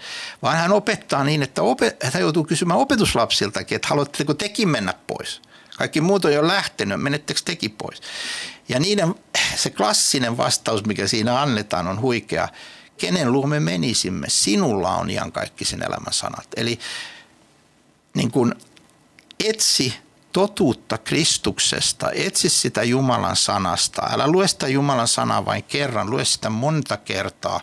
Vaan 0.43 0.57
hän 0.57 0.73
opettaa 0.73 1.25
niin, 1.25 1.43
että 1.43 1.63
opet- 1.63 2.11
hän 2.13 2.23
joutuu 2.23 2.45
kysymään 2.45 2.81
opetuslapsiltakin, 2.81 3.77
että 3.77 3.89
haluatteko 3.89 4.35
tekin 4.35 4.69
mennä 4.69 4.95
pois. 5.07 5.43
Kaikki 5.79 6.01
muut 6.01 6.25
on 6.25 6.33
jo 6.33 6.47
lähtenyt, 6.47 7.03
menettekö 7.03 7.41
teki 7.45 7.69
pois? 7.69 8.01
Ja 8.69 8.81
niiden, 8.81 9.15
se 9.57 9.71
klassinen 9.71 10.37
vastaus, 10.37 10.87
mikä 10.87 11.07
siinä 11.07 11.43
annetaan, 11.43 11.89
on 11.89 12.01
huikea. 12.01 12.49
Kenen 12.99 13.33
luo 13.33 13.47
me 13.47 13.61
menisimme? 13.61 14.27
Sinulla 14.31 14.97
on 14.97 15.11
iankaikkisen 15.11 15.83
elämän 15.83 16.13
sanat. 16.13 16.49
Eli 16.57 16.79
niin 18.15 18.31
kuin 18.31 18.55
etsi 19.45 19.95
totuutta 20.33 20.99
Kristuksesta, 20.99 22.11
etsi 22.11 22.49
sitä 22.49 22.83
Jumalan 22.83 23.37
sanasta. 23.37 24.03
Älä 24.11 24.29
lue 24.29 24.49
sitä 24.49 24.69
Jumalan 24.69 25.09
sanaa 25.09 25.45
vain 25.45 25.65
kerran, 25.65 26.11
lue 26.11 26.25
sitä 26.25 26.51
monta 26.51 26.97
kertaa 26.97 27.61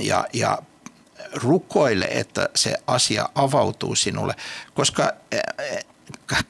ja, 0.00 0.26
ja 0.32 0.58
rukoile, 1.34 2.08
että 2.10 2.48
se 2.54 2.74
asia 2.86 3.28
avautuu 3.34 3.94
sinulle, 3.94 4.34
koska 4.74 5.12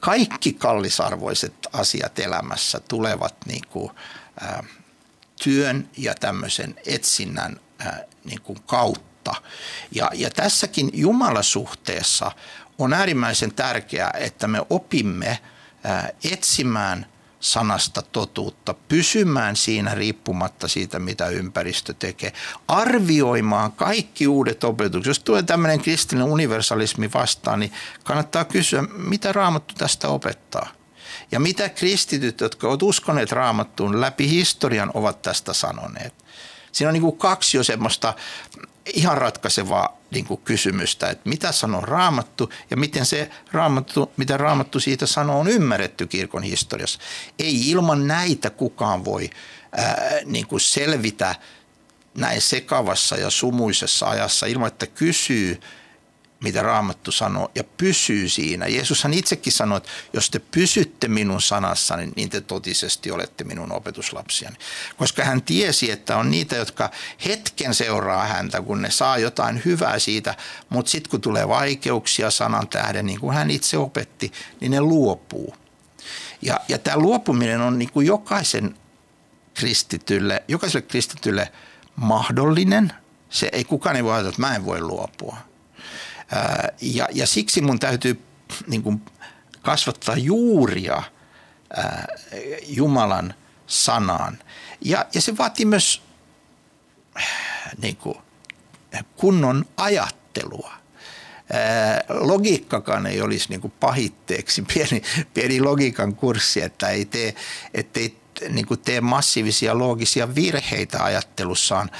kaikki 0.00 0.52
kallisarvoiset 0.52 1.54
asiat 1.72 2.18
elämässä 2.18 2.80
tulevat 2.80 3.34
niin 3.46 3.62
kuin, 3.70 3.90
työn 5.42 5.88
ja 5.96 6.14
tämmöisen 6.14 6.74
etsinnän 6.86 7.60
niin 8.24 8.40
kuin 8.40 8.58
kautta. 8.66 9.34
Ja, 9.92 10.10
ja 10.14 10.30
tässäkin 10.30 10.90
Jumalasuhteessa 10.92 12.32
on 12.78 12.92
äärimmäisen 12.92 13.54
tärkeää, 13.54 14.10
että 14.18 14.48
me 14.48 14.62
opimme 14.70 15.38
etsimään 16.32 17.06
sanasta 17.40 18.02
totuutta, 18.02 18.74
pysymään 18.74 19.56
siinä 19.56 19.94
riippumatta 19.94 20.68
siitä, 20.68 20.98
mitä 20.98 21.28
ympäristö 21.28 21.94
tekee, 21.94 22.32
arvioimaan 22.68 23.72
kaikki 23.72 24.26
uudet 24.26 24.64
opetukset. 24.64 25.06
Jos 25.06 25.18
tulee 25.18 25.42
tämmöinen 25.42 25.80
kristillinen 25.80 26.32
universalismi 26.32 27.10
vastaan, 27.14 27.60
niin 27.60 27.72
kannattaa 28.04 28.44
kysyä, 28.44 28.82
mitä 28.82 29.32
Raamattu 29.32 29.74
tästä 29.74 30.08
opettaa. 30.08 30.68
Ja 31.32 31.40
mitä 31.40 31.68
kristityt, 31.68 32.40
jotka 32.40 32.68
ovat 32.68 32.82
uskoneet 32.82 33.32
Raamattuun 33.32 34.00
läpi 34.00 34.28
historian, 34.28 34.90
ovat 34.94 35.22
tästä 35.22 35.52
sanoneet. 35.52 36.14
Siinä 36.72 36.88
on 36.88 36.92
niin 36.92 37.02
kuin 37.02 37.18
kaksi 37.18 37.56
jo 37.56 37.64
semmoista 37.64 38.14
ihan 38.94 39.18
ratkaisevaa 39.18 39.98
niin 40.10 40.24
kuin 40.24 40.40
kysymystä, 40.40 41.10
että 41.10 41.28
mitä 41.28 41.52
sanoo 41.52 41.80
raamattu 41.80 42.52
ja 42.70 42.76
miten 42.76 43.06
se 43.06 43.30
raamattu, 43.52 44.12
mitä 44.16 44.36
raamattu 44.36 44.80
siitä 44.80 45.06
sanoo 45.06 45.40
on 45.40 45.48
ymmärretty 45.48 46.06
kirkon 46.06 46.42
historiassa. 46.42 46.98
Ei 47.38 47.70
ilman 47.70 48.06
näitä 48.06 48.50
kukaan 48.50 49.04
voi 49.04 49.30
ää, 49.76 50.10
niin 50.24 50.46
kuin 50.46 50.60
selvitä 50.60 51.34
näin 52.14 52.40
sekavassa 52.40 53.16
ja 53.16 53.30
sumuisessa 53.30 54.08
ajassa 54.08 54.46
ilman, 54.46 54.68
että 54.68 54.86
kysyy 54.86 55.60
mitä 56.42 56.62
Raamattu 56.62 57.12
sanoo, 57.12 57.50
ja 57.54 57.64
pysyy 57.64 58.28
siinä. 58.28 58.66
Jeesushan 58.66 59.14
itsekin 59.14 59.52
sanoi, 59.52 59.76
että 59.76 59.90
jos 60.12 60.30
te 60.30 60.38
pysytte 60.38 61.08
minun 61.08 61.42
sanassani, 61.42 62.12
niin 62.16 62.30
te 62.30 62.40
totisesti 62.40 63.10
olette 63.10 63.44
minun 63.44 63.72
opetuslapsiani. 63.72 64.56
Koska 64.96 65.24
hän 65.24 65.42
tiesi, 65.42 65.90
että 65.90 66.16
on 66.16 66.30
niitä, 66.30 66.56
jotka 66.56 66.90
hetken 67.26 67.74
seuraa 67.74 68.26
häntä, 68.26 68.62
kun 68.62 68.82
ne 68.82 68.90
saa 68.90 69.18
jotain 69.18 69.62
hyvää 69.64 69.98
siitä, 69.98 70.34
mutta 70.68 70.90
sitten 70.90 71.10
kun 71.10 71.20
tulee 71.20 71.48
vaikeuksia 71.48 72.30
sanan 72.30 72.68
tähden, 72.68 73.06
niin 73.06 73.20
kuin 73.20 73.34
hän 73.34 73.50
itse 73.50 73.78
opetti, 73.78 74.32
niin 74.60 74.70
ne 74.70 74.80
luopuu. 74.80 75.56
Ja, 76.42 76.60
ja 76.68 76.78
tämä 76.78 76.96
luopuminen 76.96 77.60
on 77.60 77.78
niin 77.78 77.92
kuin 77.92 78.06
jokaisen 78.06 78.76
kristitylle, 79.54 80.42
jokaiselle 80.48 80.86
kristitylle 80.86 81.52
mahdollinen. 81.96 82.92
Se 83.30 83.48
ei 83.52 83.64
kukaan 83.64 83.96
ei 83.96 84.04
voi 84.04 84.12
ajatella, 84.12 84.30
että 84.30 84.40
mä 84.40 84.56
en 84.56 84.64
voi 84.64 84.80
luopua 84.80 85.51
ja, 86.80 87.08
ja 87.12 87.26
siksi 87.26 87.60
mun 87.60 87.78
täytyy 87.78 88.22
niin 88.66 88.82
kuin 88.82 89.02
kasvattaa 89.62 90.16
juuria 90.16 91.02
Jumalan 92.66 93.34
sanaan. 93.66 94.38
Ja, 94.80 95.06
ja 95.14 95.20
se 95.20 95.38
vaatii 95.38 95.66
myös 95.66 96.02
niin 97.82 97.96
kuin, 97.96 98.18
kunnon 99.16 99.64
ajattelua. 99.76 100.72
Logiikkakaan 102.08 103.06
ei 103.06 103.20
olisi 103.20 103.48
niin 103.48 103.60
kuin 103.60 103.72
pahitteeksi 103.80 104.62
pieni, 104.74 105.02
pieni 105.34 105.60
logiikan 105.60 106.14
kurssi, 106.14 106.62
että 106.62 106.88
ei 106.88 107.04
tee, 107.04 107.34
ettei 107.74 108.16
niin 108.48 108.66
kuin 108.66 108.80
tee 108.80 109.00
massiivisia 109.00 109.78
loogisia 109.78 110.34
virheitä 110.34 111.04
ajattelussaan. 111.04 111.90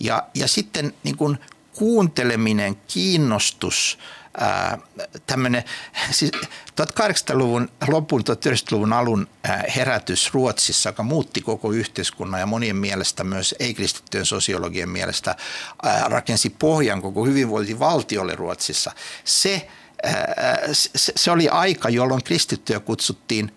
Ja, 0.00 0.28
ja 0.34 0.48
sitten 0.48 0.94
niin 1.04 1.16
kuin 1.16 1.38
kuunteleminen, 1.82 2.76
kiinnostus 2.76 3.98
tämmöinen 5.26 5.64
siis 6.10 6.30
1800-luvun 6.80 7.68
lopun, 7.88 8.20
1900-luvun 8.20 8.92
alun 8.92 9.28
herätys 9.76 10.34
Ruotsissa, 10.34 10.88
joka 10.88 11.02
muutti 11.02 11.40
koko 11.40 11.72
yhteiskunnan 11.72 12.40
ja 12.40 12.46
monien 12.46 12.76
mielestä 12.76 13.24
myös 13.24 13.54
ei-kristittyjen 13.58 14.26
sosiologien 14.26 14.88
mielestä 14.88 15.36
rakensi 16.04 16.50
pohjan 16.50 17.02
koko 17.02 17.24
hyvinvointivaltiolle 17.24 18.34
Ruotsissa. 18.34 18.92
Se, 19.24 19.68
se, 20.96 21.30
oli 21.30 21.48
aika, 21.48 21.88
jolloin 21.88 22.24
kristittyjä 22.24 22.80
kutsuttiin 22.80 23.52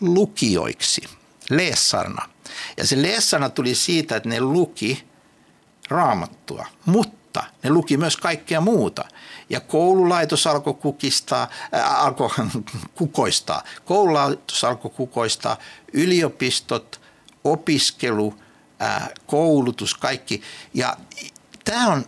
lukijoiksi, 0.00 1.02
leessarna. 1.50 2.28
Ja 2.76 2.86
se 2.86 3.02
leessarna 3.02 3.50
tuli 3.50 3.74
siitä, 3.74 4.16
että 4.16 4.28
ne 4.28 4.40
luki 4.40 5.04
raamattua, 5.88 6.66
mutta 6.86 7.23
ne 7.62 7.70
luki 7.70 7.96
myös 7.96 8.16
kaikkea 8.16 8.60
muuta. 8.60 9.04
Ja 9.50 9.60
koululaitos 9.60 10.46
alkoi 10.46 10.74
kukistaa, 10.74 11.48
äh, 11.74 12.04
alkoi 12.04 12.30
kukoistaa. 12.98 13.62
Koululaitos 13.84 14.64
alkoi 14.64 14.90
kukoistaa, 14.90 15.56
yliopistot, 15.92 17.00
opiskelu, 17.44 18.34
äh, 18.82 19.08
koulutus, 19.26 19.94
kaikki. 19.94 20.42
Ja 20.74 20.96
tämä 21.64 21.86
on, 21.86 22.04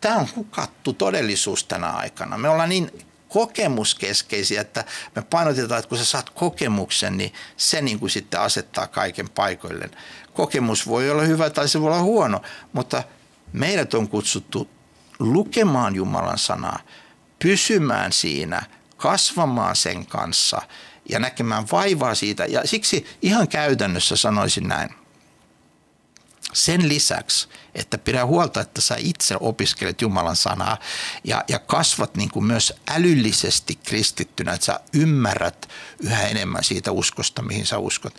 tämä 0.00 0.16
on 0.16 0.28
hukattu 0.36 0.92
todellisuus 0.92 1.64
tänä 1.64 1.90
aikana. 1.90 2.38
Me 2.38 2.48
ollaan 2.48 2.68
niin 2.68 2.90
kokemuskeskeisiä, 3.28 4.60
että 4.60 4.84
me 5.16 5.22
painotetaan, 5.22 5.78
että 5.78 5.88
kun 5.88 5.98
sä 5.98 6.04
saat 6.04 6.30
kokemuksen, 6.30 7.16
niin 7.16 7.32
se 7.56 7.80
niin 7.80 8.00
kuin 8.00 8.10
sitten 8.10 8.40
asettaa 8.40 8.86
kaiken 8.86 9.28
paikoilleen. 9.28 9.90
Kokemus 10.34 10.86
voi 10.86 11.10
olla 11.10 11.22
hyvä 11.22 11.50
tai 11.50 11.68
se 11.68 11.80
voi 11.80 11.86
olla 11.86 12.02
huono, 12.02 12.42
mutta 12.72 13.02
meidät 13.52 13.94
on 13.94 14.08
kutsuttu 14.08 14.70
lukemaan 15.18 15.94
Jumalan 15.94 16.38
sanaa, 16.38 16.78
pysymään 17.42 18.12
siinä, 18.12 18.62
kasvamaan 18.96 19.76
sen 19.76 20.06
kanssa 20.06 20.62
ja 21.08 21.18
näkemään 21.18 21.64
vaivaa 21.72 22.14
siitä. 22.14 22.44
Ja 22.44 22.60
siksi 22.64 23.06
ihan 23.22 23.48
käytännössä 23.48 24.16
sanoisin 24.16 24.68
näin. 24.68 24.90
Sen 26.52 26.88
lisäksi, 26.88 27.48
että 27.74 27.98
pidä 27.98 28.26
huolta, 28.26 28.60
että 28.60 28.80
sä 28.80 28.96
itse 28.98 29.36
opiskelet 29.40 30.02
Jumalan 30.02 30.36
sanaa 30.36 30.78
ja, 31.24 31.44
ja 31.48 31.58
kasvat 31.58 32.16
niin 32.16 32.30
kuin 32.30 32.44
myös 32.44 32.72
älyllisesti 32.90 33.74
kristittynä, 33.74 34.52
että 34.52 34.66
sä 34.66 34.80
ymmärrät 34.92 35.68
yhä 35.98 36.22
enemmän 36.22 36.64
siitä 36.64 36.92
uskosta, 36.92 37.42
mihin 37.42 37.66
sä 37.66 37.78
uskot, 37.78 38.14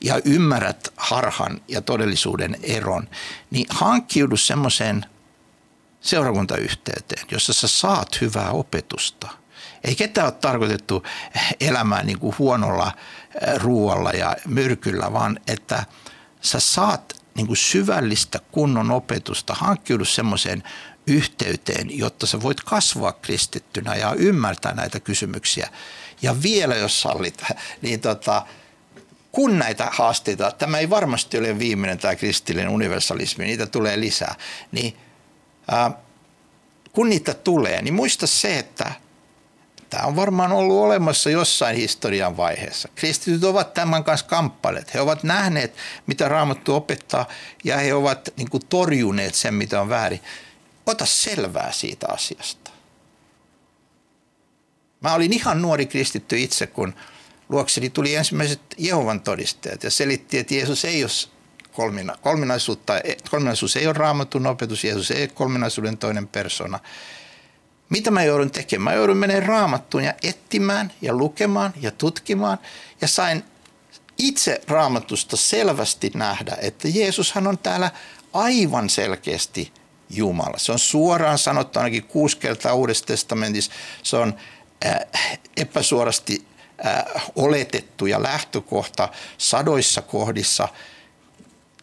ja 0.00 0.20
ymmärrät 0.24 0.92
harhan 0.96 1.60
ja 1.68 1.80
todellisuuden 1.80 2.56
eron, 2.62 3.08
niin 3.50 3.66
hankkiudu 3.70 4.36
semmoiseen 4.36 5.06
seurakuntayhteyteen, 6.00 7.26
jossa 7.30 7.52
sä 7.52 7.68
saat 7.68 8.20
hyvää 8.20 8.50
opetusta. 8.50 9.28
Ei 9.84 9.94
ketään 9.94 10.26
ole 10.26 10.32
tarkoitettu 10.32 11.06
elämään 11.60 12.06
niin 12.06 12.18
kuin 12.18 12.34
huonolla 12.38 12.92
ruoalla 13.56 14.10
ja 14.10 14.36
myrkyllä, 14.46 15.12
vaan 15.12 15.40
että 15.46 15.84
sä 16.40 16.60
saat 16.60 17.21
niin 17.34 17.46
kuin 17.46 17.56
syvällistä 17.56 18.38
kunnon 18.52 18.90
opetusta, 18.90 19.54
hankkiudu 19.54 20.04
semmoiseen 20.04 20.62
yhteyteen, 21.06 21.98
jotta 21.98 22.26
sä 22.26 22.42
voit 22.42 22.60
kasvaa 22.60 23.12
kristittynä 23.12 23.94
ja 23.94 24.14
ymmärtää 24.14 24.74
näitä 24.74 25.00
kysymyksiä. 25.00 25.68
Ja 26.22 26.42
vielä 26.42 26.76
jos 26.76 27.00
sallit, 27.00 27.42
niin 27.82 28.00
tota, 28.00 28.46
kun 29.32 29.58
näitä 29.58 29.88
haasteita, 29.92 30.50
tämä 30.50 30.78
ei 30.78 30.90
varmasti 30.90 31.38
ole 31.38 31.58
viimeinen 31.58 31.98
tämä 31.98 32.16
kristillinen 32.16 32.68
universalismi, 32.68 33.44
niitä 33.44 33.66
tulee 33.66 34.00
lisää, 34.00 34.34
niin– 34.72 34.96
kun 36.92 37.08
niitä 37.08 37.34
tulee, 37.34 37.82
niin 37.82 37.94
muista 37.94 38.26
se, 38.26 38.58
että 38.58 38.92
tämä 39.92 40.06
on 40.06 40.16
varmaan 40.16 40.52
ollut 40.52 40.84
olemassa 40.84 41.30
jossain 41.30 41.76
historian 41.76 42.36
vaiheessa. 42.36 42.88
Kristityt 42.94 43.44
ovat 43.44 43.74
tämän 43.74 44.04
kanssa 44.04 44.26
kamppaileet. 44.26 44.94
He 44.94 45.00
ovat 45.00 45.22
nähneet, 45.22 45.74
mitä 46.06 46.28
Raamattu 46.28 46.74
opettaa, 46.74 47.28
ja 47.64 47.76
he 47.76 47.94
ovat 47.94 48.28
niin 48.36 48.50
kuin, 48.50 48.66
torjuneet 48.68 49.34
sen, 49.34 49.54
mitä 49.54 49.80
on 49.80 49.88
väärin. 49.88 50.20
Ota 50.86 51.06
selvää 51.06 51.72
siitä 51.72 52.06
asiasta. 52.08 52.70
Mä 55.00 55.14
olin 55.14 55.32
ihan 55.32 55.62
nuori 55.62 55.86
kristitty 55.86 56.38
itse, 56.38 56.66
kun 56.66 56.94
luokseni 57.48 57.90
tuli 57.90 58.14
ensimmäiset 58.14 58.60
Jehovan 58.78 59.20
todistajat 59.20 59.84
ja 59.84 59.90
selitti, 59.90 60.38
että 60.38 60.54
Jeesus 60.54 60.84
ei 60.84 61.04
ole 61.04 61.10
kolmina, 61.72 62.16
kolminaisuutta, 62.22 62.92
kolminaisuus 63.30 63.76
ei 63.76 63.86
ole 63.86 63.92
raamatun 63.92 64.46
opetus, 64.46 64.84
Jeesus 64.84 65.10
ei 65.10 65.22
ole 65.22 65.30
kolminaisuuden 65.34 65.98
toinen 65.98 66.28
persona. 66.28 66.78
Mitä 67.92 68.10
mä 68.10 68.24
joudun 68.24 68.50
tekemään? 68.50 68.94
Mä 68.94 68.98
joudun 68.98 69.16
menemään 69.16 69.48
raamattuun 69.48 70.04
ja 70.04 70.14
etsimään 70.22 70.92
ja 71.02 71.14
lukemaan 71.14 71.72
ja 71.80 71.90
tutkimaan 71.90 72.58
ja 73.00 73.08
sain 73.08 73.44
itse 74.18 74.60
raamatusta 74.68 75.36
selvästi 75.36 76.10
nähdä, 76.14 76.56
että 76.60 76.88
Jeesushan 76.88 77.46
on 77.46 77.58
täällä 77.58 77.90
aivan 78.32 78.90
selkeästi 78.90 79.72
Jumala. 80.10 80.58
Se 80.58 80.72
on 80.72 80.78
suoraan 80.78 81.38
sanottu 81.38 81.78
ainakin 81.78 82.04
kuusi 82.04 82.36
kertaa 82.36 82.74
Uudessa 82.74 83.06
testamentissa. 83.06 83.72
Se 84.02 84.16
on 84.16 84.34
äh, 84.86 85.38
epäsuorasti 85.56 86.46
äh, 86.86 87.04
oletettu 87.36 88.06
ja 88.06 88.22
lähtökohta 88.22 89.08
sadoissa 89.38 90.02
kohdissa– 90.02 90.68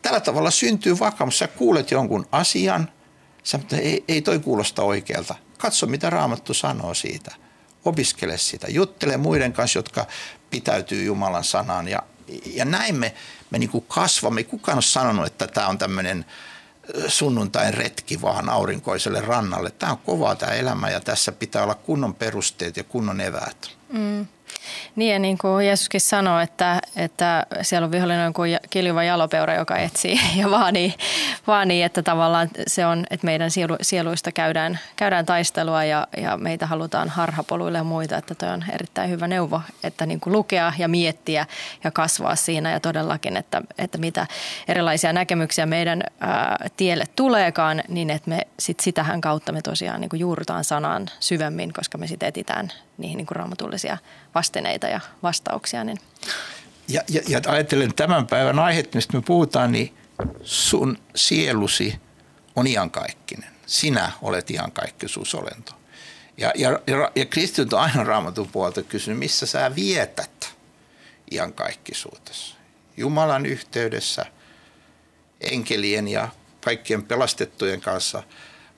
Tällä 0.02 0.20
tavalla 0.20 0.52
syntyy 0.52 1.00
vakamus. 1.00 1.40
Sä 1.40 1.48
kuulet 1.48 1.92
jonkun 1.92 2.28
asian, 2.32 2.92
sä, 3.44 3.60
ei, 3.82 4.04
ei 4.08 4.22
toi 4.22 4.40
kuulosta 4.40 4.84
oikealta. 4.84 5.36
Katso, 5.60 5.88
mitä 5.88 6.10
Raamattu 6.10 6.54
sanoo 6.54 6.94
siitä. 6.94 7.36
Opiskele 7.86 8.38
sitä. 8.38 8.68
Juttele 8.70 9.18
muiden 9.18 9.54
kanssa, 9.54 9.80
jotka 9.80 10.06
pitäytyy 10.50 11.04
Jumalan 11.04 11.44
sanaan. 11.44 11.88
Ja, 11.88 12.04
ja 12.46 12.66
näin 12.66 12.96
me, 12.96 13.14
me 13.50 13.60
niin 13.60 13.70
kuin 13.70 13.86
kasvamme. 13.88 14.44
Kukaan 14.44 14.78
on 14.78 14.84
sanonut, 14.84 15.26
että 15.26 15.48
tämä 15.48 15.68
on 15.68 15.78
tämmöinen 15.78 16.26
sunnuntain 17.08 17.74
retki 17.74 18.22
vaan 18.22 18.50
aurinkoiselle 18.50 19.22
rannalle. 19.22 19.72
Tämä 19.72 19.92
on 19.92 19.98
kovaa 19.98 20.36
tämä 20.36 20.52
elämä 20.52 20.90
ja 20.90 21.00
tässä 21.00 21.32
pitää 21.32 21.64
olla 21.64 21.76
kunnon 21.76 22.16
perusteet 22.16 22.78
ja 22.78 22.84
kunnon 22.84 23.22
eväät. 23.22 23.70
Mm. 23.94 24.28
Niin 24.96 25.14
ja 25.14 25.20
niin 25.20 25.38
kuin 25.38 25.66
Jeesuskin 25.66 26.02
sanoi, 26.02 26.44
että, 26.44 26.82
että 26.96 27.46
siellä 27.62 27.86
on 27.86 27.92
vihollinen 27.92 28.34
kuin 28.34 28.58
kiljuva 28.70 29.04
jalopeura, 29.04 29.56
joka 29.56 29.78
etsii 29.78 30.20
ja 30.42 30.52
vaanii, 30.52 30.94
vaanii 31.48 31.84
että 31.84 32.04
tavallaan 32.04 32.50
se 32.68 32.86
on, 32.86 33.06
että 33.10 33.26
meidän 33.26 33.52
sielu, 33.52 33.76
sieluista 33.82 34.32
käydään, 34.32 34.80
käydään 34.96 35.26
taistelua 35.26 35.84
ja, 35.84 36.08
ja 36.18 36.38
meitä 36.38 36.66
halutaan 36.66 37.10
harhapoluille 37.10 37.78
ja 37.78 37.84
muita, 37.84 38.18
että 38.18 38.36
toi 38.36 38.50
on 38.50 38.64
erittäin 38.74 39.10
hyvä 39.10 39.28
neuvo, 39.28 39.62
että 39.84 40.06
niin 40.06 40.20
kuin 40.20 40.34
lukea 40.34 40.74
ja 40.78 40.88
miettiä 40.88 41.46
ja 41.84 41.92
kasvaa 41.92 42.36
siinä 42.36 42.72
ja 42.72 42.80
todellakin, 42.80 43.38
että, 43.38 43.62
että 43.78 43.98
mitä 43.98 44.28
erilaisia 44.68 45.14
näkemyksiä 45.14 45.66
meidän 45.66 46.04
ää, 46.20 46.70
tielle 46.78 47.06
tuleekaan, 47.16 47.84
niin 47.88 48.10
että 48.10 48.30
me 48.30 48.48
sit 48.60 48.80
sitähän 48.80 49.22
kautta 49.22 49.52
me 49.52 49.62
tosiaan 49.62 50.02
niin 50.02 50.10
kuin 50.10 50.20
juurrutaan 50.20 50.64
sanaan 50.64 51.08
syvemmin, 51.20 51.74
koska 51.74 51.98
me 51.98 52.08
sitten 52.08 52.30
etitään 52.30 52.72
niihin 53.00 53.18
niin 53.18 53.28
kuin 53.28 53.36
raamatullisia 53.36 53.98
vastineita 54.36 54.88
ja 54.88 55.00
vastauksia. 55.24 55.84
Niin. 55.84 55.98
Ja, 56.88 57.02
ja, 57.10 57.22
ja 57.28 57.42
ajattelen 57.48 57.94
tämän 57.94 58.28
päivän 58.28 58.60
aihetta, 58.60 58.98
mistä 58.98 59.18
me 59.18 59.24
puhutaan, 59.26 59.72
niin 59.72 59.94
sun 60.44 60.98
sielusi 61.16 61.96
on 62.56 62.68
iankaikkinen. 62.68 63.50
Sinä 63.66 64.12
olet 64.22 64.52
iankaikkisuusolento. 64.52 65.72
Ja, 66.38 66.52
ja, 66.56 66.80
ja, 66.88 67.12
ja 67.16 67.26
kristityt 67.26 67.74
on 67.74 67.80
aina 67.80 68.04
raamatun 68.04 68.48
puolta 68.48 68.84
kysynyt, 68.84 69.20
missä 69.20 69.46
sä 69.46 69.76
vietät 69.76 70.56
iankaikkisuutesi. 71.32 72.56
Jumalan 72.98 73.46
yhteydessä, 73.46 74.26
enkelien 75.42 76.08
ja 76.08 76.30
kaikkien 76.62 77.04
pelastettujen 77.04 77.82
kanssa 77.82 78.24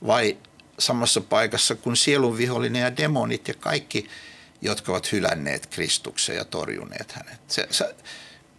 vai 0.07 0.37
samassa 0.79 1.21
paikassa 1.21 1.75
kuin 1.75 1.95
sielun 1.95 2.37
vihollinen 2.37 2.81
ja 2.81 2.97
demonit 2.97 3.47
ja 3.47 3.53
kaikki, 3.53 4.07
jotka 4.61 4.91
ovat 4.91 5.11
hylänneet 5.11 5.65
Kristuksen 5.65 6.35
ja 6.35 6.45
torjuneet 6.45 7.11
hänet. 7.11 7.39
Se, 7.47 7.67
se, 7.69 7.95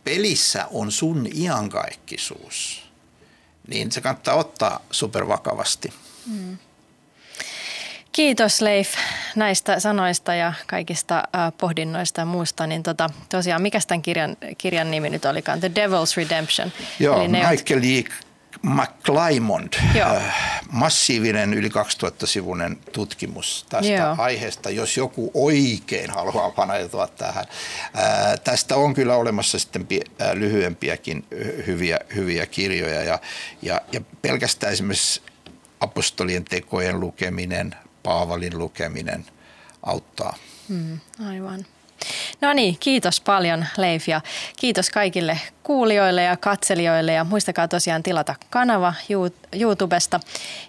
pelissä 0.05 0.67
on 0.71 0.93
sun 0.93 1.29
iankaikkisuus, 1.35 2.83
niin 3.69 3.93
se 3.93 4.01
kannattaa 4.01 4.35
ottaa 4.35 4.81
supervakavasti. 4.91 5.93
Mm. 6.27 6.59
Kiitos 8.13 8.61
Leif 8.61 8.95
näistä 9.37 9.81
sanoista 9.81 10.35
ja 10.35 10.53
kaikista 10.67 11.17
äh, 11.17 11.53
pohdinnoista 11.59 12.21
ja 12.21 12.25
muusta. 12.25 12.67
Niin 12.67 12.83
tota, 12.83 13.11
tosiaan, 13.29 13.63
mikä 13.63 13.79
tämän 13.87 14.03
kirjan, 14.03 14.37
kirjan 14.59 14.91
nimi 14.91 15.11
nyt 15.11 15.25
olikaan? 15.25 15.61
The 15.61 15.69
Devil's 15.69 16.17
Redemption. 16.17 16.73
Joo, 16.99 17.21
Eli 17.21 17.29
Michael 17.29 17.81
Lee 17.81 18.05
McClymond, 18.63 19.75
äh, 19.97 20.23
massiivinen 20.71 21.55
yli 21.55 21.69
2000-sivuinen 21.69 22.79
tutkimus 22.93 23.67
tästä 23.69 23.93
Joo. 23.93 24.15
aiheesta, 24.19 24.71
jos 24.71 24.97
joku 24.97 25.31
oikein 25.35 26.11
haluaa 26.11 26.51
paneutua 26.51 27.07
tähän. 27.07 27.45
Äh, 27.99 28.41
tästä 28.45 28.77
on 28.77 28.95
kyllä 28.95 29.17
olemassa 29.17 29.59
sitten 29.59 29.87
äh, 30.23 30.33
lyhyempiäkin 30.33 31.25
hyviä, 31.67 31.99
hyviä 32.15 32.47
kirjoja 32.47 33.03
ja, 33.03 33.19
ja, 33.63 33.81
ja 33.93 34.01
pelkästään 34.23 34.73
esimerkiksi 34.73 35.23
apostolien 35.81 36.45
tekojen 36.45 37.01
lukeminen, 37.01 37.75
Paavalin 38.03 38.59
lukeminen 38.59 39.27
auttaa. 39.83 40.37
Mm, 40.69 41.01
aivan. 41.29 41.67
No 42.41 42.53
niin, 42.53 42.77
kiitos 42.81 43.21
paljon 43.21 43.67
Leif 43.77 44.09
ja 44.09 44.21
kiitos 44.57 44.91
kaikille 44.91 45.41
kuulijoille 45.63 46.23
ja 46.23 46.37
katselijoille 46.37 47.13
ja 47.13 47.25
muistakaa 47.25 47.69
tosiaan 47.69 48.03
tilata 48.03 48.35
kanava 48.51 48.95
YouTubesta 49.53 50.21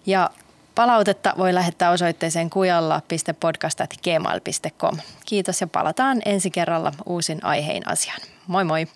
ja 0.06 0.30
Palautetta 0.76 1.34
voi 1.38 1.54
lähettää 1.54 1.92
osoitteeseen 1.92 2.50
kujalla.podcast.gmail.com. 2.50 4.98
Kiitos 5.26 5.62
ja 5.62 5.68
palataan 5.68 6.22
ensi 6.26 6.52
kerralla 6.52 6.92
uusin 7.06 7.46
aihein 7.46 7.88
asiaan. 7.88 8.22
Moi 8.48 8.64
moi! 8.64 8.88